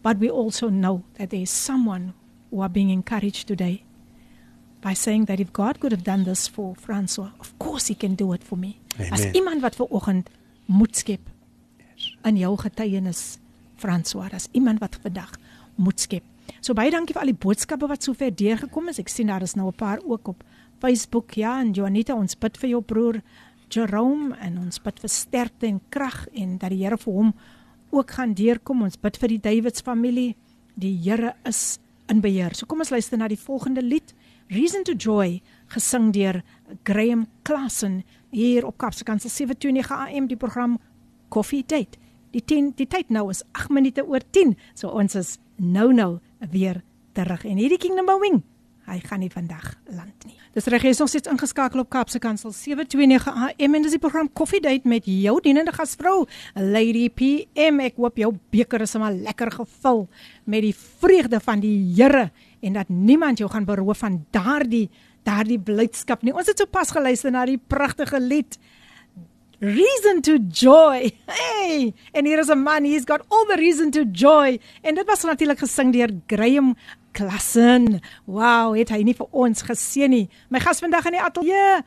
But 0.03 0.19
we 0.19 0.29
also 0.29 0.69
know 0.69 1.05
that 1.15 1.31
there 1.31 1.41
is 1.41 1.51
someone 1.51 2.13
who 2.51 2.61
are 2.61 2.69
being 2.69 2.91
encouraged 2.91 3.49
today 3.49 3.83
by 4.83 4.93
saying 4.93 5.25
that 5.25 5.41
if 5.41 5.51
God 5.53 5.81
could 5.81 5.93
have 5.93 6.05
done 6.05 6.25
this 6.25 6.47
for 6.47 6.75
Francois, 6.77 7.31
of 7.41 7.59
course 7.59 7.87
he 7.87 7.95
can 7.95 8.15
do 8.15 8.33
it 8.35 8.45
for 8.45 8.57
me. 8.57 8.79
Amen. 8.99 9.13
As 9.13 9.25
iemand 9.33 9.63
wat 9.63 9.75
ver 9.75 9.89
oggend 9.91 10.29
moed 10.67 10.97
skep 10.97 11.21
in 12.25 12.37
jou 12.37 12.57
getuienis 12.57 13.39
François, 13.81 14.33
as 14.33 14.49
iemand 14.53 14.79
wat 14.85 14.99
vandag 15.03 15.39
moed 15.75 16.01
skep. 16.01 16.23
So 16.61 16.77
baie 16.77 16.93
dankie 16.93 17.17
vir 17.17 17.25
al 17.25 17.33
die 17.33 17.41
boodskappe 17.41 17.89
wat 17.89 18.05
sover 18.05 18.31
deurgekom 18.31 18.93
is. 18.93 19.01
Ek 19.01 19.09
sien 19.09 19.33
daar 19.33 19.43
is 19.43 19.57
nou 19.57 19.69
'n 19.69 19.77
paar 19.77 20.01
ook 20.05 20.29
op 20.29 20.45
Facebook. 20.85 21.33
Ja, 21.33 21.61
en 21.61 21.73
Juanita, 21.73 22.13
ons 22.13 22.37
bid 22.37 22.59
vir 22.61 22.75
jou 22.75 22.81
broer 22.85 23.23
Jerome 23.73 24.35
en 24.45 24.59
ons 24.67 24.83
bid 24.85 24.99
vir 25.01 25.13
sterkte 25.13 25.65
en 25.65 25.79
krag 25.95 26.27
en 26.37 26.59
dat 26.61 26.75
die 26.75 26.83
Here 26.83 26.99
vir 27.01 27.17
hom 27.17 27.31
ook 27.95 28.13
gaan 28.19 28.35
deurkom. 28.37 28.83
Ons 28.85 29.01
bid 29.01 29.17
vir 29.23 29.33
die 29.33 29.41
Davids 29.47 29.85
familie. 29.87 30.35
Die 30.77 30.93
Here 31.07 31.33
is 31.49 31.79
in 32.13 32.21
beheer. 32.21 32.53
So 32.53 32.69
kom 32.69 32.85
ons 32.85 32.93
luister 32.93 33.17
na 33.17 33.31
die 33.33 33.41
volgende 33.41 33.81
lied. 33.81 34.13
Reason 34.53 34.85
to 34.85 34.93
Joy 34.93 35.41
gesing 35.73 36.13
deur 36.13 36.43
Graham 36.85 37.25
Klassen 37.49 38.03
hier 38.35 38.69
op 38.69 38.77
Kapse 38.77 39.09
Kansel 39.09 39.33
729 39.33 39.89
AM 39.89 40.29
die 40.29 40.37
program 40.37 40.77
Coffee 41.33 41.65
Date. 41.65 41.97
Die 42.37 42.45
10 42.45 42.75
die 42.77 42.91
tyd 42.93 43.09
nou 43.09 43.31
is 43.33 43.41
8 43.57 43.73
minute 43.73 44.05
oor 44.05 44.21
10. 44.37 44.53
So 44.77 44.93
ons 44.93 45.17
is 45.17 45.39
nou 45.57 45.95
nou 45.97 46.19
weer 46.53 46.85
terug 47.17 47.49
en 47.49 47.57
hierdie 47.57 47.81
Kingdom 47.81 48.21
Wing. 48.21 48.45
Hy 48.85 48.99
gaan 49.01 49.23
nie 49.25 49.31
vandag 49.33 49.71
land 49.97 50.27
nie. 50.29 50.35
Dis 50.53 50.67
reg, 50.69 50.83
jy's 50.85 50.99
nog 51.01 51.09
steeds 51.09 51.31
ingeskakel 51.33 51.81
op 51.81 51.89
Kapse 51.93 52.21
Kansel 52.21 52.53
729 52.53 53.31
AM 53.33 53.77
en 53.79 53.87
dis 53.87 53.95
die 53.97 54.01
program 54.03 54.29
Coffee 54.37 54.61
Date 54.61 54.89
met 54.89 55.09
jou 55.09 55.39
dienende 55.41 55.73
gasvrou 55.73 56.27
Lady 56.53 57.07
PM. 57.09 57.81
Ek 57.81 57.97
hoop 57.97 58.21
jou 58.21 58.35
beker 58.53 58.85
is 58.85 58.93
sommer 58.93 59.17
lekker 59.17 59.55
gevul 59.57 60.05
met 60.45 60.67
die 60.67 60.75
vreugde 60.77 61.41
van 61.41 61.65
die 61.65 61.79
Here 61.97 62.29
en 62.61 62.77
dat 62.77 62.93
niemand 62.93 63.41
jou 63.41 63.49
gaan 63.51 63.65
beroof 63.65 64.05
van 64.05 64.21
daardie 64.37 64.91
daardie 65.25 65.57
blydskap 65.57 66.21
nie. 66.21 66.35
Ons 66.37 66.51
het 66.53 66.61
sopas 66.61 66.93
geluister 66.93 67.33
na 67.33 67.47
die 67.49 67.57
pragtige 67.57 68.21
lied 68.21 68.59
Reason 69.65 70.21
to 70.29 70.39
joy. 70.53 71.09
Hey, 71.25 71.95
en 72.13 72.27
hier 72.27 72.39
is 72.39 72.51
'n 72.51 72.63
man, 72.63 72.85
he's 72.85 73.07
got 73.07 73.25
all 73.31 73.47
the 73.47 73.57
reason 73.57 73.91
to 73.91 74.05
joy. 74.05 74.61
En 74.83 74.95
dit 74.95 75.07
was 75.07 75.23
natuurlik 75.23 75.59
gesing 75.59 75.93
deur 75.93 76.11
Graham 76.27 76.77
Klassen. 77.13 78.01
Wow, 78.27 78.77
het 78.77 78.91
hy 78.91 79.03
nie 79.03 79.15
vir 79.15 79.27
ons 79.31 79.63
geseën 79.63 80.11
nie. 80.11 80.29
My 80.51 80.61
gas 80.61 80.81
vandag 80.81 81.07
in 81.07 81.13
die 81.13 81.23
ateljee. 81.23 81.83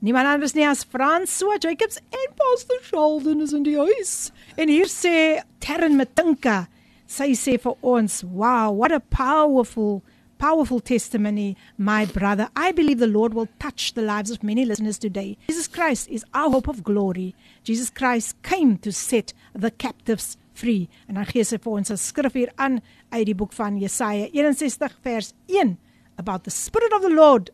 Niemand 0.00 0.26
anders 0.26 0.54
nie 0.54 0.66
as 0.66 0.84
François 0.84 1.58
Jacobs 1.58 2.00
en 2.10 2.34
Pastor 2.34 2.78
Sheldon 2.82 3.42
is 3.42 3.52
in 3.52 3.62
die 3.62 3.78
huis. 3.78 4.32
En 4.56 4.68
hier 4.68 4.88
sê 4.88 5.42
Terren 5.60 5.96
Matinka, 5.96 6.66
sy 7.06 7.30
sê 7.30 7.60
vir 7.60 7.76
ons, 7.80 8.22
"Wow, 8.22 8.74
what 8.76 8.90
a 8.90 8.98
powerful 8.98 10.02
powerful 10.40 10.80
testimony, 10.80 11.56
my 11.78 12.04
brother. 12.06 12.48
I 12.56 12.72
believe 12.72 12.98
the 12.98 13.06
Lord 13.18 13.34
will 13.34 13.48
touch 13.58 13.94
the 13.94 14.02
lives 14.02 14.30
of 14.30 14.42
many 14.42 14.64
listeners 14.64 14.98
today. 14.98 15.36
Jesus 15.48 15.68
Christ 15.68 16.08
is 16.08 16.24
our 16.34 16.50
hope 16.50 16.68
of 16.68 16.82
glory. 16.82 17.34
Jesus 17.62 17.90
Christ 17.90 18.42
came 18.42 18.78
to 18.78 18.90
set 18.90 19.32
the 19.54 19.70
captives 19.70 20.36
free. 20.54 20.88
En 21.08 21.14
dan 21.14 21.28
gee 21.30 21.44
sy 21.44 21.58
vir 21.58 21.76
ons 21.78 21.90
'n 21.90 21.96
skrif 21.96 22.32
hier 22.32 22.50
aan 22.56 22.80
uit 23.12 23.26
die 23.26 23.34
boek 23.34 23.52
van 23.52 23.78
Jesaja 23.78 24.26
61 24.32 24.98
vers 25.04 25.32
1. 25.46 25.78
about 26.20 26.44
the 26.44 26.50
spirit 26.50 26.92
of 26.92 27.02
the 27.02 27.08
Lord 27.08 27.50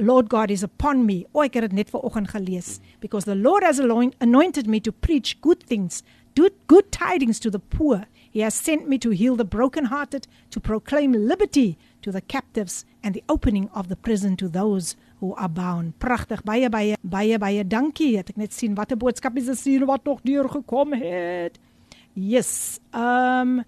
Lord 0.00 0.28
God 0.28 0.50
is 0.50 0.62
upon 0.62 1.06
me. 1.06 1.26
O 1.34 1.42
ek 1.42 1.56
het 1.58 1.64
dit 1.66 1.72
net 1.80 1.88
vanoggend 1.90 2.30
gelees 2.30 2.78
because 3.02 3.26
the 3.26 3.34
Lord 3.34 3.64
has 3.66 3.80
anointed 3.82 4.68
me 4.70 4.78
to 4.80 4.92
preach 4.92 5.40
good 5.42 5.64
things, 5.66 6.04
good 6.38 6.54
good 6.70 6.92
tidings 6.94 7.40
to 7.40 7.50
the 7.50 7.58
poor. 7.58 8.06
He 8.30 8.40
has 8.46 8.54
sent 8.54 8.86
me 8.88 8.98
to 8.98 9.10
heal 9.10 9.34
the 9.34 9.44
brokenhearted, 9.44 10.28
to 10.50 10.60
proclaim 10.60 11.12
liberty 11.12 11.76
to 12.00 12.12
the 12.12 12.20
captives 12.20 12.84
and 13.02 13.14
the 13.14 13.22
opening 13.28 13.68
of 13.74 13.88
the 13.88 13.96
prison 13.96 14.36
to 14.36 14.48
those 14.48 14.96
who 15.20 15.34
are 15.34 15.48
bound. 15.48 15.98
Pragtig. 15.98 16.42
Baie 16.44 16.68
baie 16.70 16.96
baie 17.02 17.38
baie 17.38 17.64
dankie. 17.66 18.16
Het 18.16 18.30
ek 18.30 18.36
net 18.36 18.54
sien 18.54 18.76
watter 18.78 18.98
boodskap 18.98 19.36
is 19.36 19.50
dit 19.50 19.64
hier 19.64 19.86
wat 19.86 20.04
nog 20.04 20.22
deur 20.22 20.48
gekom 20.48 20.94
het. 20.98 21.58
Yes. 22.14 22.78
Um 22.92 23.62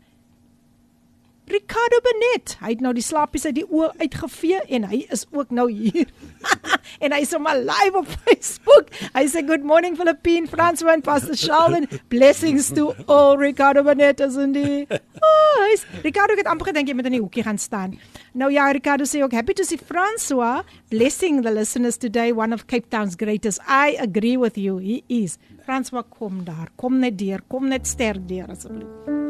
Ricardo 1.51 1.98
Benet, 2.05 2.53
hy 2.61 2.76
het 2.76 2.82
nou 2.84 2.92
die 2.94 3.03
slaapies 3.03 3.42
uit 3.48 3.57
die 3.57 3.64
oë 3.66 3.88
uitgevee 4.05 4.61
en 4.76 4.84
hy 4.86 5.01
is 5.11 5.24
ook 5.34 5.51
nou 5.51 5.64
hier. 5.66 6.07
en 7.03 7.11
hy 7.11 7.18
is 7.24 7.32
sommer 7.34 7.59
live 7.59 7.98
op 7.98 8.07
Facebook. 8.22 8.92
Hy 9.16 9.24
sê 9.32 9.42
good 9.48 9.66
morning 9.66 9.96
Philippine, 9.98 10.46
Frans 10.51 10.84
and 10.86 11.03
Pastor 11.03 11.34
Sheldon. 11.34 11.88
Blessings 12.12 12.70
to 12.76 12.92
all 13.11 13.34
Ricardo 13.40 13.82
Benet 13.82 14.22
as 14.22 14.38
in 14.38 14.55
die. 14.55 14.86
Oh, 15.18 15.57
hy's 15.66 15.82
Ricardo 16.05 16.38
het 16.38 16.46
amper 16.51 16.70
gedink 16.70 16.92
jy 16.92 16.94
moet 16.98 17.11
in 17.11 17.18
die 17.18 17.22
hoekie 17.24 17.42
gaan 17.46 17.59
staan. 17.59 17.98
Nou 18.38 18.53
ja, 18.55 18.68
Ricardo 18.70 19.09
sê 19.09 19.24
ook 19.26 19.34
happy 19.34 19.57
to 19.59 19.66
see 19.66 19.80
Francois 19.80 20.62
blessing 20.94 21.42
the 21.42 21.51
listeners 21.51 21.98
today 21.98 22.30
one 22.30 22.55
of 22.55 22.68
Cape 22.70 22.86
Town's 22.94 23.18
greatest. 23.18 23.59
I 23.66 23.98
agree 23.98 24.38
with 24.38 24.55
you. 24.55 24.78
He 24.78 25.03
is. 25.09 25.40
Francois 25.66 26.07
kom 26.14 26.44
daar. 26.46 26.70
Kom 26.78 27.03
net 27.03 27.18
deur. 27.18 27.42
Kom 27.51 27.66
net 27.74 27.90
sterk 27.90 28.22
deur 28.30 28.55
asseblief. 28.55 29.29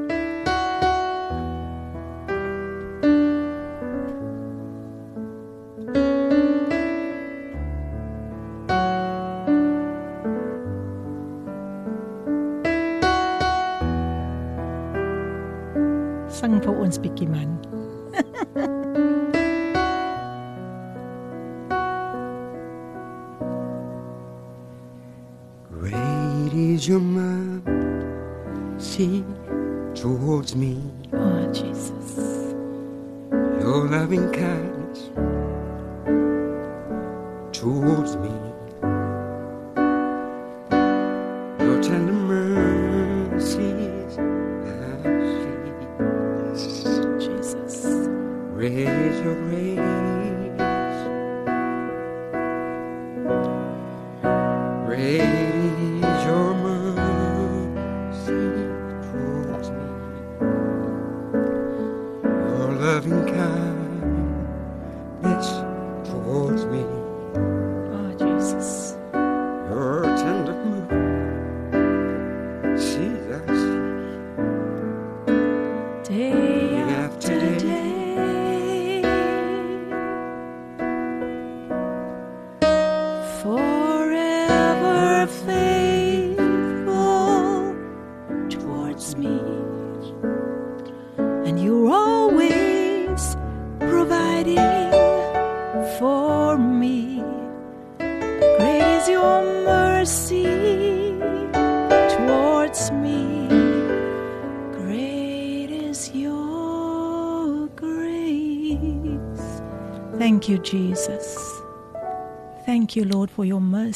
Vir 16.99 17.29
man. 17.29 17.59
Great 25.71 26.53
is 26.53 26.89
your 26.89 27.01
mercy 27.01 27.65
towards 29.95 30.57
me. 30.57 30.83
Oh 31.13 31.53
Jesus. 31.53 32.55
Your 33.61 33.89
loving 33.89 34.31
kindness 34.33 35.11
towards 37.53 38.17
me. 38.17 38.50
Raise 48.61 49.25
your 49.25 49.40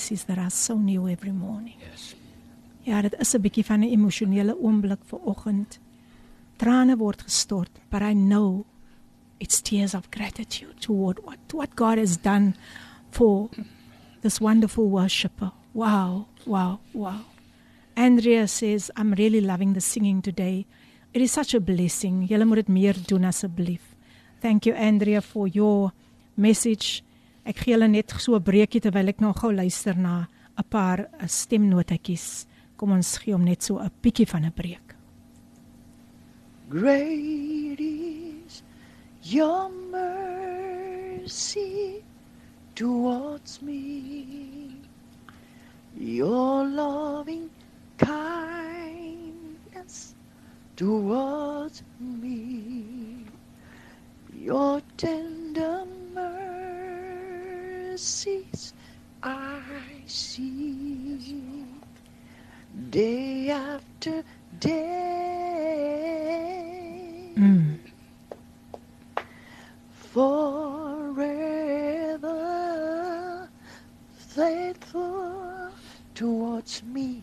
mercies 0.04 0.24
that 0.24 0.36
are 0.38 0.50
so 0.50 0.76
new 0.76 1.08
every 1.08 1.32
morning. 1.32 1.76
Yes. 1.80 2.14
Ja, 2.84 3.00
dit 3.00 3.14
is 3.18 3.34
'n 3.34 3.40
bietjie 3.40 3.64
van 3.64 3.80
'n 3.80 3.92
emosionele 3.92 4.54
oomblik 4.60 5.04
vir 5.04 5.18
oggend. 5.24 5.78
Trane 6.56 6.96
word 6.96 7.22
gestort, 7.22 7.70
but 7.90 8.02
I 8.02 8.12
know 8.12 8.66
it's 9.38 9.62
tears 9.62 9.94
of 9.94 10.10
gratitude 10.10 10.74
toward 10.80 11.18
what 11.24 11.38
what 11.52 11.74
God 11.74 11.98
has 11.98 12.16
done 12.16 12.54
for 13.10 13.48
this 14.20 14.40
wonderful 14.40 14.90
worshipper. 14.90 15.52
Wow, 15.72 16.26
wow, 16.44 16.78
wow. 16.92 17.20
Andrea 17.96 18.46
says, 18.46 18.90
I'm 18.96 19.14
really 19.14 19.40
loving 19.40 19.72
the 19.72 19.80
singing 19.80 20.22
today. 20.22 20.66
It 21.12 21.22
is 21.22 21.32
such 21.32 21.54
a 21.54 21.60
blessing. 21.60 22.28
Julle 22.28 22.44
moet 22.44 22.56
dit 22.56 22.68
meer 22.68 22.96
doen 23.06 23.24
asseblief. 23.24 23.96
Thank 24.40 24.64
you 24.64 24.76
Andrea 24.76 25.22
for 25.22 25.48
your 25.48 25.92
message. 26.34 27.02
Ek 27.44 27.58
gee 27.60 27.74
julle 27.74 27.88
net 27.92 28.08
so 28.16 28.36
'n 28.36 28.42
breekie 28.42 28.80
terwyl 28.80 29.10
ek 29.12 29.20
nou 29.20 29.32
gou 29.36 29.52
luister 29.52 29.96
na 29.96 30.26
'n 30.56 30.64
paar 30.70 31.00
eh, 31.00 31.28
stemnotetjies. 31.28 32.46
Kom 32.76 32.92
ons 32.92 33.18
gee 33.18 33.34
hom 33.34 33.44
net 33.44 33.62
so 33.62 33.78
'n 33.78 33.90
bietjie 34.02 34.26
van 34.26 34.44
'n 34.44 34.52
breek. 34.52 34.94
Great 36.70 37.80
is 37.80 38.62
your 39.22 39.68
mercy 39.92 41.32
towards 42.74 43.60
me, 43.60 44.80
your 45.94 46.64
loving 46.64 47.50
kindness 47.98 49.34
towards 50.76 51.82
me, 52.00 53.26
your 54.32 54.80
tender 54.96 55.84
mercies 57.94 58.74
I 59.22 59.60
see 60.06 61.64
day 62.90 63.50
after 63.50 64.24
day. 64.58 64.74
Mm. 67.36 67.78
forever 70.12 70.68
faithful 74.16 75.70
towards 76.16 76.82
me. 76.82 77.22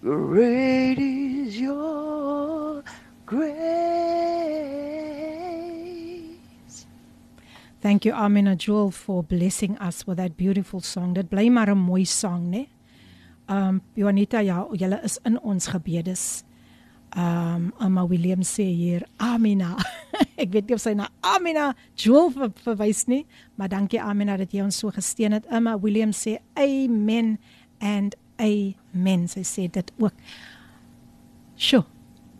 Great 0.00 0.98
is 0.98 1.58
your 1.58 2.84
grace. 3.26 3.74
Thank 7.82 8.04
you 8.04 8.12
Amina 8.14 8.54
Jewel 8.54 8.92
for 8.92 9.24
blessing 9.24 9.76
us 9.78 10.06
with 10.06 10.18
that 10.18 10.36
beautiful 10.36 10.80
song. 10.80 11.14
Dit 11.14 11.28
bly 11.28 11.48
maar 11.50 11.68
'n 11.68 11.78
mooi 11.78 12.04
sang, 12.04 12.50
né? 12.50 12.68
Um 13.48 13.82
Juanita, 13.94 14.38
ja, 14.40 14.66
julle 14.72 15.00
is 15.02 15.18
in 15.24 15.40
ons 15.40 15.66
gebedes. 15.66 16.43
Um 17.14 17.72
Amma 17.78 18.02
William 18.06 18.42
sê 18.42 18.64
hier, 18.74 19.04
Amina. 19.22 19.76
Ek 20.42 20.50
weet 20.50 20.66
nie 20.66 20.74
of 20.74 20.82
sy 20.82 20.96
na 20.98 21.06
Amina 21.22 21.68
Jewel 21.94 22.32
ver, 22.34 22.50
verwys 22.64 23.04
nie, 23.06 23.22
maar 23.54 23.70
dankie 23.70 24.00
Amina 24.02 24.34
dat 24.40 24.50
jy 24.54 24.64
ons 24.64 24.80
so 24.82 24.90
gesteun 24.94 25.36
het. 25.38 25.46
Amma 25.46 25.76
William 25.78 26.10
sê 26.10 26.40
amen 26.58 27.36
and 27.78 28.18
amen. 28.42 29.28
Sy 29.30 29.44
sê 29.46 29.68
dit 29.70 29.92
ook. 30.02 30.14
Sjoe. 31.54 31.84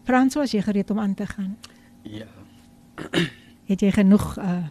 Frans, 0.05 0.35
was 0.37 0.53
jy 0.53 0.61
gereed 0.67 0.91
om 0.91 0.99
aan 1.01 1.15
te 1.15 1.27
gaan? 1.31 1.55
Ja. 2.03 2.29
Het 3.71 3.87
jy 3.87 3.93
genoeg 3.95 4.35
uh 4.43 4.65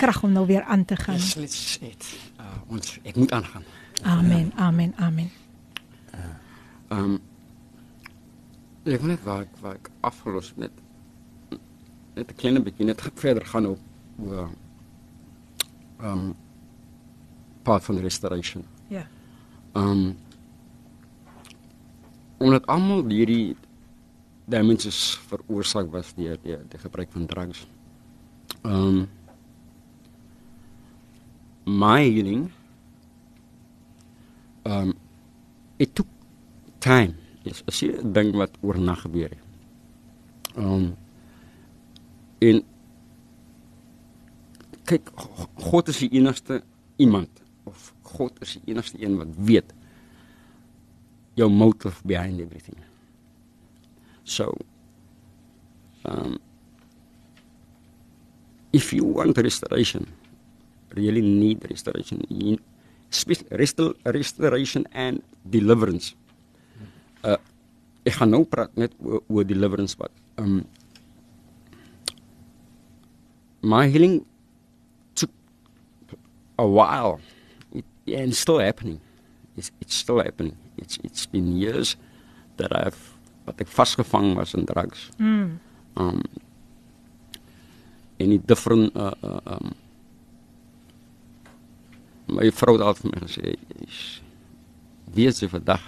krag 0.00 0.22
om 0.24 0.32
nou 0.32 0.46
weer 0.48 0.62
aan 0.64 0.84
te 0.88 0.96
gaan? 0.96 1.20
Let's 1.36 1.76
it. 1.84 2.06
Uh, 2.40 2.46
ons 2.72 2.98
ek 3.04 3.16
moet 3.20 3.32
aangaan. 3.36 3.64
Amen. 4.02 4.52
Amen. 4.56 4.94
Amen. 4.96 5.28
Ehm 6.88 7.04
um, 7.04 7.18
ek 8.84 9.00
wil 9.00 9.12
net 9.12 9.24
waar 9.24 9.44
ek 9.44 9.56
waar 9.60 9.76
ek 9.76 9.90
afgelos 10.00 10.52
net 10.56 10.72
net 12.16 12.30
'n 12.30 12.36
klein 12.36 12.62
bietjie 12.64 12.86
net 12.86 13.00
verder 13.14 13.44
gaan 13.44 13.66
op 13.66 13.80
oor 14.18 14.48
ehm 16.00 16.12
um, 16.12 16.34
part 17.62 17.84
van 17.84 17.98
restoration. 17.98 18.64
Ja. 18.88 19.06
Ehm 19.72 19.88
um, 19.88 20.16
omdat 22.40 22.66
almal 22.66 23.04
hierdie 23.04 23.56
damages 24.48 25.20
veroorsaak 25.28 25.90
was 25.92 26.14
deur 26.16 26.38
die, 26.42 26.56
die 26.68 26.78
gebruik 26.78 27.12
van 27.12 27.26
drugs. 27.26 27.66
Ehm 28.62 28.74
um, 28.74 29.08
my 31.64 32.00
healing 32.08 32.50
ehm 34.62 34.88
um, 34.88 34.94
it 35.76 35.94
took 35.94 36.08
time. 36.78 37.19
Dis 37.44 37.62
as 37.70 37.80
jy 37.80 37.94
dink 38.16 38.36
wat 38.36 38.56
oornag 38.60 39.04
gebeur 39.06 39.32
het. 39.32 39.46
Um, 40.58 40.92
en 42.40 42.62
kyk 44.90 45.10
God 45.70 45.90
is 45.92 46.00
die 46.02 46.10
enigste 46.18 46.62
iemand 47.00 47.42
of 47.68 47.92
God 48.16 48.34
is 48.42 48.56
die 48.58 48.72
enigste 48.74 48.98
een 48.98 49.16
wat 49.20 49.34
weet 49.38 49.74
jou 51.38 51.48
motive 51.52 52.02
behind 52.04 52.40
everything. 52.42 52.78
So 54.24 54.52
um 56.04 56.38
if 58.72 58.92
you 58.94 59.04
want 59.04 59.38
restoration, 59.38 60.06
really 60.94 61.22
need 61.22 61.64
restoration, 61.70 62.22
you, 62.30 62.58
restor, 63.50 63.94
restoration 64.04 64.86
and 64.92 65.22
deliverance. 65.42 66.14
Ek 68.08 68.16
gaan 68.16 68.32
nou 68.32 68.44
praat 68.48 68.72
net 68.80 68.94
oor, 69.04 69.22
oor 69.28 69.44
deliverance 69.44 69.96
wat 70.00 70.12
um 70.40 70.64
my 73.60 73.86
healing 73.92 74.24
took 75.14 75.30
a 76.58 76.66
while 76.66 77.20
it, 77.72 77.84
and 78.08 78.32
it's 78.32 78.38
still 78.38 78.58
happening. 78.58 79.00
It's, 79.56 79.70
it's 79.82 79.94
still 79.94 80.22
happening. 80.22 80.56
It's, 80.78 80.98
it's 81.04 81.26
been 81.26 81.56
years 81.56 81.96
that 82.56 82.72
I've 82.72 83.18
wat 83.44 83.60
ek 83.60 83.68
vasgevang 83.72 84.34
was 84.36 84.54
in 84.54 84.64
drugs. 84.68 85.10
Mm. 85.18 85.58
Um 85.96 86.22
die 88.20 88.38
different 88.38 88.96
uh, 88.96 89.16
uh 89.24 89.40
um 89.56 89.72
my 92.30 92.50
vrou 92.52 92.76
het 92.76 92.84
altyd 92.84 93.06
vir 93.06 93.12
my 93.14 93.20
gesê 93.24 93.54
wees 95.16 95.40
jy 95.42 95.48
vandag 95.50 95.82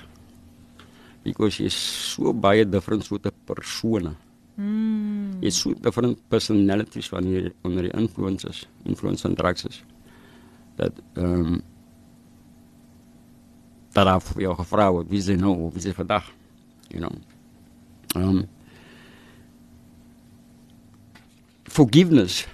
because 1.23 1.57
jy's 1.57 1.75
so 1.75 2.33
by 2.33 2.57
baie 2.57 2.65
different 2.65 3.05
soort 3.05 3.27
'n 3.27 3.33
persone. 3.47 4.17
Mm. 4.59 5.41
Jy's 5.41 5.57
so 5.57 5.75
different 5.75 6.19
personalities 6.29 7.09
wanneer 7.11 7.43
jy 7.43 7.53
onder 7.63 7.83
die 7.83 7.95
influences, 7.95 8.67
influence 8.85 9.23
van 9.23 9.35
drugs 9.35 9.65
is. 9.65 9.83
Dat 10.77 10.93
ehm 11.15 11.55
um, 11.55 11.63
dat 13.93 14.07
af 14.07 14.33
jou 14.37 14.55
gevra 14.57 14.91
word 14.93 15.09
wie 15.09 15.21
jy 15.21 15.37
nou, 15.37 15.71
wie 15.73 15.83
jy 15.83 15.93
vandag, 15.93 16.33
you 16.89 17.01
know. 17.01 17.13
Um 18.17 18.49
forgiveness 21.65 22.47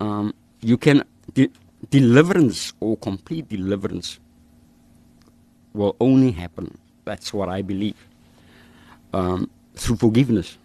um 0.00 0.32
you 0.60 0.78
can 0.78 1.04
de 1.32 1.50
deliverance 1.88 2.72
or 2.78 2.96
complete 2.96 3.48
deliverance 3.48 4.18
will 5.72 5.94
only 5.98 6.32
happen 6.32 6.72
that's 7.06 7.32
what 7.32 7.48
i 7.48 7.62
believe. 7.62 7.96
Um 9.14 9.48
through 9.76 9.96
forgiveness. 9.96 10.58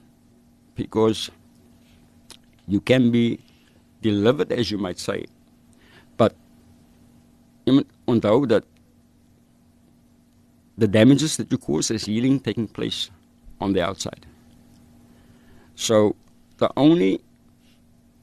Because 0.76 1.30
you 2.68 2.82
can 2.82 3.12
be 3.12 3.40
delivered 4.02 4.52
as 4.52 4.72
you 4.72 4.78
might 4.78 5.00
say. 5.00 5.26
But 6.18 6.36
you 7.66 7.86
onthou 8.08 8.48
dat 8.48 8.64
the 10.78 10.88
damages 10.88 11.38
that 11.38 11.52
you 11.52 11.58
cause 11.58 11.92
is 11.92 12.06
healing 12.06 12.40
taking 12.40 12.68
place 12.68 13.12
on 13.60 13.74
the 13.74 13.82
outside. 13.82 14.26
So 15.76 16.16
the 16.58 16.72
only 16.76 17.22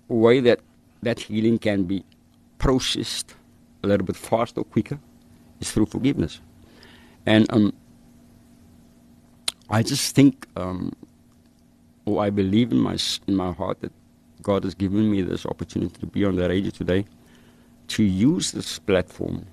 way 0.09 0.41
that 0.41 0.61
that 1.03 1.21
healing 1.21 1.59
can 1.59 1.85
be 1.85 2.05
processed 2.59 3.37
a 3.85 3.87
little 3.87 4.07
bit 4.07 4.16
faster 4.16 4.64
quicker 4.64 4.99
is 5.61 5.71
through 5.71 5.87
forgiveness. 5.87 6.41
And 7.27 7.47
um, 7.53 7.73
I 9.71 9.83
just 9.83 10.14
think, 10.14 10.47
um, 10.57 10.93
or 12.05 12.23
I 12.23 12.31
believe 12.31 12.73
in 12.73 12.79
my 12.79 12.97
in 13.27 13.37
my 13.37 13.53
heart 13.53 13.81
that 13.81 13.93
God 14.43 14.64
has 14.64 14.75
given 14.75 15.11
me 15.11 15.23
this 15.23 15.45
opportunity 15.45 15.99
to 16.01 16.07
be 16.07 16.25
on 16.25 16.37
the 16.37 16.49
radio 16.49 16.71
today, 16.71 17.05
to 17.89 18.03
use 18.03 18.53
this 18.53 18.79
platform 18.79 19.45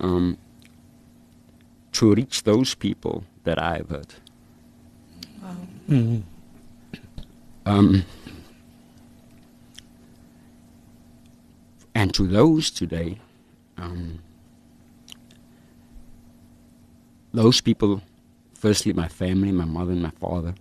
um, 0.00 0.38
to 1.92 2.14
reach 2.14 2.44
those 2.44 2.74
people 2.74 3.24
that 3.44 3.58
I 3.60 3.76
have 3.78 3.90
hurt. 3.90 4.14
Mhm. 5.88 6.22
Um, 7.66 8.04
and 11.94 12.14
to 12.14 12.26
those 12.26 12.70
today, 12.70 13.18
um, 13.76 14.18
those 17.32 17.60
people, 17.60 18.02
firstly, 18.58 18.92
my 18.92 19.08
family, 19.08 19.52
my 19.52 19.64
mother 19.64 19.92
and 19.92 20.02
my 20.02 20.10
father, 20.20 20.54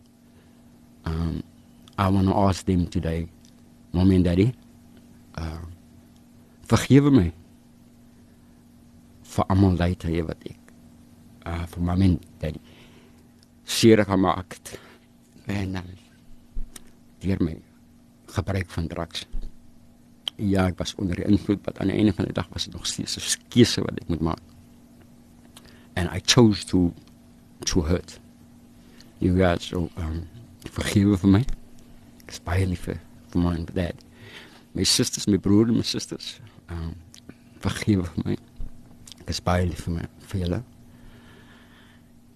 um, 1.05 1.43
I 1.97 2.09
want 2.09 2.27
to 2.27 2.35
ask 2.35 2.65
them 2.65 2.87
today, 2.87 3.27
Mommy 3.91 4.15
and 4.17 4.25
Daddy, 4.25 4.53
uh, 5.35 5.65
vergewe 6.69 7.11
my 7.11 7.31
vir 9.27 9.45
almal 9.53 9.77
lydte 9.79 10.11
wat 10.27 10.45
ek 10.49 10.73
uh, 11.45 11.63
vir 11.71 11.83
Mommy 11.89 12.11
en 12.11 12.19
Daddy 12.41 12.61
seer 13.67 14.03
gemaak 14.07 14.57
het 14.57 14.73
en 15.53 15.79
uh, 15.79 15.83
deur 17.23 17.41
my 17.43 17.55
gebruik 18.37 18.69
van 18.75 18.87
drugs. 18.91 19.25
Ja, 20.37 20.67
ek 20.67 20.77
was 20.77 20.93
onder 21.01 21.17
die 21.17 21.25
invloed, 21.25 21.63
maar 21.65 21.79
aan 21.81 21.89
die 21.89 21.97
einde 21.97 22.13
van 22.13 22.27
die 22.29 22.35
dag 22.35 22.49
was 22.53 22.67
dit 22.67 22.75
nog 22.75 22.85
steeds 22.85 23.17
'n 23.17 23.49
keuse 23.49 23.81
wat 23.81 23.97
ek 24.01 24.09
moet 24.09 24.21
maak. 24.21 24.43
And 25.95 26.11
I 26.13 26.21
chose 26.21 26.65
to 26.65 26.93
to 27.65 27.81
hurt. 27.81 28.19
You 29.19 29.37
guys, 29.37 29.63
so 29.63 29.89
um 29.97 30.27
vergewe 30.65 31.17
vir 31.17 31.29
my. 31.29 31.43
Ek 32.25 32.31
is 32.35 32.39
baie 32.39 32.65
lief 32.69 32.85
vir 32.87 32.99
vir 33.33 33.41
my 33.41 33.55
en 33.55 33.65
vir 33.65 33.75
dad. 33.75 34.03
My 34.75 34.83
susters, 34.83 35.27
my 35.27 35.37
broer 35.37 35.69
en 35.71 35.77
my 35.79 35.85
susters, 35.87 36.39
um 36.69 36.93
vergewe 37.63 38.05
vir 38.13 38.23
my. 38.25 38.37
Ek 39.23 39.29
is 39.33 39.39
baie 39.41 39.65
lief 39.65 39.85
vir 39.87 39.93
my 39.99 40.05
vir 40.31 40.43
julle. 40.45 40.63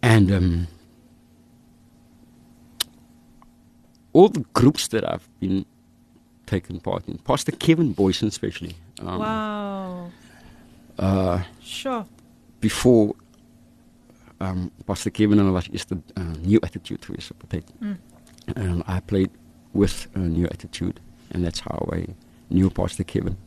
And 0.02 0.32
um 0.32 0.52
all 4.14 4.28
the 4.30 4.44
groups 4.54 4.88
that 4.90 5.06
I've 5.10 5.28
been 5.40 5.66
taken 6.46 6.80
part 6.82 7.08
in, 7.08 7.18
Pastor 7.20 7.52
Kevin 7.54 7.94
Boyson 7.94 8.28
especially. 8.28 8.76
Um, 9.00 9.20
Wow. 9.20 10.12
Uh, 11.00 11.44
Sure. 11.64 12.06
before 12.60 13.16
um, 14.42 14.72
Pastor 14.88 15.12
Kevin 15.12 15.40
and 15.40 15.48
I 15.48 15.52
was 15.52 15.68
just 15.68 15.92
a 15.92 16.02
uh, 16.18 16.22
new 16.42 16.60
attitude 16.64 17.02
to 17.04 17.14
his 17.14 17.32
potato. 17.38 17.74
Mm. 17.82 17.98
And 18.56 18.84
I 18.88 19.00
played 19.00 19.30
with 19.74 20.08
a 20.16 20.20
new 20.20 20.46
attitude, 20.46 21.00
and 21.32 21.46
that's 21.46 21.60
how 21.60 21.88
I 21.94 22.08
knew 22.50 22.70
Pastor 22.70 23.04
Kevin. 23.04 23.38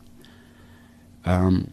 Um, 1.25 1.73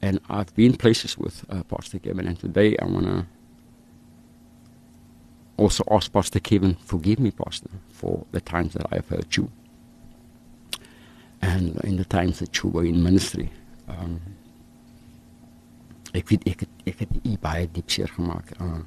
and 0.00 0.20
I've 0.30 0.54
been 0.54 0.76
places 0.76 1.18
with 1.18 1.44
uh, 1.50 1.62
Pastor 1.64 1.98
Kevin, 1.98 2.26
and 2.26 2.38
today 2.38 2.76
I 2.80 2.86
want 2.86 3.06
to 3.06 3.26
also 5.56 5.84
ask 5.90 6.10
Pastor 6.12 6.40
Kevin, 6.40 6.76
forgive 6.76 7.18
me, 7.18 7.30
Pastor, 7.30 7.68
for 7.90 8.24
the 8.30 8.40
times 8.40 8.72
that 8.74 8.86
I 8.90 8.96
have 8.96 9.08
hurt 9.08 9.36
you. 9.36 9.50
And 11.42 11.78
in 11.84 11.96
the 11.96 12.04
times 12.04 12.38
that 12.38 12.62
you 12.62 12.70
were 12.70 12.84
in 12.84 13.02
ministry. 13.02 13.50
Um, 13.88 14.20
ek 16.18 16.28
weet 16.32 16.46
het 16.48 16.64
ek 16.88 17.04
het 17.04 17.18
u 17.22 17.36
baie 17.40 17.68
diep 17.72 17.90
seer 17.90 18.10
gemaak. 18.14 18.52
Uh, 18.60 18.80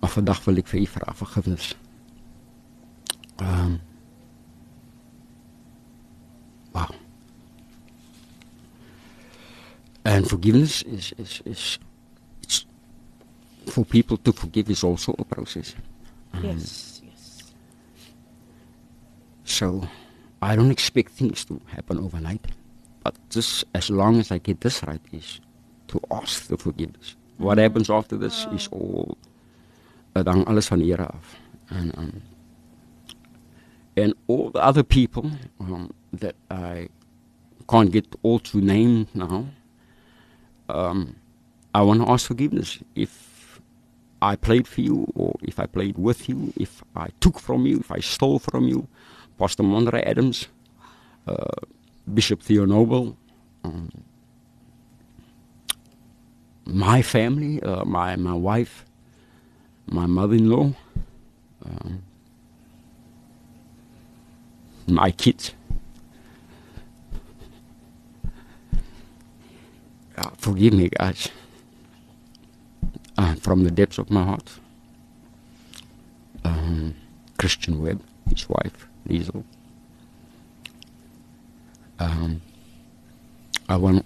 maar 0.00 0.12
vandag 0.12 0.42
wil 0.44 0.60
ek 0.62 0.70
vir 0.70 0.80
u 0.84 0.86
vra 0.98 1.14
vergifnis. 1.24 1.72
Ehm 3.40 3.66
um, 3.66 3.80
Wow. 6.74 6.90
And 10.02 10.26
forgiveness 10.28 10.82
is 10.82 11.12
is 11.16 11.40
is 11.44 11.78
it's 12.42 12.66
for 13.70 13.84
people 13.84 14.18
to 14.18 14.32
forgive 14.32 14.70
is 14.70 14.82
also 14.82 15.14
a 15.18 15.24
process. 15.24 15.74
Um, 16.34 16.42
Yes. 16.42 16.90
So 19.44 19.86
I 20.42 20.56
don't 20.56 20.70
expect 20.70 21.12
things 21.12 21.44
to 21.46 21.60
happen 21.66 21.98
overnight. 21.98 22.44
But 23.04 23.14
just 23.30 23.64
as 23.74 23.88
long 23.88 24.18
as 24.18 24.32
I 24.32 24.38
get 24.38 24.60
this 24.60 24.82
right 24.82 25.00
is 25.12 25.40
to 25.94 26.00
ask 26.10 26.48
the 26.48 26.58
forgiveness. 26.58 27.16
What 27.38 27.58
happens 27.58 27.90
after 27.90 28.18
this 28.18 28.46
is 28.54 28.68
all 28.70 29.16
dit 30.14 30.26
hang 30.26 30.44
alles 30.46 30.66
van 30.70 30.80
Here 30.80 31.06
af. 31.06 31.36
En 31.70 31.90
um 31.98 32.22
and 33.96 34.14
all 34.26 34.50
the 34.50 34.62
other 34.62 34.82
people 34.82 35.30
um, 35.60 35.90
that 36.12 36.34
I 36.50 36.88
can't 37.68 37.92
get 37.92 38.06
all 38.22 38.40
to 38.40 38.58
name 38.60 39.06
now. 39.14 39.46
Um, 40.68 41.16
I 41.74 41.82
want 41.82 42.00
to 42.02 42.10
ask 42.10 42.26
forgiveness 42.26 42.78
if 42.94 43.60
I 44.20 44.36
played 44.36 44.66
for 44.66 44.80
you, 44.80 45.06
or 45.14 45.36
if 45.42 45.58
I 45.58 45.66
played 45.66 45.96
with 45.98 46.28
you, 46.28 46.52
if 46.56 46.82
I 46.96 47.08
took 47.20 47.38
from 47.38 47.66
you, 47.66 47.78
if 47.78 47.90
I 47.92 48.00
stole 48.00 48.38
from 48.38 48.64
you. 48.64 48.88
Pastor 49.38 49.62
Monre 49.62 50.02
Adams, 50.06 50.48
uh, 51.26 51.60
Bishop 52.12 52.42
Theo 52.42 52.64
Noble, 52.64 53.16
um, 53.64 53.90
my 56.66 57.02
family, 57.02 57.62
uh, 57.62 57.84
my 57.84 58.16
my 58.16 58.32
wife, 58.34 58.84
my 59.86 60.06
mother-in-law, 60.06 60.72
um, 61.64 62.02
my 64.86 65.10
kids. 65.10 65.52
Uh, 70.16 70.30
forgive 70.36 70.72
me, 70.72 70.88
guys. 70.88 71.28
Uh, 73.16 73.34
from 73.36 73.64
the 73.64 73.70
depths 73.70 73.98
of 73.98 74.10
my 74.10 74.24
heart. 74.24 74.58
Um, 76.44 76.94
Christian 77.38 77.82
Webb, 77.82 78.02
his 78.28 78.48
wife, 78.48 78.88
Liesel. 79.08 79.44
Um, 81.98 82.42
I 83.68 83.76
want 83.76 84.04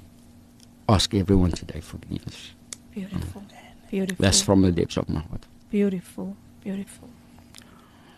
ask 0.89 1.15
everyone 1.15 1.53
today 1.53 1.81
forgiveness. 1.81 2.53
Beautiful. 2.93 3.43
Beautiful. 3.91 4.23
That's 4.23 4.43
from 4.43 4.63
the 4.63 4.73
depths 4.73 4.97
of 4.97 5.09
my 5.09 5.21
heart. 5.21 5.47
beautiful. 5.71 6.37
Beautiful. 6.63 7.09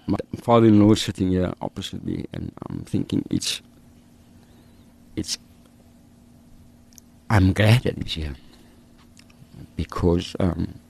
My 0.06 0.18
father-in-law 0.40 0.92
is 0.92 1.02
sitting 1.02 1.30
here 1.30 1.52
opposite 1.60 2.04
me, 2.04 2.24
and 2.32 2.52
I'm 2.68 2.80
thinking 2.80 3.24
it's, 3.30 3.62
it's. 5.14 5.38
I'm 7.28 7.52
glad 7.52 7.82
that 7.82 7.96
he's 8.02 8.14
here 8.14 8.34
because 9.76 10.34
um, 10.40 10.80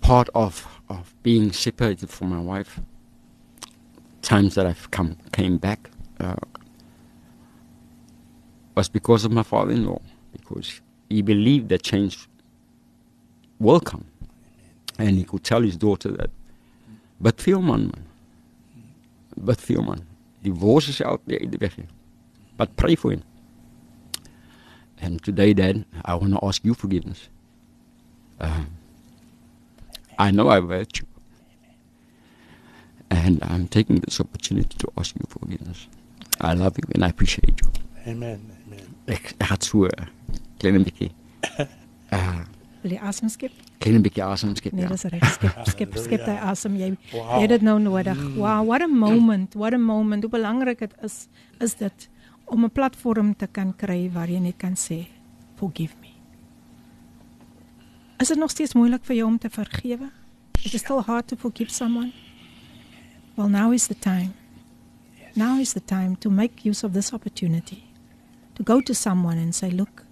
part 0.00 0.28
of 0.34 0.66
of 0.88 1.14
being 1.22 1.52
separated 1.52 2.10
from 2.10 2.28
my 2.28 2.40
wife, 2.40 2.80
times 4.22 4.54
that 4.56 4.66
I've 4.66 4.90
come 4.90 5.16
came 5.32 5.56
back, 5.56 5.90
uh, 6.20 6.36
was 8.76 8.88
because 8.90 9.24
of 9.24 9.32
my 9.32 9.42
father-in-law, 9.42 10.00
because 10.32 10.80
he 11.08 11.22
believed 11.22 11.70
that 11.70 11.82
change 11.82 12.28
will 13.58 13.80
come. 13.80 14.04
And 14.98 15.16
he 15.16 15.24
could 15.24 15.42
tell 15.42 15.62
his 15.62 15.76
daughter 15.76 16.10
that. 16.12 16.30
But 17.20 17.38
veel 17.38 17.62
man, 17.62 17.86
man. 17.86 18.04
But 19.36 19.58
veel 19.60 19.82
man. 19.82 20.06
Divorce 20.42 20.88
is 20.88 21.00
out 21.00 21.22
there 21.26 21.38
in 21.38 21.50
the 21.50 21.58
weg. 21.58 21.88
But 22.56 22.76
pray 22.76 22.94
for 22.94 23.12
him. 23.12 23.22
And 24.98 25.22
today, 25.22 25.52
Dad, 25.54 25.84
I 26.04 26.14
want 26.14 26.34
to 26.34 26.40
ask 26.42 26.64
you 26.64 26.74
forgiveness. 26.74 27.28
Um, 28.40 28.68
I 30.18 30.30
know 30.30 30.48
I've 30.48 30.68
hurt 30.68 30.98
you. 30.98 31.06
And 33.10 33.42
I'm 33.42 33.68
taking 33.68 33.96
this 33.96 34.20
opportunity 34.20 34.76
to 34.78 34.88
ask 34.98 35.14
you 35.14 35.24
forgiveness. 35.28 35.86
I 36.40 36.54
love 36.54 36.76
you 36.76 36.84
and 36.94 37.04
I 37.04 37.08
appreciate 37.08 37.60
you. 37.62 37.85
Amen. 38.06 38.40
Amen. 38.66 38.86
Ek, 39.06 39.32
ek 39.38 39.48
het 39.50 39.64
so 39.64 39.88
klein 40.58 40.82
bietjie 40.84 41.10
uh 42.12 42.44
Wil 42.82 42.92
jy 42.94 42.98
asem 43.02 43.28
skep? 43.28 43.52
klein 43.82 44.02
bietjie 44.02 44.22
asem 44.24 44.52
skep. 44.56 44.72
Nee, 44.72 44.84
ja. 44.86 44.88
dis 44.88 45.02
reg. 45.10 45.24
Skep, 45.34 45.56
skep, 45.66 45.96
skep 45.98 46.26
hy 46.26 46.36
asem. 46.52 46.76
Jy 46.78 46.92
Wow. 47.12 47.32
jy 47.34 47.40
het 47.42 47.50
dit 47.50 47.62
nou 47.66 47.78
nodig. 47.82 48.20
Wow, 48.36 48.62
what 48.68 48.82
a 48.82 48.86
moment. 48.86 49.54
What 49.58 49.74
a 49.74 49.78
moment. 49.78 50.22
Hoe 50.22 50.30
belangrik 50.30 50.78
dit 50.78 50.94
is 51.02 51.26
is 51.60 51.74
dit 51.74 52.08
om 52.46 52.64
'n 52.64 52.70
platform 52.70 53.34
te 53.36 53.46
kan 53.46 53.74
kry 53.76 54.10
waar 54.12 54.28
jy 54.30 54.38
net 54.38 54.56
kan 54.56 54.74
sê 54.76 55.06
forgive 55.56 55.94
me. 56.00 56.12
Is 58.20 58.28
dit 58.28 58.38
nog 58.38 58.50
steeds 58.50 58.74
moeilik 58.74 59.04
vir 59.04 59.16
jou 59.16 59.26
om 59.28 59.38
te 59.38 59.50
vergewe? 59.50 60.10
Is 60.64 60.74
it 60.74 60.80
still 60.80 61.00
hard 61.02 61.26
to 61.28 61.36
forgive 61.36 61.70
someone? 61.70 62.12
Well, 63.34 63.48
now 63.48 63.72
is 63.72 63.86
the 63.88 63.94
time. 63.98 64.32
Now 65.34 65.58
is 65.60 65.72
the 65.72 65.84
time 65.84 66.16
to 66.20 66.30
make 66.30 66.64
use 66.68 66.86
of 66.86 66.92
this 66.92 67.12
opportunity. 67.12 67.82
To 68.56 68.62
go 68.62 68.80
to 68.80 68.94
someone 68.94 69.38
and 69.38 69.54
say, 69.54 69.70
"Look, 69.70 70.04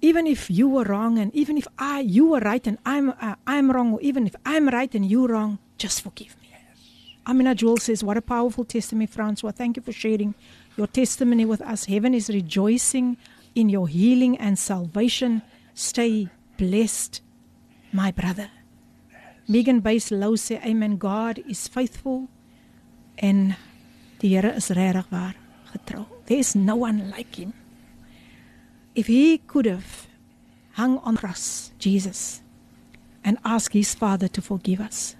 even 0.00 0.26
if 0.26 0.50
you 0.50 0.68
were 0.68 0.84
wrong 0.84 1.18
and 1.18 1.34
even 1.34 1.58
if 1.58 1.66
I 1.78 2.00
you 2.00 2.26
were 2.30 2.40
right 2.40 2.66
and 2.66 2.78
I'm 2.86 3.10
uh, 3.10 3.34
I'm 3.46 3.70
wrong 3.70 3.92
or 3.92 4.00
even 4.00 4.26
if 4.26 4.34
I'm 4.44 4.68
right 4.68 4.94
and 4.94 5.04
you're 5.04 5.28
wrong, 5.28 5.58
just 5.76 6.02
forgive 6.02 6.36
me. 6.40 6.48
Amina 7.26 7.54
Jewel 7.54 7.76
says, 7.76 8.02
"What 8.02 8.16
a 8.16 8.22
powerful 8.22 8.64
testimony, 8.64 9.06
Francois. 9.06 9.52
Thank 9.52 9.76
you 9.76 9.82
for 9.82 9.92
sharing 9.92 10.34
your 10.78 10.86
testimony 10.86 11.44
with 11.44 11.60
us. 11.60 11.84
Heaven 11.84 12.14
is 12.14 12.30
rejoicing 12.30 13.18
in 13.54 13.68
your 13.68 13.86
healing 13.86 14.38
and 14.38 14.58
salvation. 14.58 15.42
Stay 15.74 16.28
blessed, 16.56 17.20
my 17.92 18.10
brother." 18.10 18.50
Megan 19.46 19.80
Base 19.80 20.10
Lou 20.10 20.36
sê, 20.36 20.58
"Amen. 20.64 20.96
God 20.96 21.42
is 21.46 21.68
faithful 21.68 22.28
en 23.16 23.56
die 24.20 24.28
Here 24.28 24.54
is 24.56 24.68
regtig 24.68 25.08
waar 25.10 25.36
getrou. 25.72 26.17
There 26.28 26.38
is 26.38 26.54
no 26.54 26.76
one 26.76 27.08
like 27.10 27.40
him." 27.40 27.56
if 28.98 29.06
he 29.06 29.38
could 29.38 29.64
have 29.64 30.08
hung 30.72 30.98
on 30.98 31.14
the 31.14 31.20
cross, 31.20 31.70
Jesus, 31.78 32.42
and 33.22 33.38
asked 33.44 33.72
his 33.72 33.94
Father 33.94 34.26
to 34.26 34.42
forgive 34.42 34.80
us, 34.80 35.14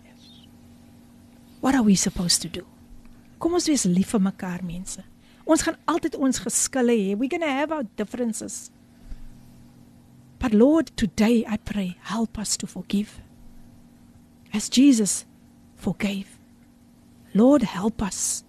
what 1.60 1.76
are 1.76 1.84
we 1.84 1.94
supposed 1.94 2.42
to 2.42 2.48
do? 2.48 2.66
Kom 3.38 3.54
ons 3.54 3.68
wees 3.70 3.84
lief 3.86 4.10
vir 4.16 4.22
mekaar 4.24 4.64
mense. 4.66 5.04
Ons 5.46 5.62
gaan 5.62 5.78
altyd 5.86 6.16
ons 6.18 6.40
geskille 6.42 6.90
hê. 6.90 7.14
We're 7.14 7.30
going 7.30 7.46
to 7.46 7.54
have 7.60 7.70
our 7.70 7.86
differences. 8.00 8.72
But 10.40 10.52
Lord, 10.52 10.90
today 10.96 11.44
I 11.46 11.56
pray, 11.56 11.96
help 12.02 12.36
us 12.36 12.56
to 12.58 12.66
forgive. 12.66 13.20
As 14.52 14.68
Jesus 14.68 15.24
forgave. 15.76 16.34
Lord, 17.32 17.62
help 17.62 18.02
us. 18.02 18.42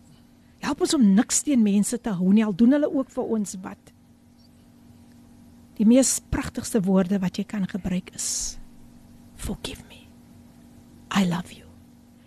Help 0.63 0.83
ons 0.85 0.93
om 0.97 1.05
niks 1.15 1.43
teen 1.47 1.63
mense 1.63 1.97
te 1.97 2.13
hou 2.15 2.33
nie. 2.33 2.45
Al 2.45 2.55
doen 2.55 2.75
hulle 2.75 2.89
ook 2.91 3.11
vir 3.13 3.35
ons 3.37 3.55
wat. 3.63 3.93
Die 5.79 5.87
mees 5.87 6.17
pragtigste 6.31 6.81
woorde 6.83 7.21
wat 7.23 7.39
jy 7.39 7.45
kan 7.47 7.67
gebruik 7.67 8.11
is 8.15 8.59
forgive 9.39 9.83
me. 9.87 10.07
I 11.15 11.23
love 11.25 11.53
you. 11.55 11.65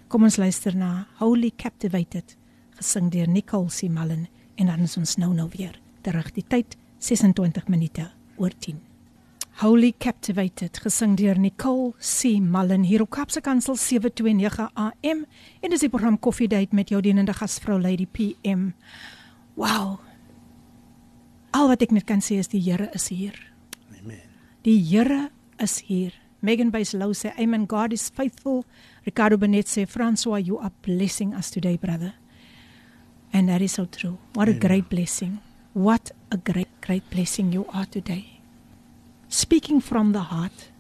Kom 0.09 0.24
ons 0.24 0.39
luister 0.41 0.74
na 0.76 1.07
Holy 1.20 1.53
Captivated 1.57 2.37
gesing 2.78 3.11
deur 3.12 3.28
Nicole 3.28 3.68
C. 3.68 3.89
Mullen 3.93 4.26
en 4.57 4.72
dan 4.72 4.87
is 4.89 4.97
ons 4.97 5.18
nou 5.20 5.33
nou 5.37 5.49
weer 5.53 5.76
terug 6.03 6.33
die 6.33 6.45
tyd 6.49 6.76
26 7.05 7.68
minute 7.68 8.09
oor 8.41 8.57
10. 8.59 8.80
Holy 9.61 9.93
Captivated 9.99 10.79
gesing 10.79 11.17
deur 11.17 11.39
Nicole 11.39 11.93
C. 11.99 12.41
Mullen 12.41 12.83
hier 12.83 13.03
op 13.03 13.11
Kapse 13.11 13.41
Kansel 13.41 13.77
729 13.77 14.71
AM 14.75 15.27
en 15.61 15.71
dis 15.71 15.81
die 15.81 15.91
program 15.93 16.19
Coffee 16.19 16.49
Date 16.49 16.75
met 16.75 16.89
jou 16.89 17.03
dienende 17.03 17.33
gasvrou 17.33 17.81
Lady 17.81 18.07
PM. 18.07 18.73
Wow, 19.55 20.01
Al 21.53 21.69
wat 21.69 21.83
ek 21.85 21.91
net 21.93 22.07
kan 22.09 22.23
sê 22.25 22.39
is 22.41 22.49
die 22.49 22.63
Here 22.65 22.89
is 22.97 23.11
hier. 23.13 23.37
Amen. 23.99 24.25
Die 24.65 24.79
Here 24.81 25.29
is 25.61 25.83
hier. 25.85 26.15
Megan 26.41 26.71
Baselou 26.73 27.13
sê, 27.13 27.33
"Amen. 27.37 27.67
God 27.69 27.93
is 27.93 28.09
faithful." 28.09 28.65
Ricardo 29.05 29.37
Benet 29.37 29.69
sê, 29.69 29.87
"Francois, 29.87 30.41
you 30.41 30.59
are 30.59 30.73
blessing 30.81 31.35
us 31.35 31.51
today, 31.51 31.77
brother." 31.77 32.15
And 33.33 33.49
that 33.49 33.61
is 33.61 33.73
so 33.73 33.85
true. 33.85 34.17
What 34.35 34.49
a 34.49 34.53
great 34.53 34.89
blessing. 34.89 35.41
What 35.75 36.13
a 36.31 36.37
great 36.37 36.69
great 36.81 37.05
blessing 37.11 37.53
you 37.53 37.67
are 37.73 37.87
today. 37.87 38.32
Speaking 39.33 39.80
from 39.80 40.12
the 40.12 40.20
heart. 40.28 40.70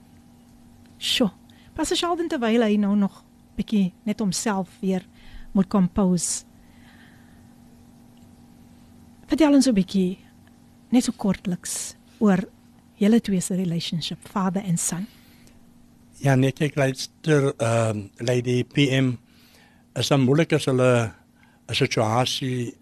Sjoe. 1.00 1.30
Pastor 1.72 1.96
Sheldon 1.96 2.28
terwyl 2.28 2.60
hy 2.60 2.76
nou 2.76 2.92
nog 3.00 3.22
bietjie 3.56 3.94
net 4.04 4.20
homself 4.20 4.74
weer 4.82 5.06
moet 5.56 5.70
compose. 5.72 6.44
Vertel 9.30 9.56
ons 9.56 9.68
'n 9.68 9.74
bietjie 9.74 10.18
net 10.92 11.04
so 11.04 11.16
kortliks 11.16 11.96
oor 12.20 12.44
julle 13.00 13.20
twee 13.20 13.40
se 13.40 13.56
relationship, 13.56 14.18
father 14.28 14.62
and 14.62 14.80
son. 14.80 15.06
Ja, 16.20 16.34
net 16.34 16.60
ek 16.60 16.76
luister 16.76 17.54
ehm 17.56 18.10
Lady 18.20 18.64
PM 18.64 19.16
is 19.96 20.08
dan 20.08 20.20
moeilik 20.20 20.52
as 20.52 20.66
hulle 20.66 21.12
'n 21.68 21.74
situasie 21.74 22.74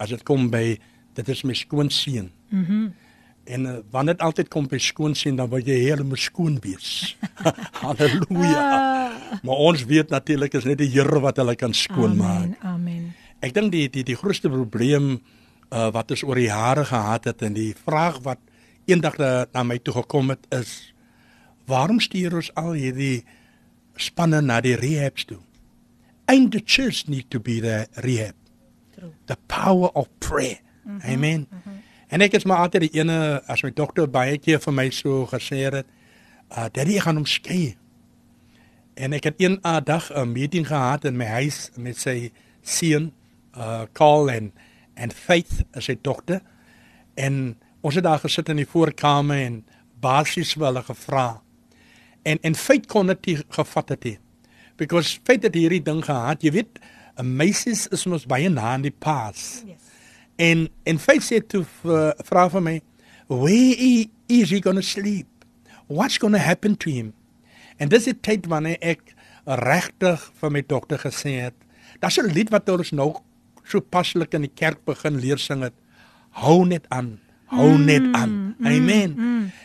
as 0.00 0.10
dit 0.10 0.24
kom 0.24 0.50
by 0.50 0.78
dit 1.14 1.28
is 1.28 1.44
my 1.44 1.54
skoonseun. 1.54 2.32
Mhm. 2.50 2.72
Mm 2.72 3.07
En 3.48 3.64
uh, 3.64 3.76
wanneer 3.90 4.18
dit 4.18 4.24
altyd 4.26 4.48
kom 4.52 4.66
by 4.68 4.78
skoon 4.82 5.14
sien, 5.16 5.36
dan 5.38 5.48
wil 5.48 5.64
jy 5.64 5.78
heeltemal 5.86 6.20
skoon 6.20 6.58
wees. 6.64 7.16
Halleluja. 7.82 8.64
Ah. 8.64 9.38
Maar 9.42 9.62
ons 9.70 9.84
weet 9.88 10.12
natuurlik 10.12 10.54
is 10.58 10.68
net 10.68 10.82
die 10.82 10.90
Here 10.92 11.20
wat 11.24 11.40
hulle 11.40 11.54
kan 11.56 11.72
skoonmaak. 11.72 12.58
Amen. 12.60 12.74
Amen. 12.74 13.08
Ek 13.44 13.54
dink 13.56 13.72
die 13.72 13.86
die 13.92 14.04
die 14.04 14.18
grootste 14.18 14.50
probleem 14.52 15.16
uh, 15.16 15.88
wat 15.94 16.12
ons 16.12 16.24
oor 16.26 16.40
die 16.40 16.50
jare 16.50 16.84
gehad 16.88 17.30
het 17.30 17.44
en 17.46 17.56
die 17.56 17.72
vraag 17.86 18.20
wat 18.26 18.40
eendag 18.88 19.16
na, 19.20 19.32
na 19.54 19.64
my 19.64 19.78
toe 19.80 19.94
gekom 20.00 20.34
het 20.34 20.44
is 20.56 20.92
waarom 21.68 22.00
stuur 22.00 22.40
ons 22.40 22.48
al 22.56 22.72
hierdie 22.76 23.22
spanne 24.00 24.40
na 24.44 24.60
die 24.64 24.76
rehabs 24.76 25.28
toe? 25.28 25.40
And 26.28 26.52
the 26.52 26.60
church 26.60 27.06
need 27.08 27.30
to 27.32 27.40
be 27.40 27.60
the 27.64 27.86
rehab. 28.04 28.36
True. 28.96 29.12
The 29.26 29.36
power 29.48 29.88
of 29.96 30.08
prayer. 30.20 30.60
Mm 30.84 31.00
-hmm, 31.00 31.12
Amen. 31.12 31.46
Mm 31.50 31.60
-hmm. 31.64 31.77
En 32.08 32.24
ek 32.24 32.38
het 32.38 32.46
maar 32.48 32.64
altyd 32.64 32.88
die 32.88 33.00
ene 33.00 33.42
as 33.52 33.62
my 33.62 33.70
dokter 33.76 34.08
baie 34.08 34.38
keer 34.40 34.60
vir 34.64 34.74
my 34.74 34.88
so 34.94 35.26
gesê 35.28 35.66
het, 35.68 35.86
uh 36.48 36.68
daddy 36.72 36.96
ek 36.96 37.04
gaan 37.04 37.20
hom 37.20 37.28
skei. 37.28 37.76
En 38.96 39.12
ek 39.12 39.28
het 39.28 39.42
een 39.42 39.58
uh, 39.60 39.78
dag 39.84 40.08
'n 40.10 40.32
meeting 40.32 40.66
gehad 40.66 41.04
in 41.04 41.16
my 41.16 41.28
huis 41.38 41.70
met 41.76 41.96
sy 41.96 42.32
seun 42.62 43.12
uh 43.56 43.84
Carl 43.92 44.30
en 44.30 44.52
en 44.94 45.10
Faith 45.12 45.64
as 45.74 45.84
sy 45.84 45.98
dogter. 46.02 46.40
En 47.14 47.58
ons 47.80 47.94
het 47.94 48.04
daar 48.04 48.18
gesit 48.18 48.48
in 48.48 48.56
die 48.56 48.66
voorkamer 48.66 49.36
en 49.36 49.64
basies 50.00 50.54
wel 50.54 50.82
gevra. 50.82 51.42
En 52.22 52.38
en 52.40 52.54
Faith 52.54 52.86
kon 52.86 53.06
dit 53.06 53.44
gevat 53.48 53.88
het. 53.88 54.18
Because 54.76 55.18
Faith 55.24 55.42
het 55.42 55.54
hierdie 55.54 55.82
ding 55.82 56.04
gehad, 56.04 56.42
jy 56.42 56.52
weet, 56.52 56.78
'n 57.18 57.36
meisies 57.36 57.86
is 57.86 58.06
mos 58.06 58.26
baie 58.26 58.48
na 58.48 58.74
in 58.74 58.82
die 58.82 58.94
pas. 58.98 59.62
Yes. 59.66 59.87
En 60.38 60.68
en 60.86 60.98
Faith 61.02 61.26
sê 61.26 61.40
toe 61.42 61.64
vir- 61.82 62.14
vra 62.24 62.48
vir 62.50 62.62
my, 62.62 62.80
"Where 63.26 63.74
i- 63.78 64.10
is 64.28 64.50
he 64.50 64.60
going 64.60 64.78
to 64.78 64.82
sleep? 64.82 65.26
What's 65.88 66.18
going 66.18 66.34
to 66.34 66.40
happen 66.40 66.76
to 66.76 66.90
him?" 66.90 67.12
En 67.78 67.88
dis 67.88 68.04
die 68.04 68.14
tyd 68.20 68.46
wanneer 68.46 68.76
ek 68.80 69.14
regtig 69.46 70.30
vir 70.40 70.50
my 70.50 70.62
dogter 70.66 70.98
gesê 70.98 71.40
het, 71.40 71.54
daar's 72.00 72.18
'n 72.18 72.32
lied 72.32 72.50
wat 72.50 72.68
ons 72.68 72.92
nou 72.92 73.14
so 73.64 73.80
paslik 73.80 74.34
in 74.34 74.42
die 74.42 74.52
kerk 74.54 74.84
begin 74.84 75.20
leer 75.20 75.38
sing 75.38 75.62
het. 75.62 75.74
Hou 76.30 76.64
net 76.66 76.86
aan. 76.88 77.20
Hou 77.48 77.78
net 77.80 78.04
aan. 78.12 78.54
Amen. 78.64 79.12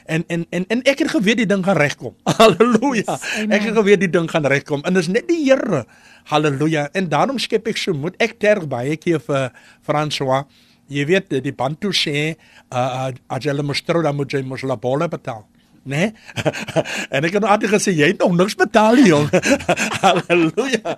En 0.05 0.23
en 0.27 0.45
en 0.49 0.65
en 0.67 0.81
ek 0.88 1.03
het 1.03 1.09
geweet 1.11 1.41
die 1.43 1.47
ding 1.49 1.63
gaan 1.65 1.77
regkom. 1.77 2.15
Halleluja. 2.39 3.17
amen. 3.17 3.55
Ek 3.55 3.67
het 3.67 3.75
geweet 3.75 4.03
die 4.05 4.11
ding 4.11 4.29
gaan 4.31 4.45
regkom. 4.45 4.84
En 4.88 4.95
dis 4.95 5.09
net 5.11 5.27
die 5.27 5.41
Here. 5.43 5.84
Halleluja. 6.31 6.89
En 6.95 7.09
daarom 7.11 7.39
skep 7.39 7.67
ek 7.67 7.79
so 7.79 7.95
moed. 7.97 8.15
Ek 8.23 8.38
terg 8.39 8.67
baie 8.71 8.95
keer 8.97 9.19
vir 9.23 9.51
François. 9.84 10.45
Jy 10.91 11.07
weet 11.09 11.36
die 11.43 11.55
Bantu 11.55 11.93
sê, 11.95 12.36
uh, 12.69 13.09
as 13.27 13.45
moet 13.63 13.84
trou 13.88 14.03
dan 14.03 14.15
moet 14.15 14.31
jy 14.31 14.43
mos 14.43 14.63
la 14.67 14.75
bolle 14.77 15.07
betaal. 15.07 15.45
Nee? 15.84 16.13
en 17.13 17.23
ek 17.23 17.34
het 17.36 17.41
nou 17.43 17.51
altyd 17.51 17.73
gesê 17.73 17.91
jy 17.95 18.13
het 18.13 18.21
nog 18.23 18.36
niks 18.38 18.55
betaal 18.59 18.99
nie, 18.99 19.09
jong. 19.09 19.27
Halleluja. 20.03 20.95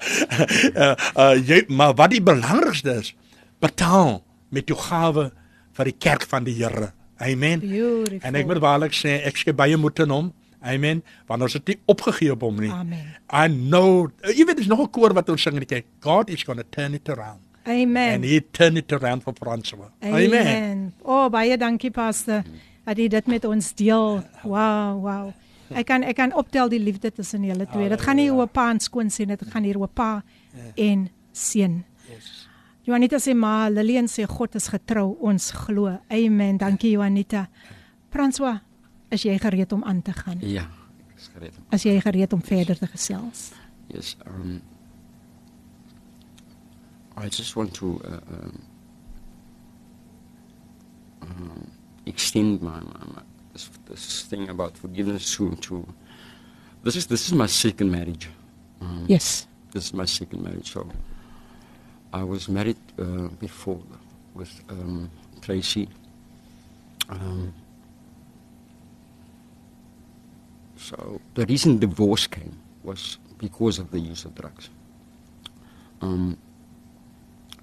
Uh, 0.74 0.94
uh 1.18 1.34
jy 1.42 1.64
maar 1.70 1.96
wat 1.98 2.14
die 2.14 2.22
belangrikste 2.22 3.00
is, 3.02 3.14
betaal 3.64 4.20
met 4.54 4.70
jou 4.70 4.78
gawe 4.78 5.32
vir 5.78 5.92
die 5.92 5.98
kerk 6.08 6.26
van 6.32 6.48
die 6.48 6.56
Here. 6.58 6.92
Amen. 7.24 7.62
Beautiful. 7.64 8.24
En 8.28 8.36
ek 8.36 8.48
moet 8.50 8.60
waarlik 8.64 8.96
sê 8.96 9.20
ek 9.28 9.40
skep 9.40 9.58
baie 9.60 9.78
moed 9.80 10.00
in 10.04 10.12
hom. 10.12 10.34
Amen. 10.66 11.04
Want 11.30 11.46
ons 11.46 11.54
het 11.54 11.68
nie 11.70 11.78
opgegee 11.92 12.34
op 12.34 12.42
hom 12.48 12.60
nie. 12.60 12.72
Amen. 12.74 13.06
I 13.30 13.46
know. 13.52 14.10
Jy 14.26 14.48
weet 14.50 14.64
dis 14.64 14.72
nog 14.72 14.82
'n 14.82 14.90
koor 14.92 15.14
wat 15.14 15.30
ons 15.30 15.42
sing 15.42 15.56
in 15.56 15.64
die 15.64 15.74
kerk. 15.76 15.86
God 16.02 16.30
is 16.30 16.44
going 16.44 16.60
to 16.60 16.66
turn 16.70 16.94
it 16.94 17.10
around. 17.10 17.42
Amen. 17.68 18.14
And 18.14 18.24
he 18.24 18.42
turned 18.52 18.78
it 18.78 18.92
around 18.92 19.24
for 19.24 19.34
Francois. 19.34 19.90
Amen. 20.02 20.34
Amen. 20.34 20.94
O, 21.02 21.26
oh, 21.26 21.30
baie 21.30 21.58
dankie 21.58 21.92
pastor 21.92 22.44
dat 22.86 22.98
jy 22.98 23.08
dit 23.08 23.28
met 23.28 23.46
ons 23.46 23.74
deel. 23.74 24.22
Wow, 24.44 25.02
wow. 25.02 25.34
Ek 25.74 25.88
kan 25.90 26.04
ek 26.06 26.20
kan 26.20 26.34
optel 26.38 26.70
die 26.70 26.80
liefde 26.80 27.12
tussen 27.12 27.44
julle 27.44 27.66
twee. 27.72 27.90
Dit 27.90 28.02
gaan 28.02 28.20
nie 28.22 28.30
oor 28.30 28.48
pa 28.48 28.70
en 28.70 28.80
skoon 28.80 29.10
sien, 29.10 29.28
dit 29.34 29.46
gaan 29.50 29.66
hier 29.66 29.80
oor 29.82 29.90
pa 29.90 30.24
en 30.76 31.10
seun. 31.32 31.84
Juanita 32.86 33.18
sê 33.18 33.34
maar 33.34 33.72
Lillian 33.74 34.06
sê 34.08 34.26
God 34.30 34.56
is 34.56 34.68
getrou, 34.70 35.18
ons 35.20 35.52
glo. 35.52 35.90
Amen. 36.14 36.58
Dankie 36.62 36.94
Juanita. 36.98 37.48
François, 38.14 38.60
is 39.12 39.26
jy 39.26 39.38
gereed 39.42 39.74
om 39.74 39.84
aan 39.84 40.02
te 40.06 40.14
gaan? 40.14 40.38
Ja, 40.46 40.68
ek 41.10 41.18
is 41.18 41.30
gereed. 41.34 41.58
As 41.74 41.84
jy 41.84 41.98
gereed 42.04 42.34
om 42.34 42.42
verder 42.46 42.78
te 42.78 42.88
gesels? 42.88 43.52
Yes. 43.90 44.16
Um, 44.28 44.62
I 47.18 47.30
just 47.30 47.56
want 47.56 47.74
to 47.74 48.02
uh, 48.06 48.20
um, 48.36 48.62
um, 51.22 51.72
extend 52.06 52.62
my, 52.62 52.80
my, 52.82 53.06
my 53.16 53.22
this, 53.54 53.70
this 53.88 54.24
thing 54.30 54.50
about 54.50 54.78
forgiveness 54.78 55.36
to, 55.38 55.56
to 55.56 55.86
this 56.84 56.96
is 56.96 57.08
this 57.08 57.26
is 57.28 57.34
my 57.34 57.48
second 57.48 57.90
marriage. 57.90 58.30
Um, 58.82 59.06
Yes. 59.08 59.48
This 59.72 59.86
is 59.86 59.94
my 59.94 60.06
second 60.06 60.44
marriage. 60.44 60.72
So 60.72 60.88
I 62.14 62.24
was 62.24 62.48
married 62.48 62.78
uh, 63.00 63.28
before 63.40 63.82
with 64.34 64.52
um, 64.70 65.10
Tracy. 65.42 65.90
Um, 67.10 67.54
so 70.78 71.20
the 71.34 71.46
reason 71.46 71.80
divorce 71.80 72.28
came 72.28 72.58
was 72.84 73.18
because 73.38 73.80
of 73.80 73.92
the 73.92 74.00
use 74.00 74.26
of 74.26 74.36
drugs. 74.36 74.70
Um, 76.02 76.38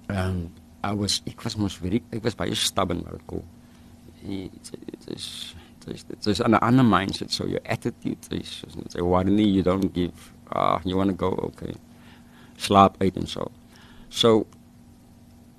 and 0.09 0.51
I 0.83 0.91
was, 0.93 1.21
ek 1.25 1.43
was 1.43 1.57
mos 1.57 1.75
very, 1.75 2.03
ek 2.11 2.23
was 2.23 2.35
baie 2.35 2.55
stubborn 2.55 3.03
wat 3.05 3.17
dit 3.17 3.27
kom. 3.27 3.43
It 4.23 5.07
is, 5.07 5.55
it 5.87 6.27
is 6.27 6.39
an 6.41 6.55
ander 6.55 6.83
mindset. 6.83 7.31
So 7.31 7.45
your 7.45 7.61
attitude 7.65 8.19
is, 8.31 8.63
why 8.95 9.23
you 9.23 9.63
don't 9.63 9.93
give, 9.93 10.33
ah, 10.51 10.81
you 10.83 10.97
want 10.97 11.09
to 11.09 11.15
go, 11.15 11.31
okay, 11.51 11.73
slap 12.57 13.01
uit 13.01 13.15
and 13.17 13.29
so. 13.29 13.51
So, 14.13 14.45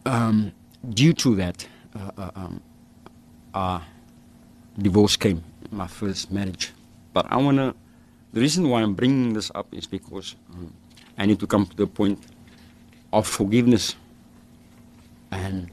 um, 0.06 0.52
due 0.88 1.12
to 1.14 1.34
that, 1.34 1.66
uh, 1.98 2.10
uh, 2.16 2.30
um, 2.36 2.60
uh, 3.52 3.80
divorce 4.78 5.16
came 5.16 5.42
my 5.72 5.88
first 5.88 6.30
marriage. 6.30 6.72
But 7.12 7.26
I 7.32 7.36
want 7.38 7.56
to, 7.58 7.74
the 8.32 8.40
reason 8.40 8.68
why 8.70 8.82
I'm 8.82 8.94
bringing 8.94 9.32
this 9.32 9.50
up 9.56 9.66
is 9.74 9.88
because 9.88 10.36
um, 10.52 10.72
I 11.18 11.26
need 11.26 11.40
to 11.40 11.48
come 11.48 11.66
to 11.66 11.76
the 11.76 11.88
point 11.88 12.20
of 13.12 13.26
forgiveness. 13.26 13.96
And 15.32 15.68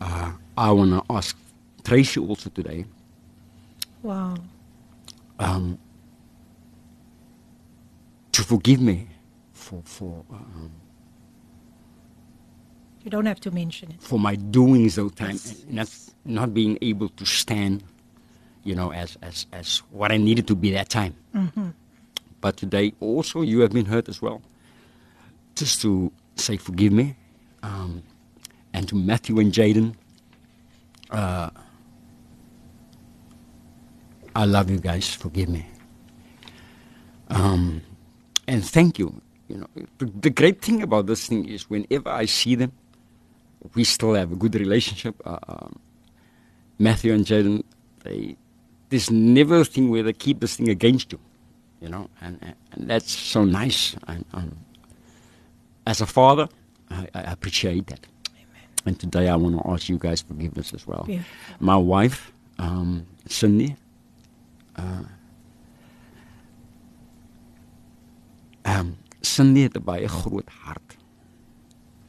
uh, 0.00 0.32
I 0.56 0.70
want 0.72 0.92
to 0.92 1.02
ask 1.12 1.36
Tracy 1.84 2.20
also 2.20 2.48
today 2.48 2.86
Wow. 4.02 4.36
um, 5.38 5.78
to 8.32 8.42
forgive 8.42 8.80
me 8.80 9.08
for, 9.66 9.82
for, 9.84 10.24
um, 10.30 10.70
You 13.04 13.10
don't 13.10 13.26
have 13.26 13.40
to 13.40 13.50
mention 13.50 13.90
it. 13.90 14.00
for 14.00 14.18
my 14.18 14.36
doings 14.36 14.94
those 14.94 15.12
time 15.14 15.38
and 15.48 15.70
not, 15.72 15.90
not 16.24 16.54
being 16.54 16.78
able 16.82 17.08
to 17.10 17.24
stand, 17.26 17.82
you 18.64 18.74
know, 18.74 18.92
as, 18.92 19.18
as, 19.22 19.46
as 19.52 19.78
what 19.90 20.12
I 20.12 20.18
needed 20.18 20.46
to 20.48 20.54
be 20.54 20.70
that 20.72 20.88
time. 20.88 21.14
But 22.40 22.56
today 22.56 22.92
also 23.00 23.42
you 23.42 23.60
have 23.60 23.72
been 23.72 23.86
hurt 23.86 24.08
as 24.08 24.22
well. 24.22 24.40
Just 25.56 25.82
to 25.82 26.12
say 26.36 26.56
forgive 26.58 26.92
me, 26.92 27.16
um, 27.62 28.02
and 28.72 28.86
to 28.88 28.94
Matthew 28.94 29.40
and 29.40 29.52
Jaden, 29.52 29.94
uh, 31.10 31.50
I 34.36 34.44
love 34.44 34.70
you 34.70 34.78
guys. 34.78 35.08
Forgive 35.14 35.48
me. 35.48 35.64
Um, 37.28 37.80
and 38.46 38.62
thank 38.64 38.98
you. 38.98 39.20
You 39.48 39.58
know, 39.58 39.66
the, 39.98 40.06
the 40.06 40.30
great 40.30 40.60
thing 40.60 40.82
about 40.82 41.06
this 41.06 41.26
thing 41.28 41.48
is 41.48 41.70
whenever 41.70 42.08
I 42.08 42.26
see 42.26 42.54
them, 42.54 42.72
we 43.74 43.84
still 43.84 44.14
have 44.14 44.32
a 44.32 44.36
good 44.36 44.54
relationship. 44.54 45.14
Uh, 45.24 45.38
um, 45.48 45.78
Matthew 46.78 47.12
and 47.12 47.24
Jaden, 47.24 47.62
they 48.02 48.36
there's 48.88 49.10
never 49.10 49.60
a 49.60 49.64
thing 49.64 49.90
where 49.90 50.02
they 50.02 50.12
keep 50.12 50.40
this 50.40 50.56
thing 50.56 50.68
against 50.68 51.12
you, 51.12 51.20
you 51.80 51.88
know, 51.88 52.08
and 52.20 52.38
and, 52.42 52.54
and 52.72 52.90
that's 52.90 53.12
so 53.12 53.44
nice. 53.44 53.96
And 54.06 54.24
um, 54.34 54.56
as 55.86 56.00
a 56.00 56.06
father, 56.06 56.48
I, 56.90 57.08
I 57.14 57.20
appreciate 57.32 57.86
that. 57.88 58.06
And 58.84 58.98
today 59.00 59.28
I 59.28 59.34
want 59.34 59.60
to 59.60 59.70
ask 59.70 59.88
you 59.88 59.98
guys 59.98 60.22
forgiveness 60.22 60.72
as 60.72 60.86
well. 60.86 61.04
Yeah. 61.08 61.22
My 61.58 61.76
wife, 61.76 62.32
um, 62.58 63.04
Cindy, 63.26 63.74
uh, 64.76 65.02
um, 68.64 68.96
Cindy 69.34 69.66
het 69.66 69.76
'n 69.76 69.84
baie 69.84 70.08
groot 70.08 70.50
hart. 70.62 70.96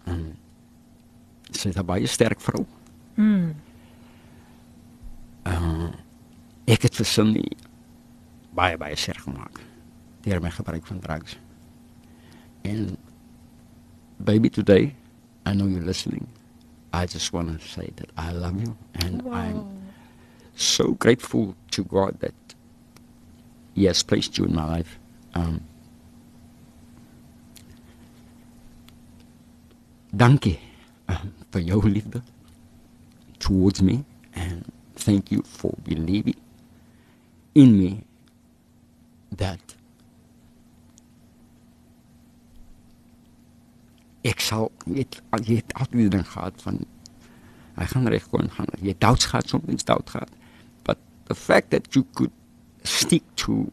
Um, 0.07 0.37
sy 1.51 1.69
is 1.69 1.77
'n 1.77 1.85
baie 1.85 2.07
sterk 2.07 2.41
vrou. 2.41 2.65
Mm. 3.15 3.55
Uh, 5.47 5.89
ek 6.65 6.81
het 6.81 6.95
vir 6.95 7.05
Cindy 7.05 7.47
baie 8.51 8.77
baie 8.77 8.95
seer 8.95 9.19
gemaak 9.21 9.61
deur 10.25 10.41
my 10.41 10.51
gebruik 10.51 10.85
van 10.85 10.99
drugs. 10.99 11.37
En 12.61 12.97
baby 14.17 14.49
today, 14.49 14.95
I 15.45 15.53
know 15.53 15.67
you're 15.67 15.85
listening. 15.85 16.27
I 16.93 17.05
just 17.05 17.31
want 17.31 17.47
to 17.47 17.67
say 17.67 17.91
that 17.95 18.09
I 18.17 18.31
love 18.31 18.59
you, 18.61 18.75
and 18.93 19.21
I'm 19.31 19.67
so 20.55 20.93
grateful 20.93 21.55
to 21.71 21.83
God 21.83 22.19
that 22.19 22.33
He 23.73 23.85
has 23.85 24.03
placed 24.03 24.37
you 24.37 24.45
in 24.45 24.55
my 24.55 24.65
life. 24.65 24.99
Um, 25.33 25.61
dankie 30.17 30.57
um, 31.11 31.31
vir 31.53 31.61
jou 31.69 31.81
liefde 31.89 32.21
towards 33.39 33.81
me, 33.81 34.03
and 34.33 34.65
thank 34.95 35.31
you 35.31 35.43
for 35.45 35.73
believing 35.85 36.37
in 37.53 37.77
me 37.77 37.91
that 39.37 39.75
ek 44.27 44.41
sal 44.43 44.71
jy 44.85 45.05
het, 45.05 45.19
jy 45.45 45.59
het 45.61 45.75
altyd 45.77 45.99
die 46.01 46.13
ding 46.17 46.25
gehad 46.27 46.59
van 46.65 46.81
hy 47.77 47.85
gaan 47.91 48.09
reg 48.09 48.25
kom 48.31 48.49
gaan. 48.55 48.69
Jy 48.81 48.95
het 48.95 49.01
doubts 49.03 49.29
gehad 49.29 49.49
soms 49.49 49.85
doubt 49.87 50.09
gehad 50.09 50.33
but 50.83 50.99
the 51.29 51.37
fact 51.37 51.71
that 51.71 51.93
you 51.95 52.03
could 52.17 52.33
stick 52.83 53.23
to 53.35 53.71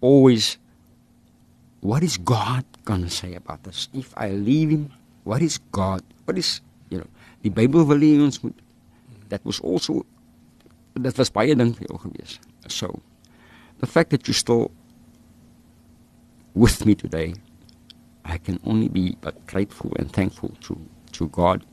always 0.00 0.56
what 1.80 2.02
is 2.02 2.16
God 2.16 2.64
going 2.84 3.02
to 3.02 3.10
say 3.10 3.34
about 3.34 3.64
this 3.64 3.88
if 3.92 4.14
I 4.16 4.30
leave 4.30 4.70
him 4.70 4.90
what 5.30 5.42
is 5.48 5.58
God 5.80 6.02
what 6.26 6.38
is 6.42 6.50
you 6.90 6.98
know 7.02 7.10
die 7.44 7.54
Bybel 7.58 7.86
wil 7.92 8.02
hê 8.06 8.14
ons 8.26 8.40
moet 8.44 8.64
that 9.30 9.44
was 9.50 9.60
also 9.60 10.02
that 11.06 11.18
was 11.22 11.30
baie 11.38 11.54
ding 11.54 11.74
vir 11.78 11.86
jou 11.90 12.00
gewees 12.06 12.38
so 12.80 12.90
the 13.84 13.88
fact 13.94 14.10
that 14.16 14.28
you 14.28 14.34
still 14.44 14.66
with 16.54 16.84
me 16.86 16.98
today 17.04 17.30
I 18.24 18.38
can 18.38 18.60
only 18.64 18.88
be 18.88 19.16
but 19.20 19.46
grateful 19.46 19.92
and 19.98 20.12
thankful 20.12 20.50
to, 20.62 20.78
to 21.12 21.28
God 21.28 21.64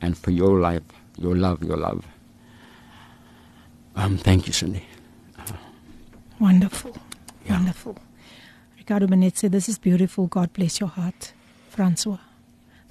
and 0.00 0.16
for 0.18 0.30
your 0.30 0.60
life, 0.60 0.82
your 1.18 1.36
love, 1.36 1.62
your 1.62 1.76
love. 1.76 2.04
Um, 3.96 4.18
thank 4.18 4.46
you, 4.46 4.52
Cindy. 4.52 4.84
Wonderful. 6.40 6.92
Ja. 7.46 7.54
Wonderful. 7.54 7.96
Ricardo 8.76 9.06
Benet 9.06 9.38
sê 9.38 9.50
this 9.50 9.68
is 9.68 9.78
beautiful. 9.78 10.26
God 10.26 10.52
bless 10.52 10.80
your 10.80 10.90
heart. 10.90 11.32
François. 11.70 12.33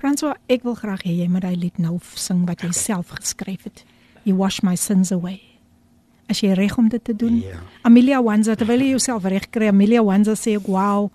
François, 0.04 0.36
ek 0.51 0.66
wil 0.68 0.74
graag 0.76 1.06
hê 1.08 1.14
jy 1.22 1.30
moet 1.32 1.45
daai 1.45 1.56
lied 1.56 1.78
nou 1.80 1.93
sing 2.20 2.41
wat 2.43 2.60
jy 2.66 2.74
self 2.76 3.14
geskryf 3.16 3.62
het. 3.64 3.86
You 4.28 4.36
wash 4.36 4.60
my 4.60 4.74
sins 4.76 5.14
away. 5.16 5.38
As 6.28 6.41
jy 6.43 6.49
reg 6.60 6.74
om 6.76 6.89
dit 6.91 6.99
te 7.08 7.14
doen. 7.16 7.38
Ja. 7.39 7.62
Amelia 7.88 8.18
Wanza 8.20 8.58
terwyl 8.60 8.84
jy 8.84 8.89
jouself 8.97 9.24
reg 9.32 9.47
kry, 9.47 9.70
Amelia 9.72 10.01
Wanza 10.04 10.36
sê 10.36 10.58
ek 10.60 10.68
wow. 10.68 11.08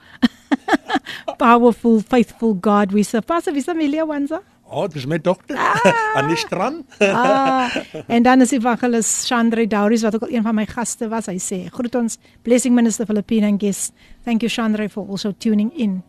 Powerful, 1.43 2.01
faithful 2.01 2.55
God 2.65 2.95
we 2.97 3.05
serve. 3.05 3.27
Pastor, 3.29 3.53
wie 3.53 3.61
is 3.61 3.69
Amelia 3.69 4.07
Wanza? 4.09 4.41
Oh, 4.65 4.87
dis 4.89 5.05
my 5.09 5.19
dogter 5.21 5.61
aan 6.17 6.33
die 6.33 6.41
strand. 6.41 6.97
Ah, 7.05 7.69
en 8.09 8.25
dan 8.25 8.45
is 8.45 8.57
Evangelis 8.57 9.13
Chandre 9.29 9.67
Dauris 9.69 10.07
wat 10.09 10.17
ook 10.17 10.29
al 10.31 10.33
een 10.33 10.49
van 10.49 10.57
my 10.57 10.65
gaste 10.69 11.11
was. 11.13 11.29
Hy 11.29 11.37
sê: 11.37 11.61
"Groet 11.73 12.01
ons 12.01 12.17
blessing 12.41 12.73
minister 12.77 13.05
Filipina 13.05 13.53
and 13.53 13.61
guests. 13.61 13.93
Thank 14.25 14.45
you 14.45 14.53
Chandre 14.53 14.89
for 14.89 15.05
also 15.09 15.33
tuning 15.37 15.73
in." 15.77 16.01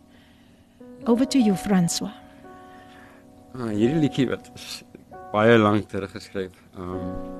Over 1.04 1.28
to 1.28 1.38
you 1.38 1.56
François. 1.56 2.19
Ah, 3.58 3.66
hierdie 3.74 3.98
liedjie 4.04 4.28
wat 4.30 4.50
is 4.54 4.82
baie 5.32 5.58
lank 5.58 5.88
terug 5.90 6.12
geskryf. 6.14 6.54
Um 6.78 7.38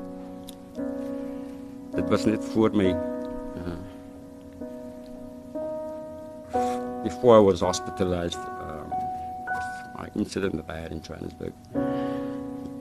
dit 1.95 2.09
was 2.09 2.25
net 2.25 2.45
voor 2.53 2.71
my 2.75 2.91
uh, 2.91 3.79
before 7.03 7.37
I 7.37 7.43
was 7.43 7.61
hospitalized 7.61 8.39
um, 8.39 8.89
with 9.55 9.69
my 9.99 10.09
incident 10.15 10.55
that 10.57 10.69
I 10.69 10.79
had 10.81 10.93
in 10.93 11.01
Johannesburg. 11.01 11.53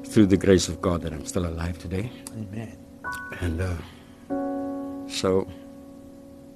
Through 0.03 0.27
the 0.27 0.37
grace 0.37 0.67
of 0.69 0.81
God 0.81 1.01
that 1.01 1.13
I'm 1.13 1.25
still 1.25 1.45
alive 1.45 1.77
today. 1.79 2.11
Amen. 2.37 2.77
And 3.41 3.61
uh, 3.61 3.75
so 5.07 5.47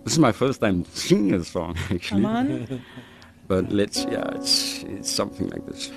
this 0.03 0.13
is 0.13 0.19
my 0.19 0.31
first 0.31 0.61
time 0.61 0.85
singing 0.93 1.33
a 1.33 1.43
song 1.43 1.75
actually. 1.91 2.21
Come 2.21 2.25
on. 2.25 2.81
But 3.47 3.71
let's 3.71 4.05
yeah, 4.05 4.29
it's 4.35 4.83
it's 4.83 5.11
something 5.11 5.49
like 5.49 5.65
this. 5.67 5.91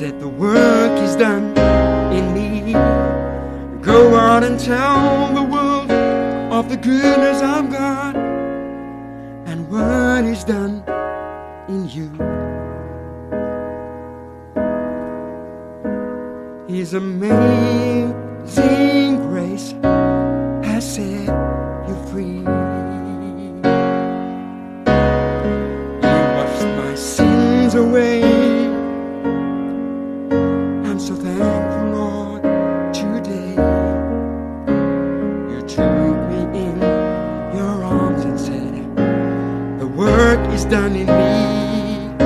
Said 0.00 0.16
the 0.18 0.28
work 0.28 0.98
is 1.02 1.14
done 1.14 1.54
in 2.10 2.32
me. 2.32 2.72
Go 3.82 4.14
out 4.16 4.42
and 4.42 4.58
tell 4.58 5.34
the 5.34 5.42
world 5.42 5.90
of 6.50 6.70
the 6.70 6.78
goodness 6.78 7.42
of 7.42 7.70
God 7.70 8.16
and 9.46 9.68
what 9.68 10.24
is 10.24 10.42
done 10.42 10.82
in 11.68 11.86
you. 11.86 12.08
His 16.74 16.94
amazing 16.94 18.16
grace 19.28 19.74
has 20.64 20.94
set 20.94 21.28
you 21.86 21.94
free. 22.10 22.40
You 26.06 26.20
washed 26.36 26.70
my 26.80 26.94
sins 26.94 27.74
You 27.74 28.19
done 40.90 41.00
in 41.00 41.06
me. 41.06 42.16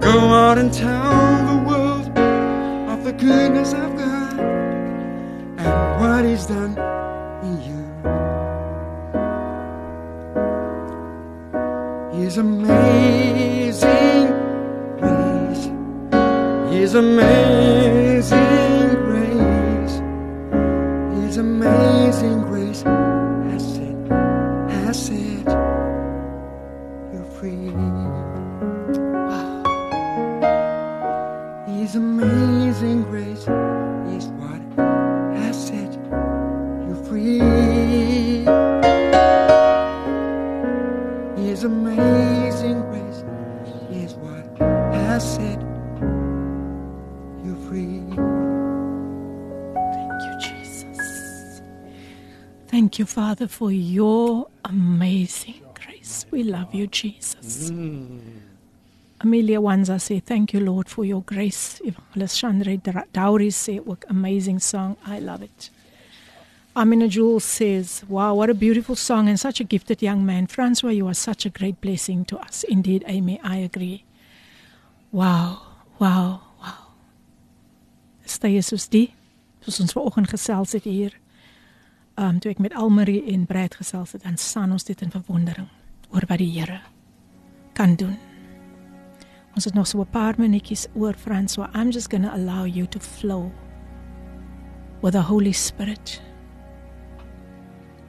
Go 0.00 0.18
out 0.18 0.58
and 0.58 0.72
tell 0.72 1.46
the 1.46 1.62
world 1.68 2.18
of 2.88 3.04
the 3.04 3.12
goodness 3.12 3.72
of 3.72 3.96
God 3.96 4.38
and 5.58 6.00
what 6.00 6.24
is 6.24 6.46
done 6.46 6.76
in 7.42 7.62
you. 7.68 7.84
His 12.22 12.38
amazing 12.38 14.28
grace. 14.98 15.68
His 16.72 16.94
amazing 16.94 18.43
Thank 52.94 53.00
you, 53.00 53.06
Father, 53.06 53.48
for 53.48 53.72
your 53.72 54.46
amazing 54.64 55.62
grace. 55.74 56.26
We 56.30 56.44
love 56.44 56.72
you, 56.72 56.86
Jesus. 56.86 57.68
Mm. 57.68 58.20
Amelia 59.18 59.60
Wanza 59.60 59.98
sê 59.98 60.22
thank 60.22 60.54
you 60.54 60.60
Lord 60.60 60.88
for 60.88 61.04
your 61.04 61.20
grace. 61.22 61.80
Evangelist 61.82 62.38
Chandra 62.38 63.04
Dowry 63.12 63.50
sê 63.50 63.82
ook 63.84 64.04
amazing 64.08 64.60
song. 64.60 64.96
I 65.08 65.18
love 65.18 65.42
it. 65.42 65.70
Amina 66.76 67.08
Jules 67.08 67.42
says, 67.42 68.04
Wow, 68.08 68.34
what 68.34 68.48
a 68.48 68.54
beautiful 68.54 68.94
song 68.94 69.28
and 69.28 69.40
such 69.40 69.58
a 69.58 69.64
gifted 69.64 70.00
young 70.00 70.24
man. 70.24 70.46
Francois, 70.46 70.92
you 70.92 71.08
are 71.08 71.14
such 71.14 71.44
a 71.46 71.50
great 71.50 71.80
blessing 71.80 72.24
to 72.26 72.38
us. 72.38 72.62
Indeed, 72.62 73.02
Amy, 73.08 73.40
I 73.42 73.56
agree. 73.56 74.04
Wow, 75.10 75.62
wow, 75.98 76.42
wow. 76.62 76.94
Stay 78.24 78.60
soos 78.60 78.86
die, 78.88 79.12
soos 79.62 79.80
ons 79.80 79.92
vanoggend 79.92 80.30
gesels 80.30 80.72
het 80.78 80.84
hier. 80.84 81.23
Um 82.14 82.38
toe 82.38 82.52
ek 82.52 82.60
met 82.62 82.74
Almarie 82.78 83.24
en 83.32 83.46
Brad 83.46 83.74
gesels 83.74 84.12
het, 84.14 84.22
dan 84.22 84.36
staan 84.38 84.70
ons 84.72 84.84
dit 84.86 85.00
in 85.02 85.10
verwondering 85.10 85.66
oor 86.14 86.22
wat 86.30 86.38
die 86.38 86.52
Here 86.52 86.78
kan 87.74 87.96
doen. 87.98 88.14
Ons 89.54 89.64
het 89.64 89.74
nog 89.74 89.86
so 89.86 90.00
'n 90.00 90.10
paar 90.10 90.34
minuutjies 90.38 90.86
oor 90.94 91.14
Francois. 91.14 91.68
I'm 91.74 91.90
just 91.90 92.10
going 92.10 92.24
to 92.24 92.30
allow 92.30 92.66
you 92.66 92.86
to 92.86 93.00
flow 93.00 93.50
with 95.02 95.12
the 95.12 95.22
Holy 95.22 95.52
Spirit. 95.52 96.22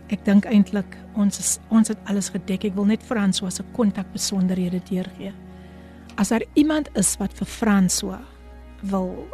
Ek 0.07 0.26
dink 0.26 0.45
eintlik 0.45 0.98
ons 1.15 1.40
is, 1.40 1.60
ons 1.69 1.88
het 1.88 1.98
alles 2.06 2.30
gedek. 2.30 2.64
Ek 2.64 2.76
wil 2.76 2.86
net 2.86 3.03
François 3.03 3.56
se 3.56 3.64
kontak 3.72 4.11
besonderhede 4.14 4.82
deurgee. 4.90 5.34
As 6.15 6.30
daar 6.30 6.44
iemand 6.53 6.90
is 6.94 7.18
wat 7.18 7.34
vir 7.34 7.48
François 7.48 8.22
wil 8.82 9.27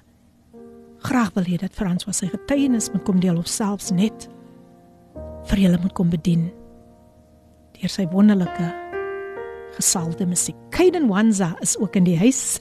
graag 1.02 1.34
wil 1.34 1.44
hê 1.44 1.58
dat 1.60 1.74
Frans 1.74 2.06
was 2.06 2.22
sy 2.22 2.30
getuienis 2.32 2.88
moet 2.94 3.02
kom 3.04 3.18
deel 3.20 3.36
of 3.36 3.50
selfs 3.50 3.90
net 3.92 4.28
vir 5.50 5.64
julle 5.66 5.80
moet 5.82 5.92
kom 5.98 6.08
bedien 6.12 6.46
deur 7.74 7.90
sy 7.92 8.06
wonderlike 8.12 8.70
gesalde 9.74 10.22
musiek. 10.30 10.56
Kaiden 10.70 11.08
Wanza 11.10 11.50
is 11.60 11.74
ook 11.82 11.96
in 11.98 12.06
die 12.06 12.16
huis. 12.16 12.60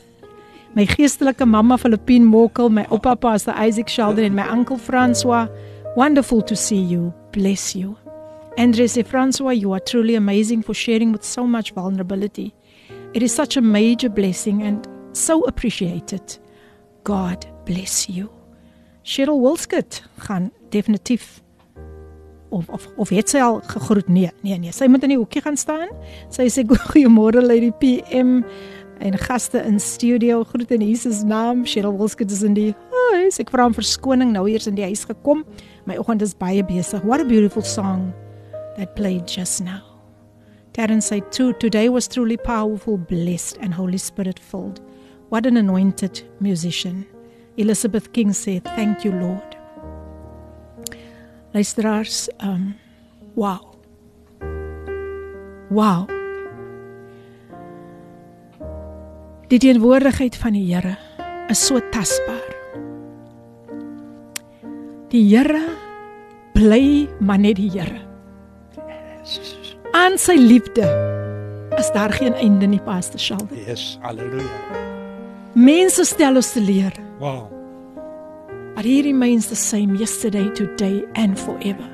My 0.74 0.88
geestelike 0.90 1.46
mamma 1.46 1.78
Filippine 1.78 2.26
Mokkel, 2.26 2.72
my 2.74 2.88
oupa 2.90 3.14
Pastor 3.14 3.54
Isaac 3.54 3.88
Sheldon 3.94 4.26
en 4.26 4.34
my 4.34 4.48
oom 4.50 4.66
François. 4.82 5.46
Wonderful 5.96 6.42
to 6.42 6.56
see 6.56 6.82
you. 6.82 7.14
Bless 7.32 7.76
you. 7.78 7.94
Andres 8.58 8.94
de 8.94 9.04
François, 9.04 9.54
you 9.54 9.74
are 9.74 9.80
truly 9.80 10.16
amazing 10.16 10.64
for 10.64 10.74
sharing 10.74 11.12
with 11.12 11.24
so 11.24 11.46
much 11.46 11.72
vulnerability. 11.74 12.54
It 13.14 13.22
is 13.22 13.32
such 13.32 13.58
a 13.58 13.62
major 13.62 14.10
blessing 14.10 14.64
and 14.64 14.88
so 15.12 15.44
appreciated. 15.44 16.40
God 17.04 17.46
bless 17.66 18.10
you. 18.10 18.30
Cheryl 19.04 19.42
Wilskut 19.42 20.02
gaan 20.18 20.52
definitief 20.70 21.42
of 22.50 22.70
of 22.70 22.88
of 22.98 23.10
het 23.10 23.30
sy 23.30 23.38
al 23.38 23.62
gegroet? 23.62 24.08
Nee, 24.08 24.32
nee, 24.42 24.58
nee. 24.58 24.72
Sy 24.72 24.88
moet 24.90 25.04
in 25.06 25.14
die 25.14 25.20
hoekie 25.20 25.44
gaan 25.46 25.58
staan. 25.58 25.94
Sy 26.34 26.48
sê 26.50 26.66
goeiemôre 26.90 27.46
Lady 27.46 27.70
PM 27.78 28.42
en 29.04 29.18
gaste 29.28 29.62
in 29.62 29.80
studio. 29.80 30.42
Groet 30.50 30.72
in 30.72 30.82
Jesus 30.82 31.22
naam. 31.22 31.68
Cheryl 31.70 31.98
Wilskut 32.00 32.32
is 32.32 32.42
in 32.42 32.58
die 32.58 32.72
huis. 33.14 33.38
Ek 33.38 33.54
vra 33.54 33.70
om 33.70 33.78
verskoning 33.78 34.34
nou 34.34 34.48
eers 34.50 34.66
in 34.66 34.80
die 34.80 34.90
huis 34.90 35.06
gekom. 35.06 35.46
My 35.86 36.02
oggend 36.02 36.26
is 36.26 36.34
baie 36.34 36.66
besig. 36.66 37.06
What 37.06 37.22
a 37.22 37.30
beautiful 37.30 37.62
song 37.62 38.10
that 38.78 38.96
played 38.96 39.30
just 39.30 39.62
now. 39.62 39.93
Terence 40.74 41.06
said 41.06 41.32
too, 41.32 41.54
today 41.54 41.88
was 41.88 42.08
truly 42.08 42.36
powerful, 42.36 42.98
blessed 42.98 43.58
and 43.62 43.74
Holy 43.74 44.00
Spirit 44.00 44.40
filled. 44.40 44.82
What 45.30 45.46
an 45.46 45.58
anointed 45.58 46.24
musician. 46.40 47.06
Elizabeth 47.58 48.12
King 48.14 48.34
said, 48.34 48.64
"Thank 48.76 49.06
you, 49.06 49.12
Lord." 49.12 49.56
Luisteraars, 51.54 52.30
um 52.40 52.76
wow. 53.36 53.76
Wow. 55.70 56.08
Die 59.50 59.60
teenwoordigheid 59.60 60.36
van 60.36 60.54
die 60.54 60.66
Here 60.74 60.98
is 61.50 61.66
so 61.66 61.80
tasbaar. 61.92 62.50
Die 65.10 65.22
Here 65.30 65.70
bly 66.54 67.08
maar 67.20 67.40
net 67.40 67.56
die 67.62 67.70
Here. 67.70 68.02
Aan 69.94 70.18
sy 70.18 70.34
liefde 70.40 70.86
is 71.78 71.90
daar 71.94 72.14
geen 72.14 72.34
einde 72.34 72.66
nie, 72.68 72.82
Pastor 72.82 73.20
Sheldon. 73.20 73.58
Yes, 73.68 73.98
hallelujah. 74.02 74.82
Mense 75.54 76.06
stel 76.06 76.36
ons 76.36 76.52
te 76.54 76.62
leer, 76.62 76.94
Wow. 77.20 77.50
but 78.76 78.86
he 78.86 79.02
remains 79.02 79.48
the 79.48 79.56
same 79.56 79.96
yesterday, 79.96 80.50
today 80.54 81.04
and 81.16 81.38
forever. 81.40 81.90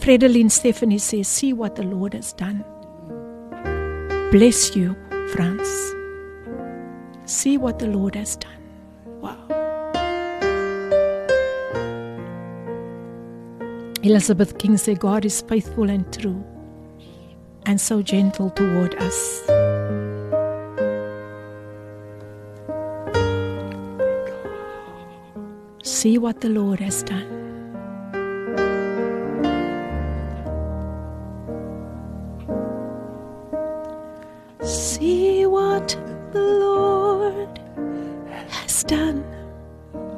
Fredeline 0.00 0.50
Stephanie 0.50 0.98
says, 0.98 1.28
"See 1.28 1.52
what 1.54 1.74
the 1.76 1.84
Lord 1.84 2.14
has 2.14 2.32
done." 2.34 2.64
Bless 4.30 4.74
you, 4.76 4.94
Franz. 5.32 5.94
See 7.24 7.56
what 7.58 7.78
the 7.78 7.86
Lord 7.86 8.14
has 8.14 8.36
done. 8.36 8.60
Wow. 9.20 9.36
Elizabeth 14.02 14.56
King 14.58 14.76
said, 14.78 14.98
God 14.98 15.24
is 15.24 15.42
faithful 15.42 15.90
and 15.90 16.10
true 16.12 16.42
and 17.66 17.80
so 17.80 18.02
gentle 18.02 18.50
toward 18.50 18.94
us. 18.96 19.42
See 25.82 26.18
what 26.18 26.40
the 26.40 26.48
Lord 26.48 26.80
has 26.80 27.02
done. 27.02 27.26
See 34.62 35.46
what 35.46 35.88
the 36.32 36.40
Lord 36.40 37.60
has 38.48 38.84
done. 38.84 39.24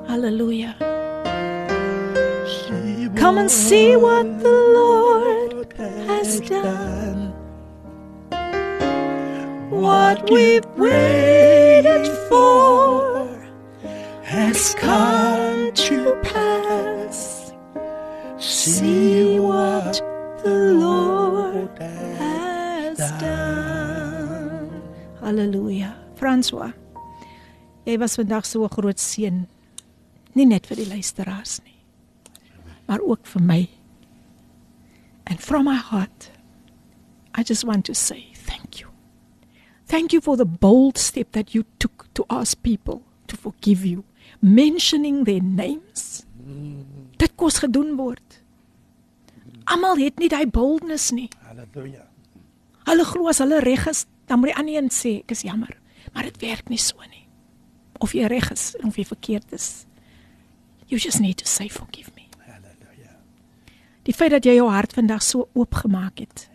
Hallelujah. 0.06 0.76
Come 3.16 3.38
and 3.38 3.50
see 3.50 3.96
what 3.96 4.40
the 4.40 4.50
Lord 4.50 5.72
has 5.78 6.40
done. 6.40 7.31
What 9.82 10.30
we've 10.30 10.64
waited 10.76 12.06
for 12.28 13.26
has 14.22 14.76
come 14.76 15.72
to 15.72 16.14
pass. 16.22 17.52
See 18.38 19.40
what 19.40 20.00
the 20.44 20.74
Lord 20.78 21.76
has 21.80 22.98
done. 23.18 24.70
Halleluja. 25.20 25.96
François. 26.14 26.72
Jy 27.84 27.98
was 27.98 28.14
vandag 28.14 28.46
so 28.46 28.62
'n 28.62 28.70
groot 28.70 29.00
seën. 29.00 29.48
Nie 30.34 30.46
net 30.46 30.66
vir 30.66 30.76
die 30.76 30.86
luisteraars 30.86 31.58
nie, 31.64 31.82
maar 32.86 33.00
ook 33.00 33.26
vir 33.26 33.42
my. 33.42 33.68
And 35.26 35.40
from 35.40 35.64
my 35.64 35.74
heart, 35.74 36.30
I 37.34 37.42
just 37.42 37.64
want 37.64 37.84
to 37.86 37.94
say 37.94 38.30
thank 38.46 38.78
you. 38.78 38.91
Thank 39.92 40.14
you 40.14 40.22
for 40.22 40.38
the 40.38 40.46
bold 40.46 40.96
step 40.96 41.32
that 41.32 41.54
you 41.54 41.64
took 41.78 42.08
to 42.14 42.24
ask 42.30 42.56
people 42.62 43.02
to 43.26 43.36
forgive 43.36 43.84
you, 43.84 44.04
mentioning 44.40 45.24
their 45.24 45.42
names. 45.42 46.24
Dit 47.20 47.34
kos 47.36 47.58
gedoen 47.60 47.92
word. 47.98 48.38
Almal 49.68 50.00
het 50.00 50.16
nie 50.16 50.30
daai 50.32 50.46
boldness 50.48 51.10
nie. 51.12 51.28
Halleluja. 51.44 52.06
Hulle 52.88 53.04
glo 53.04 53.28
as 53.28 53.42
hulle 53.44 53.58
reg 53.60 53.84
is, 53.90 54.06
dan 54.32 54.40
moet 54.40 54.54
die 54.54 54.56
ander 54.62 54.78
een 54.78 54.88
sê 54.96 55.12
ek 55.20 55.34
is 55.36 55.44
jammer, 55.44 55.76
maar 56.14 56.24
dit 56.24 56.40
werk 56.40 56.72
nie 56.72 56.80
so 56.80 56.96
nie. 57.10 57.26
Of 58.00 58.16
jy 58.16 58.30
reg 58.32 58.48
is 58.54 58.70
of 58.80 58.96
jy 58.96 59.04
verkeerd 59.10 59.52
is. 59.52 59.84
You 60.88 60.96
just 60.96 61.20
need 61.20 61.36
to 61.44 61.46
say 61.46 61.68
forgive 61.68 62.16
me. 62.16 62.30
Halleluja. 62.48 63.12
Die 64.08 64.16
feit 64.16 64.32
dat 64.32 64.48
jy 64.48 64.56
jou 64.56 64.70
hart 64.72 64.96
vandag 64.96 65.20
so 65.20 65.50
oopgemaak 65.52 66.24
het. 66.24 66.48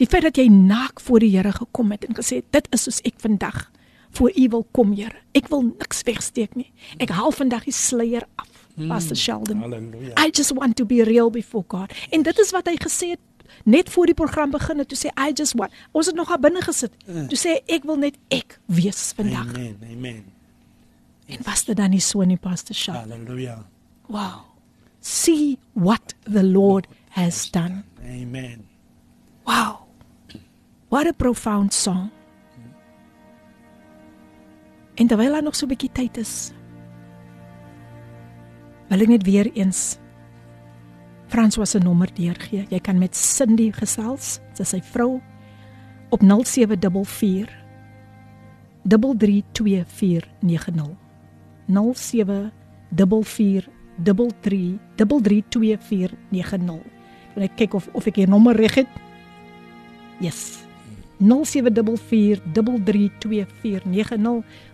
Die 0.00 0.06
feit 0.10 0.22
dat 0.26 0.36
jy 0.36 0.48
naak 0.50 1.00
voor 1.00 1.22
die 1.22 1.30
Here 1.36 1.52
gekom 1.52 1.92
het 1.94 2.04
en 2.04 2.16
gesê 2.16 2.40
het 2.42 2.50
dit 2.50 2.68
is 2.74 2.86
soos 2.88 3.00
ek 3.06 3.20
vandag 3.22 3.70
voor 4.14 4.30
U 4.38 4.48
wil 4.48 4.66
kom, 4.70 4.92
Here. 4.94 5.16
Ek 5.34 5.48
wil 5.50 5.62
niks 5.62 6.02
wegsteek 6.06 6.54
nie. 6.54 6.70
Ek 7.02 7.10
haal 7.14 7.32
vandag 7.34 7.66
die 7.66 7.74
sluier 7.74 8.26
af. 8.38 8.50
Pastor 8.88 9.16
Sheldon. 9.16 9.60
Halleluja. 9.62 10.14
I 10.18 10.30
just 10.30 10.54
want 10.54 10.76
to 10.76 10.84
be 10.86 11.02
real 11.06 11.30
before 11.30 11.64
God. 11.68 11.92
En 12.10 12.22
dit 12.22 12.38
is 12.38 12.50
wat 12.54 12.66
hy 12.66 12.74
gesê 12.82 13.14
het 13.14 13.20
net 13.70 13.90
voor 13.90 14.10
die 14.10 14.16
program 14.18 14.50
begin 14.54 14.82
het. 14.82 14.88
Toe 14.90 14.98
sê 14.98 15.12
I 15.14 15.30
just 15.34 15.54
want. 15.58 15.74
Ons 15.92 16.10
het 16.10 16.18
nog 16.18 16.30
daar 16.30 16.42
binne 16.42 16.62
gesit. 16.62 16.94
Toe 17.06 17.38
sê 17.38 17.60
ek 17.70 17.86
wil 17.86 18.00
net 18.02 18.18
ek 18.34 18.58
wees 18.66 19.12
vandag. 19.18 19.52
Amen. 19.54 19.78
Amen. 19.90 20.24
En 21.26 21.46
was 21.46 21.64
dit 21.64 21.76
dan 21.78 21.94
nie 21.94 22.02
so 22.04 22.22
nie, 22.26 22.36
Pastor 22.36 22.74
Sheldon? 22.76 23.14
Halleluja. 23.14 23.62
Wow. 24.10 24.42
See 25.00 25.58
what 25.72 26.14
the 26.26 26.42
Lord 26.42 26.86
has 27.14 27.46
done. 27.50 27.84
Amen. 28.02 28.66
Wow. 29.46 29.83
What 30.94 31.06
a 31.06 31.12
profound 31.12 31.74
song. 31.74 32.10
En 34.94 35.06
terwyl 35.06 35.32
daar 35.32 35.42
nog 35.42 35.56
so 35.56 35.66
'n 35.66 35.68
bietjie 35.68 35.92
tyd 35.92 36.16
is, 36.16 36.52
wil 38.88 39.00
ek 39.00 39.08
net 39.08 39.22
weer 39.22 39.52
eens 39.52 39.98
François 41.26 41.70
se 41.70 41.78
nommer 41.78 42.14
deurgee. 42.14 42.66
Jy 42.68 42.80
kan 42.80 42.98
met 42.98 43.16
Cindy 43.16 43.72
gesels, 43.72 44.40
sy 44.52 44.62
is 44.62 44.68
sy 44.68 44.82
vrou 44.82 45.20
op 46.10 46.22
0744 46.22 47.50
332490. 48.82 50.96
0744 51.66 53.68
332490. 53.98 56.82
Wil 57.34 57.42
ek 57.42 57.56
kyk 57.56 57.74
of 57.74 57.88
of 57.92 58.06
ek 58.06 58.16
hier 58.16 58.28
nommer 58.28 58.56
reg 58.56 58.74
het? 58.74 58.88
Yes. 60.20 60.63
0744332490. 61.18 61.26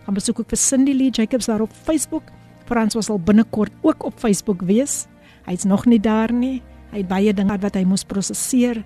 Gaan 0.03 0.13
besoek 0.13 0.39
ook 0.39 0.49
vir 0.49 0.57
Cindy 0.57 0.93
Lee 0.93 1.09
Jacobs 1.09 1.45
daar 1.45 1.61
op 1.61 1.73
Facebook. 1.73 2.23
Frans 2.65 2.93
was 2.93 3.09
al 3.09 3.19
binnekort 3.19 3.71
ook 3.81 4.03
op 4.03 4.13
Facebook 4.19 4.61
wees. 4.61 5.07
Hy's 5.45 5.63
nog 5.63 5.85
nie 5.85 5.99
daar 5.99 6.33
nie. 6.33 6.61
Hy 6.91 6.97
het 6.97 7.07
baie 7.07 7.33
dinge 7.33 7.57
wat 7.57 7.75
hy 7.75 7.83
moes 7.87 8.03
prosesseer 8.03 8.83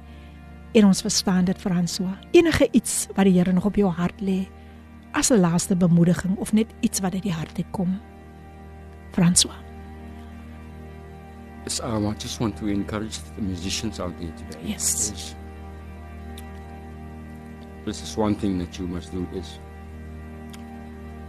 en 0.76 0.86
ons 0.86 1.02
verstaan 1.02 1.45
dit 1.45 1.57
François. 1.61 2.18
Enige 2.32 2.68
iets 2.72 3.07
wat 3.15 3.26
die 3.26 3.38
Here 3.38 3.53
nog 3.53 3.65
op 3.65 3.76
jou 3.76 3.91
hart 3.91 4.22
lê 4.22 4.48
as 5.11 5.32
'n 5.32 5.40
laaste 5.40 5.76
bemoediging 5.76 6.38
of 6.38 6.53
net 6.53 6.68
iets 6.80 6.99
wat 6.99 7.14
uit 7.14 7.23
die 7.23 7.32
hart 7.32 7.57
uit 7.57 7.72
kom. 7.72 7.99
François. 9.11 9.56
Yes, 11.64 11.82
um, 11.82 12.06
I 12.06 12.14
just 12.18 12.40
want 12.40 12.57
to 12.57 12.68
encourage 12.68 13.19
the 13.36 13.41
musicians 13.41 13.99
out 13.99 14.14
there 14.19 14.34
today. 14.34 14.72
Yes. 14.72 15.35
Is, 17.86 17.99
this 18.02 18.10
is 18.10 18.18
one 18.18 18.36
thing 18.36 18.57
that 18.60 18.80
you 18.80 18.88
must 18.88 19.12
do 19.12 19.28
is 19.34 19.60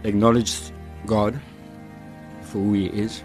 acknowledge 0.03 0.59
God 1.05 1.39
for 2.41 2.57
who 2.59 2.73
He 2.73 2.87
is. 2.87 3.23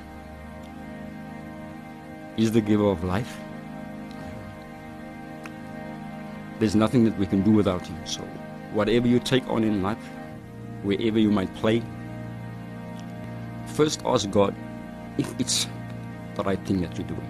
He's 2.37 2.53
the 2.53 2.61
giver 2.61 2.85
of 2.91 3.05
life. 3.05 3.39
There's 6.59 6.75
nothing 6.75 7.05
that 7.05 7.19
we 7.19 7.27
can 7.27 7.43
do 7.43 7.53
without 7.53 7.87
Him. 7.87 8.07
So, 8.07 8.21
whatever 8.73 9.07
you 9.07 9.19
take 9.19 9.49
on 9.49 9.65
in 9.65 9.83
life, 9.83 10.11
wherever 10.83 11.19
you 11.19 11.31
might 11.31 11.55
play, 11.55 11.83
first 13.67 14.03
ask 14.05 14.31
God 14.31 14.55
if 15.17 15.41
it's 15.41 15.67
the 16.35 16.43
right 16.43 16.65
thing 16.67 16.83
that 16.83 16.99
you're 16.99 17.07
doing. 17.07 17.29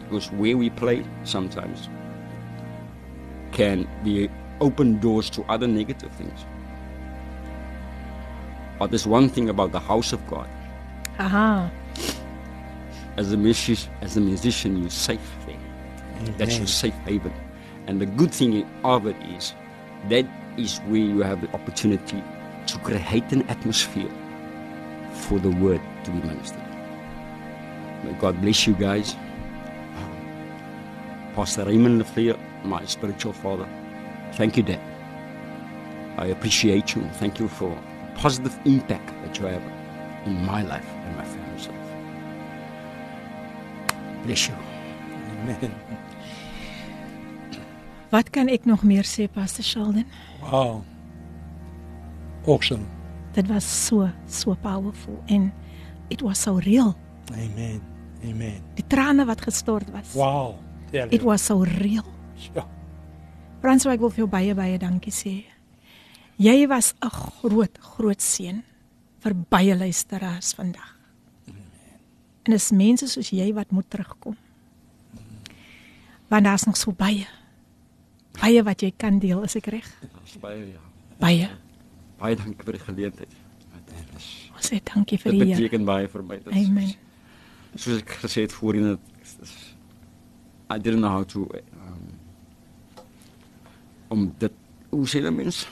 Because 0.00 0.32
where 0.32 0.56
we 0.56 0.70
play 0.70 1.04
sometimes 1.24 1.88
can 3.52 3.88
be 4.02 4.28
open 4.60 4.98
doors 4.98 5.30
to 5.30 5.42
other 5.44 5.66
negative 5.66 6.12
things. 6.12 6.44
But 8.78 8.90
there's 8.90 9.06
one 9.06 9.28
thing 9.28 9.48
about 9.48 9.72
the 9.72 9.80
house 9.80 10.12
of 10.12 10.26
God. 10.26 10.48
Aha. 11.18 11.70
As 13.16 13.32
a 13.32 13.36
musician, 13.36 13.92
as 14.00 14.16
a 14.16 14.20
musician, 14.20 14.80
you're 14.80 14.90
safe 14.90 15.20
there. 15.46 15.56
That's 16.38 16.56
your 16.58 16.66
safe 16.66 16.94
haven. 17.04 17.32
And 17.86 18.00
the 18.00 18.06
good 18.06 18.32
thing 18.32 18.66
of 18.84 19.06
it 19.06 19.16
is 19.36 19.54
that 20.08 20.26
is 20.56 20.78
where 20.80 21.00
you 21.00 21.20
have 21.20 21.40
the 21.40 21.48
opportunity 21.54 22.22
to 22.66 22.78
create 22.78 23.32
an 23.32 23.42
atmosphere 23.48 24.10
for 25.12 25.38
the 25.38 25.50
word 25.50 25.80
to 26.04 26.10
be 26.10 26.20
ministered. 26.26 26.62
May 28.04 28.12
God 28.12 28.40
bless 28.40 28.66
you 28.66 28.74
guys. 28.74 29.16
Pastor 31.34 31.64
Raymond 31.64 32.00
Lefleur, 32.00 32.38
my 32.64 32.84
spiritual 32.86 33.32
father. 33.32 33.68
Thank 34.36 34.56
you, 34.56 34.62
Dad. 34.62 34.80
I 36.18 36.26
appreciate 36.26 36.94
you. 36.94 37.02
Thank 37.18 37.38
you 37.38 37.48
for 37.48 37.76
positive 38.14 38.58
impact 38.64 39.08
that 39.22 39.38
you 39.38 39.46
have 39.46 39.62
in 40.26 40.44
my 40.44 40.62
life 40.62 40.88
and 41.06 41.16
my 41.16 41.24
family's 41.24 41.66
life. 41.68 41.90
Bless 44.24 44.46
you. 44.48 44.54
Amen. 45.42 45.72
Wat 48.10 48.30
kan 48.30 48.48
ek 48.50 48.64
nog 48.66 48.82
meer 48.82 49.06
sê 49.06 49.28
Pastor 49.30 49.64
Sheldon? 49.64 50.04
Wow. 50.42 50.82
Awesome. 52.46 52.84
Dit 53.32 53.46
was 53.46 53.64
so 53.86 54.08
so 54.26 54.56
powerful 54.60 55.22
en 55.26 55.52
it 56.08 56.20
was 56.20 56.42
so 56.42 56.58
real. 56.58 56.96
Amen. 57.32 57.80
Amen. 58.24 58.58
Die 58.74 58.84
trane 58.86 59.24
wat 59.24 59.40
gestort 59.40 59.86
was. 59.94 60.12
Wow. 60.12 60.54
Tell 60.90 61.06
It 61.10 61.22
was 61.22 61.44
so 61.44 61.62
real. 61.62 62.04
Ja. 62.54 62.66
Frans, 63.60 63.84
ek 63.86 64.00
wil 64.00 64.12
vir 64.14 64.22
jou 64.24 64.30
baie 64.30 64.54
baie 64.56 64.78
dankie 64.80 65.12
sê. 65.12 65.34
Jy 66.40 66.66
was 66.68 66.94
'n 67.02 67.10
groot 67.10 67.76
groot 67.78 68.20
seën 68.20 68.62
vir 69.20 69.34
baie 69.50 69.76
luisteraars 69.76 70.54
vandag. 70.54 70.96
En 72.46 72.52
dis 72.52 72.70
mense 72.72 73.06
soos 73.08 73.30
jy 73.30 73.52
wat 73.52 73.70
moet 73.70 73.90
terugkom. 73.90 74.36
Want 76.30 76.44
daar's 76.44 76.64
nog 76.64 76.76
so 76.76 76.92
baie. 76.92 77.26
Baie 78.40 78.62
wat 78.62 78.80
jy 78.80 78.92
kan 78.96 79.18
deel, 79.18 79.42
is 79.42 79.56
ek 79.56 79.66
reg? 79.66 79.98
Baie, 80.40 80.72
ja. 80.72 80.80
Baie. 81.18 81.50
baie 82.18 82.36
dankie 82.36 82.64
vir 82.64 82.72
die 82.72 82.80
geleentheid. 82.84 83.28
Dit 83.86 83.96
Ons 84.56 84.68
sê 84.70 84.80
dankie 84.84 85.18
vir 85.18 85.32
Dit 85.32 85.40
die 85.40 85.46
Here. 85.54 85.60
beteken 85.68 85.84
baie 85.84 86.08
vir 86.08 86.22
my. 86.22 86.36
Dit 86.36 86.52
Amen. 86.52 86.94
Soos 87.76 87.98
ek 88.00 88.08
gesê 88.22 88.42
het 88.42 88.52
voorheen, 88.52 88.82
dit 88.96 89.42
is- 89.42 89.74
I 90.70 90.78
didn't 90.78 91.00
know 91.00 91.10
how 91.10 91.24
to 91.24 91.48
om 94.10 94.34
dit 94.38 94.52
hoe 94.90 95.06
sê 95.08 95.22
dit 95.22 95.34
mens? 95.34 95.66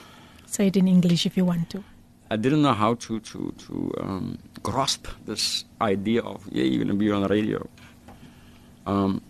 Say 0.45 0.67
it 0.67 0.75
in 0.75 0.87
English 0.87 1.25
if 1.25 1.37
you 1.37 1.45
want 1.45 1.69
to. 1.69 1.83
I 2.31 2.37
didn't 2.37 2.61
know 2.61 2.73
how 2.73 2.93
to 2.95 3.19
to 3.19 3.51
to 3.65 3.91
um, 4.01 4.37
grasp 4.63 5.07
this 5.25 5.65
idea 5.81 6.21
of 6.21 6.45
yeah, 6.51 6.63
you're 6.63 6.83
going 6.83 6.87
to 6.87 6.99
be 7.05 7.11
on 7.11 7.21
the 7.21 7.27
radio. 7.27 7.67
Um, 8.85 9.21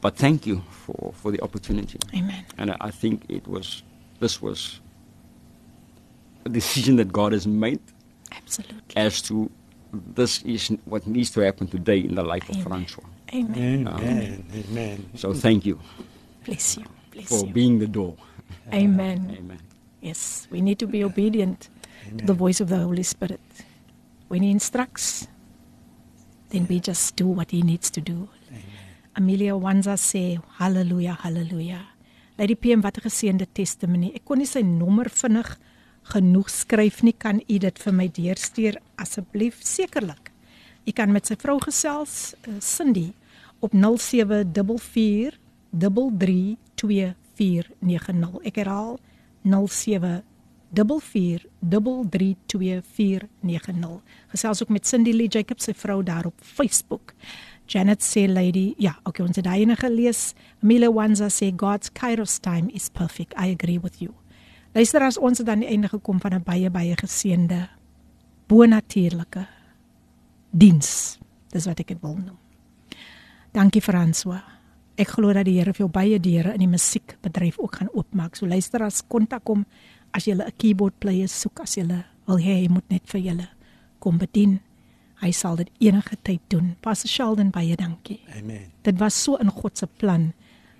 but 0.00 0.16
thank 0.16 0.46
you 0.46 0.62
for 0.70 1.12
for 1.12 1.30
the 1.30 1.40
opportunity, 1.42 1.98
Amen. 2.14 2.44
and 2.58 2.70
I, 2.70 2.76
I 2.80 2.90
think 2.90 3.24
it 3.28 3.46
was 3.46 3.82
this 4.20 4.40
was 4.42 4.80
a 6.44 6.48
decision 6.48 6.96
that 6.96 7.12
God 7.12 7.32
has 7.32 7.46
made 7.46 7.80
Absolutely. 8.32 8.96
as 8.96 9.22
to 9.22 9.50
this 9.92 10.42
is 10.42 10.72
what 10.86 11.06
needs 11.06 11.30
to 11.30 11.40
happen 11.40 11.68
today 11.68 11.98
in 11.98 12.14
the 12.14 12.24
life 12.24 12.48
of 12.48 12.56
Amen. 12.56 12.66
Francois. 12.66 13.04
Amen. 13.34 13.88
Amen. 13.88 14.44
Amen. 14.54 15.10
So 15.14 15.32
thank 15.32 15.64
you 15.64 15.78
Bless 16.44 16.76
you. 16.76 16.84
Bless 17.12 17.28
for 17.28 17.46
you. 17.46 17.52
being 17.52 17.78
the 17.78 17.86
door. 17.86 18.16
Amen. 18.72 19.36
Amen. 19.38 19.60
Yes, 20.00 20.48
we 20.50 20.60
need 20.60 20.78
to 20.78 20.86
be 20.86 21.04
obedient 21.04 21.68
to 22.18 22.24
the 22.26 22.34
voice 22.34 22.60
of 22.60 22.68
the 22.68 22.78
Holy 22.78 23.04
Spirit. 23.04 23.40
when 24.32 24.42
he 24.42 24.50
instructs 24.50 25.28
then 26.48 26.66
we 26.70 26.80
just 26.80 27.16
do 27.16 27.26
what 27.26 27.50
he 27.50 27.60
needs 27.62 27.90
to 27.90 28.00
do. 28.00 28.28
Amelia 29.14 29.56
Wanza 29.56 29.96
sê 29.96 30.38
haleluja 30.58 31.16
haleluja. 31.20 31.80
Lady 32.38 32.54
PM 32.54 32.80
wat 32.80 32.96
'n 32.96 33.02
geseënde 33.08 33.46
testimony. 33.52 34.12
Ek 34.14 34.24
kon 34.24 34.38
nie 34.38 34.46
sy 34.46 34.60
nommer 34.60 35.08
vinnig 35.08 35.58
genoeg 36.12 36.48
skryf 36.50 37.02
nie. 37.02 37.12
Kan 37.12 37.40
u 37.48 37.58
dit 37.58 37.78
vir 37.78 37.92
my 37.92 38.08
deurstuur 38.08 38.76
asseblief? 38.96 39.62
Sekerlik. 39.64 40.30
U 40.86 40.92
kan 40.92 41.12
met 41.12 41.26
sy 41.26 41.36
vrou 41.36 41.58
gesels, 41.60 42.34
uh, 42.48 42.60
Cindy 42.60 43.12
op 43.60 43.72
0744 43.72 45.38
332490. 46.82 48.42
Ek 48.42 48.56
herhaal 48.62 48.98
07 49.42 50.22
0744332490. 50.72 50.80
Gesels 54.32 54.62
ook 54.62 54.68
met 54.68 54.86
Cindy 54.86 55.12
Lee 55.12 55.28
Jacobs 55.28 55.64
se 55.64 55.74
vrou 55.74 56.02
daar 56.02 56.26
op 56.26 56.34
Facebook. 56.42 57.12
Janet 57.66 58.02
sê 58.02 58.28
lady, 58.28 58.74
ja, 58.76 58.98
okay, 59.04 59.26
ons 59.26 59.36
het 59.36 59.44
daai 59.44 59.60
ene 59.62 59.76
gelees. 59.76 60.32
Mila 60.60 60.92
Wanza 60.92 61.28
sê 61.30 61.52
God's 61.56 61.92
kairos 61.92 62.38
time 62.38 62.70
is 62.72 62.88
perfect. 62.88 63.32
I 63.38 63.52
agree 63.52 63.80
with 63.80 64.00
you. 64.00 64.14
Luister 64.72 65.02
as 65.04 65.18
ons 65.18 65.38
het 65.38 65.48
aan 65.48 65.58
die 65.60 65.68
einde 65.68 65.88
gekom 65.88 66.20
van 66.20 66.34
'n 66.34 66.42
baie 66.42 66.70
baie 66.70 66.96
geseënde 66.96 67.68
bonatuurlike 68.46 69.46
diens. 70.50 71.18
Dis 71.48 71.64
wat 71.64 71.80
ek 71.80 71.86
dit 71.88 72.00
wil 72.00 72.16
noem. 72.16 72.38
Dankie 73.52 73.82
François. 73.82 74.61
Ek 74.96 75.08
glo 75.08 75.32
dat 75.32 75.46
die 75.48 75.56
Here 75.58 75.72
vir 75.72 75.86
jou 75.86 75.92
baie 75.92 76.18
deure 76.20 76.52
in 76.52 76.60
die 76.60 76.68
musiekbedryf 76.68 77.58
ook 77.58 77.76
gaan 77.76 77.88
oopmaak. 77.92 78.36
So 78.36 78.46
luister 78.46 78.82
as 78.84 79.02
kontak 79.08 79.48
hom 79.48 79.64
as 80.12 80.26
jy 80.26 80.34
'n 80.34 80.52
keyboard 80.58 80.98
player 80.98 81.28
soek 81.28 81.60
as 81.60 81.76
jy 81.76 81.86
wil 82.26 82.38
hê 82.38 82.62
hy 82.62 82.68
moet 82.68 82.88
net 82.90 83.02
vir 83.06 83.20
julle 83.20 83.48
kom 83.98 84.18
bedien. 84.18 84.60
Hy 85.22 85.30
sal 85.30 85.56
dit 85.56 85.70
enige 85.80 86.16
tyd 86.22 86.40
doen. 86.48 86.76
Pastor 86.80 87.08
Sheldon 87.08 87.50
baie 87.50 87.76
dankie. 87.76 88.20
Amen. 88.36 88.72
Dit 88.82 88.98
was 88.98 89.14
so 89.14 89.36
in 89.36 89.50
God 89.50 89.78
se 89.78 89.86
plan 89.86 90.32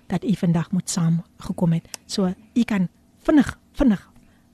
dat 0.07 0.23
u 0.23 0.35
vandag 0.35 0.71
moet 0.71 0.89
saam 0.89 1.23
gekom 1.39 1.73
het. 1.73 1.87
So 2.05 2.33
u 2.53 2.63
kan 2.63 2.89
vinnig 3.23 3.57
vinnig 3.73 4.09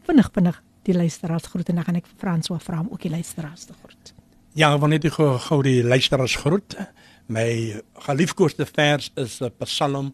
vinnig 0.06 0.30
vinnig 0.34 0.64
die 0.84 0.94
luisteraars 0.94 1.48
groet 1.48 1.70
en 1.70 1.76
dan 1.76 1.86
gaan 1.86 1.96
ek 1.96 2.08
vir 2.08 2.18
François 2.18 2.64
vra 2.64 2.80
om 2.80 2.90
ook 2.92 3.02
die 3.02 3.12
luisteraars 3.12 3.66
te 3.66 3.74
groet. 3.74 4.14
Ja, 4.58 4.78
wanneer 4.78 5.04
jy 5.04 5.12
gou 5.14 5.38
gou 5.38 5.62
die 5.64 5.84
luisteraars 5.84 6.36
groet. 6.36 6.76
My 7.30 7.82
geliefkoeste 8.08 8.66
vers 8.66 9.12
is 9.22 9.38
Psalm 9.62 10.14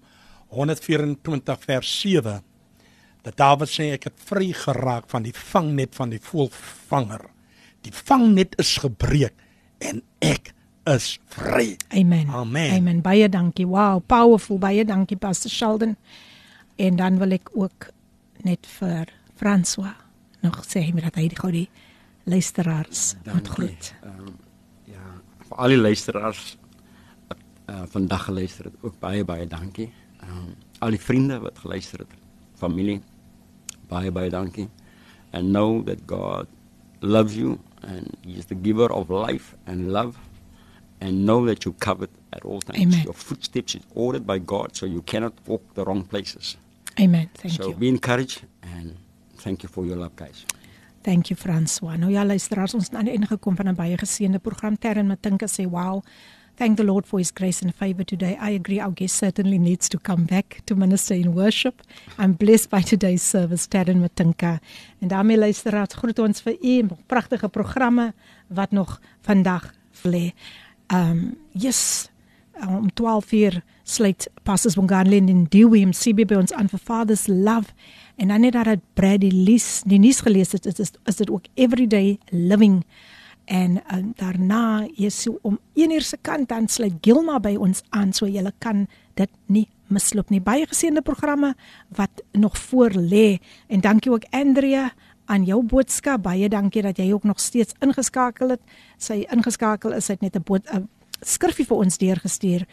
124 0.51 1.63
vers 1.63 1.99
7 2.01 2.41
dat 3.23 3.37
Dawid 3.39 3.71
sê 3.71 3.87
ek 3.95 4.09
het 4.09 4.25
vry 4.27 4.51
geraak 4.53 5.07
van 5.09 5.23
die 5.25 5.33
vangnet 5.33 5.95
van 5.97 6.11
die 6.11 6.19
voëlvanger. 6.21 7.23
Die 7.87 7.93
vangnet 7.95 8.53
is 8.61 8.75
gebreek 8.83 9.33
en 9.81 10.03
ek 10.21 10.51
is 10.91 11.15
vry. 11.33 11.77
Amen. 11.89 12.29
Amen. 12.29 12.75
Amen. 12.75 12.99
Baie 13.01 13.29
dankie. 13.31 13.65
Wow, 13.65 14.03
powerful. 14.05 14.59
Baie 14.61 14.85
dankie 14.85 15.17
Pastor 15.17 15.49
Sheldon. 15.49 15.95
En 16.75 16.99
dan 16.99 17.17
wil 17.17 17.33
ek 17.39 17.49
ook 17.55 17.89
net 18.45 18.67
vir 18.75 19.09
François 19.39 19.95
nog 20.43 20.61
sê 20.67 20.83
dat 20.99 21.15
hy 21.17 21.31
gou 21.33 21.49
die 21.55 21.69
luisteraars 22.29 23.15
moet 23.31 23.49
groet. 23.55 23.93
Um, 24.03 24.35
ja, 24.85 25.17
vir 25.47 25.57
al 25.65 25.73
die 25.73 25.81
luisteraars 25.81 26.53
uh, 27.69 27.81
vandag 27.89 28.23
geluister 28.23 28.65
het, 28.65 28.73
ook 28.81 28.99
baie 28.99 29.25
baie 29.25 29.47
dankie. 29.47 29.91
Um, 30.23 30.55
al 30.79 30.89
die 30.89 31.01
vriende 31.01 31.39
wat 31.39 31.59
geluister 31.59 31.99
het, 31.99 32.13
familie 32.55 33.01
baie 33.89 34.11
baie 34.11 34.29
dankie 34.29 34.69
and 35.31 35.51
know 35.51 35.83
that 35.85 36.05
God 36.07 36.47
loves 37.01 37.35
you 37.35 37.59
and 37.83 38.17
he 38.25 38.33
is 38.33 38.45
the 38.45 38.55
giver 38.55 38.91
of 38.91 39.09
life 39.09 39.55
and 39.67 39.91
love 39.91 40.17
and 41.01 41.25
know 41.25 41.45
that 41.45 41.65
you're 41.65 41.79
covered 41.79 42.09
at 42.33 42.43
all 42.45 42.61
times 42.61 42.81
Amen. 42.81 43.03
your 43.03 43.13
footsteps 43.13 43.75
is 43.75 43.83
ordered 43.93 44.25
by 44.25 44.39
God 44.39 44.75
so 44.75 44.85
you 44.85 45.01
cannot 45.01 45.33
walk 45.45 45.61
the 45.73 45.83
wrong 45.83 46.03
places 46.03 46.57
Amen. 46.99 47.29
Thank 47.33 47.55
so 47.55 47.69
you. 47.69 47.75
be 47.75 47.89
encouraged 47.89 48.43
and 48.61 48.95
thank 49.37 49.63
you 49.63 49.69
for 49.69 49.85
your 49.85 49.97
love 49.97 50.15
guys 50.15 50.45
Thank 51.05 51.29
you 51.29 51.37
François. 51.37 51.99
Nou 52.01 52.09
ja, 52.09 52.23
luisteraars, 52.25 52.73
ons 52.73 52.87
het 52.87 52.95
aan 52.97 53.05
die 53.05 53.13
einde 53.13 53.27
gekom 53.29 53.53
van 53.55 53.67
'n 53.69 53.75
baie 53.77 53.97
geseënde 53.97 54.39
program. 54.41 54.73
Terren 54.77 55.05
Matinka 55.05 55.45
sê, 55.45 55.69
"Wow, 55.69 56.01
Thank 56.57 56.77
the 56.77 56.85
Lord 56.85 57.05
for 57.05 57.19
His 57.19 57.31
grace 57.31 57.61
and 57.61 57.75
favor 57.75 58.05
today. 58.05 58.37
I 58.39 58.51
agree, 58.51 58.79
our 58.79 58.91
guest 58.91 59.17
certainly 59.17 59.57
needs 59.57 59.89
to 59.89 59.99
come 59.99 60.23
back 60.23 60.61
to 60.67 60.75
minister 60.75 61.13
in 61.13 61.33
worship. 61.33 61.81
I'm 62.17 62.31
blessed 62.31 62.69
by 62.69 62.81
today's 62.81 63.29
service, 63.29 63.67
Taryn 63.67 63.99
Matinka. 63.99 64.61
En 64.99 65.07
daarmee 65.07 65.37
luisteraars, 65.37 65.93
groet 65.93 66.19
ons 66.19 66.41
vir 66.41 66.55
u 66.61 66.87
pragtige 67.11 67.49
programme 67.49 68.13
wat 68.47 68.71
nog 68.71 69.01
vandag 69.27 69.73
lê. 70.07 70.31
Um 70.87 71.35
yes, 71.51 72.09
om 72.63 72.87
12 72.93 73.31
uur 73.31 73.61
sluit 73.83 74.29
Pastors 74.43 74.75
Bonganlin 74.75 75.27
en 75.27 75.43
Dewey 75.49 75.83
MCB 75.83 76.23
by 76.23 76.39
ons 76.39 76.53
aan 76.55 76.71
vir 76.71 76.79
Father's 76.79 77.27
Love. 77.27 77.75
En 78.15 78.31
dan 78.31 78.39
net 78.47 78.55
dat 78.55 78.79
Brady 78.93 79.27
Lees 79.27 79.81
die 79.83 79.99
nuus 79.99 80.23
gelees 80.23 80.55
het, 80.55 80.65
is 80.65 80.91
is 81.03 81.15
dit 81.15 81.29
ook 81.29 81.51
everyday 81.53 82.17
living 82.31 82.85
en 83.45 83.71
uh, 83.77 84.03
daarna 84.15 84.87
is 84.95 85.21
so 85.21 85.39
om 85.41 85.59
1 85.73 85.91
uur 85.91 86.01
se 86.01 86.17
kant 86.21 86.49
dan 86.49 86.67
sluit 86.67 86.93
Gilma 87.01 87.39
by 87.39 87.55
ons 87.55 87.83
aan 87.89 88.13
so 88.13 88.25
jy 88.25 88.43
kan 88.57 88.87
dit 89.13 89.29
nie 89.45 89.67
misloop 89.87 90.29
nie. 90.29 90.41
Baie 90.41 90.65
geseënde 90.65 91.01
programme 91.01 91.53
wat 91.95 92.23
nog 92.31 92.57
voor 92.57 92.91
lê. 92.97 93.37
En 93.67 93.81
dankie 93.81 94.11
ook 94.11 94.25
Andrea 94.29 94.93
aan 95.25 95.43
jou 95.43 95.63
boodskap. 95.63 96.23
Baie 96.23 96.49
dankie 96.49 96.81
dat 96.81 96.97
jy 96.97 97.11
ook 97.13 97.23
nog 97.23 97.39
steeds 97.39 97.73
ingeskakel 97.79 98.49
het. 98.49 98.61
Sy 98.97 99.25
ingeskakel 99.29 99.93
is 99.93 100.07
hy 100.07 100.17
net 100.19 100.35
'n 100.35 100.43
'n 100.43 100.89
skrifgie 101.21 101.65
vir 101.65 101.77
ons 101.77 101.97
deurgestuur. 101.97 102.65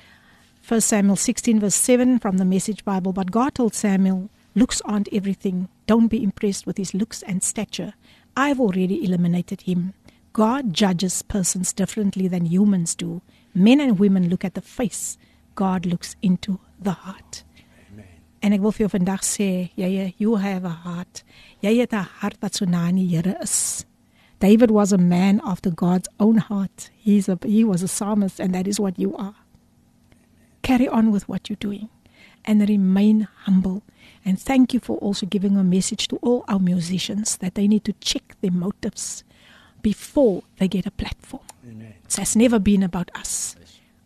1 0.63 0.81
Samuel 0.81 1.17
16 1.17 1.61
verse 1.61 1.83
7 1.85 2.21
from 2.21 2.37
the 2.37 2.45
message 2.45 2.85
bible. 2.85 3.13
But 3.13 3.31
God 3.31 3.55
told 3.55 3.75
Samuel 3.75 4.29
looks 4.55 4.83
aren't 4.83 5.09
everything. 5.13 5.69
Don't 5.85 6.09
be 6.09 6.23
impressed 6.23 6.67
with 6.67 6.77
his 6.77 6.93
looks 6.93 7.23
and 7.25 7.45
stature. 7.45 7.93
I've 8.37 8.61
already 8.61 9.05
eliminated 9.05 9.63
him 9.63 9.93
God 10.33 10.73
judges 10.73 11.23
persons 11.23 11.73
differently 11.73 12.27
than 12.27 12.47
humans 12.47 12.95
do. 12.95 13.21
Men 13.55 13.81
and 13.81 13.99
women 13.99 14.29
look 14.29 14.45
at 14.45 14.55
the 14.55 14.63
face. 14.63 15.19
God 15.55 15.85
looks 15.85 16.17
into 16.23 16.59
the 16.81 16.93
heart. 16.93 17.45
Amen. 17.93 18.07
En 18.41 18.53
ek 18.57 18.63
wil 18.65 18.73
vir 18.73 18.87
jou 18.87 18.93
vandag 18.95 19.27
sê, 19.29 19.71
jy 19.77 20.15
you 20.17 20.39
have 20.41 20.65
a 20.65 20.73
heart. 20.87 21.23
Jy 21.61 21.77
het 21.81 21.93
'n 21.93 22.09
hart 22.23 22.41
wat 22.41 22.55
so 22.55 22.65
na 22.65 22.89
in 22.89 22.97
die 22.97 23.07
Here 23.07 23.37
is. 23.43 23.85
David 24.41 24.71
was 24.71 24.93
a 24.93 24.99
man 24.99 25.41
after 25.45 25.71
God's 25.71 26.09
own 26.19 26.39
heart. 26.39 26.91
He's 26.97 27.29
a 27.29 27.39
he 27.45 27.63
was 27.63 27.83
a 27.83 27.89
psalmist 27.89 28.41
and 28.41 28.55
that 28.55 28.67
is 28.67 28.81
what 28.81 28.99
you 28.99 29.15
are. 29.17 29.37
Carry 30.63 30.89
on 30.89 31.13
with 31.13 31.29
what 31.29 31.49
you're 31.49 31.61
doing 31.61 31.91
and 32.45 32.67
remain 32.69 33.29
humble. 33.45 33.83
And 34.25 34.41
thank 34.41 34.73
you 34.73 34.81
for 34.81 34.97
also 34.99 35.27
giving 35.27 35.57
a 35.57 35.65
message 35.65 36.09
to 36.09 36.17
all 36.23 36.45
our 36.49 36.59
musicians 36.59 37.37
that 37.37 37.55
they 37.55 37.69
need 37.69 37.85
to 37.85 37.93
check 38.01 38.37
their 38.41 38.51
motives 38.51 39.25
before 39.83 40.43
they 40.57 40.69
get 40.69 40.87
a 40.87 40.91
platform. 40.91 41.45
Amen. 41.69 41.95
It 42.05 42.17
has 42.17 42.37
never 42.37 42.61
been 42.61 42.83
about 42.83 43.11
us. 43.19 43.57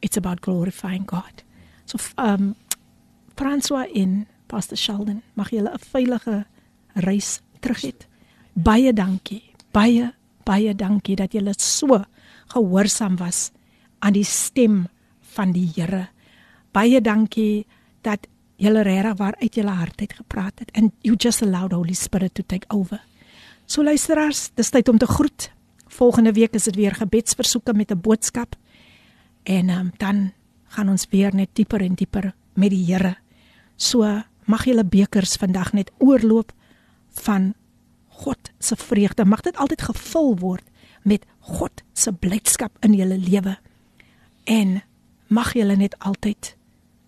It's 0.03 0.17
about 0.17 0.41
glorifying 0.41 1.05
God. 1.05 1.43
So 1.85 1.99
um 2.19 2.57
François 3.37 3.87
in 3.93 4.27
Pastor 4.49 4.77
Sheldon, 4.77 5.23
mag 5.35 5.51
julle 5.51 5.71
'n 5.71 5.79
veilige 5.79 6.47
reis 6.95 7.41
terug 7.61 7.81
hê. 7.83 7.93
Baie 8.55 8.93
dankie. 8.93 9.43
Baie 9.73 10.13
baie 10.45 10.75
dankie 10.75 11.17
dat 11.17 11.33
julle 11.33 11.53
so 11.59 12.05
gehoorsaam 12.55 13.17
was 13.17 13.51
aan 13.99 14.13
die 14.13 14.25
stem 14.25 14.87
van 15.21 15.53
die 15.53 15.71
Here. 15.75 16.09
Baie 16.73 17.01
dankie 17.01 17.67
dat 18.03 18.27
julle 18.57 18.83
regtig 18.83 19.19
waar 19.19 19.35
uit 19.41 19.55
julle 19.55 19.71
hart 19.71 20.01
uit 20.01 20.13
gepraat 20.13 20.59
het 20.59 20.71
and 20.77 20.93
you 21.03 21.17
just 21.17 21.43
allowed 21.43 21.73
Holy 21.73 21.95
Spirit 21.95 22.35
to 22.35 22.43
take 22.47 22.67
over. 22.69 23.01
So 23.67 23.83
luisteraars, 23.83 24.51
dis 24.55 24.71
tyd 24.71 24.89
om 24.89 24.99
te 24.99 25.07
groet. 25.07 25.51
Volgende 25.97 26.33
week 26.33 26.53
is 26.53 26.65
dit 26.65 26.75
weer 26.77 26.95
gebedsversoeke 26.95 27.73
met 27.75 27.91
'n 27.91 28.01
boodskap. 28.01 28.57
En 29.43 29.69
um, 29.69 29.91
dan 29.97 30.33
gaan 30.65 30.89
ons 30.89 31.07
weer 31.11 31.35
net 31.35 31.49
dieper 31.53 31.81
en 31.81 31.95
dieper 31.95 32.35
met 32.55 32.71
die 32.71 32.85
Here. 32.85 33.17
So 33.77 34.23
mag 34.45 34.65
julle 34.65 34.85
bekers 34.85 35.37
vandag 35.37 35.73
net 35.73 35.91
oorloop 35.99 36.53
van 37.11 37.55
God 38.07 38.39
se 38.59 38.77
vreugde. 38.77 39.25
Mag 39.25 39.41
dit 39.41 39.57
altyd 39.57 39.83
gevul 39.83 40.39
word 40.39 40.65
met 41.03 41.25
God 41.39 41.83
se 41.93 42.13
blydskap 42.13 42.77
in 42.81 42.93
julle 42.93 43.19
lewe. 43.19 43.59
En 44.45 44.83
mag 45.27 45.53
julle 45.53 45.77
net 45.77 45.99
altyd 45.99 46.57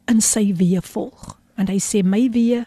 in 0.05 0.21
sy 0.21 0.55
weë 0.55 0.81
volg. 0.83 1.41
Want 1.55 1.69
hy 1.69 1.79
sê 1.79 2.03
my 2.03 2.31
weë 2.31 2.65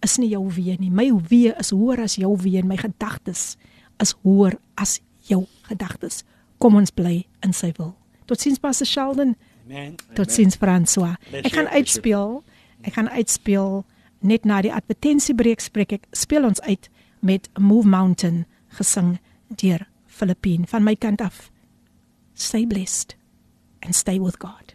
is 0.00 0.18
nie 0.18 0.28
jou 0.28 0.50
weë 0.50 0.78
nie. 0.78 0.90
My 0.90 1.12
weë 1.12 1.58
is 1.58 1.70
hoër 1.70 2.00
as 2.00 2.14
jou 2.14 2.36
weë 2.36 2.58
en 2.58 2.66
my 2.66 2.76
gedagtes 2.76 3.56
is 4.02 4.14
hoër 4.22 4.58
as 4.74 5.00
jou 5.28 5.44
gedagtes. 5.68 6.22
Kom 6.58 6.76
ons 6.76 6.92
bly 6.94 7.24
in 7.44 7.52
sy 7.52 7.72
wil. 7.78 7.94
Totsiens 8.26 8.60
Pastor 8.60 8.88
Sheldon. 8.88 9.34
Amen. 9.64 9.96
Totsiens 10.16 10.56
François. 10.56 11.16
Ek 11.32 11.52
gaan 11.52 11.68
uitspeel. 11.68 12.42
Ek 12.84 12.96
gaan 12.96 13.08
uitspeel 13.08 13.84
net 14.24 14.44
na 14.44 14.60
die 14.64 14.72
advertensiebreek 14.72 15.60
spreek 15.60 15.92
ek 15.98 16.06
speel 16.16 16.44
ons 16.44 16.60
uit 16.64 16.88
met 17.20 17.48
Move 17.58 17.88
Mountain 17.88 18.44
gesing 18.76 19.18
deur 19.48 19.86
Filippine 20.06 20.68
van 20.68 20.84
my 20.84 20.94
kant 20.96 21.20
af. 21.20 21.50
stay 22.34 22.66
blessed 22.66 23.14
and 23.82 23.94
stay 23.94 24.18
with 24.18 24.38
God. 24.38 24.74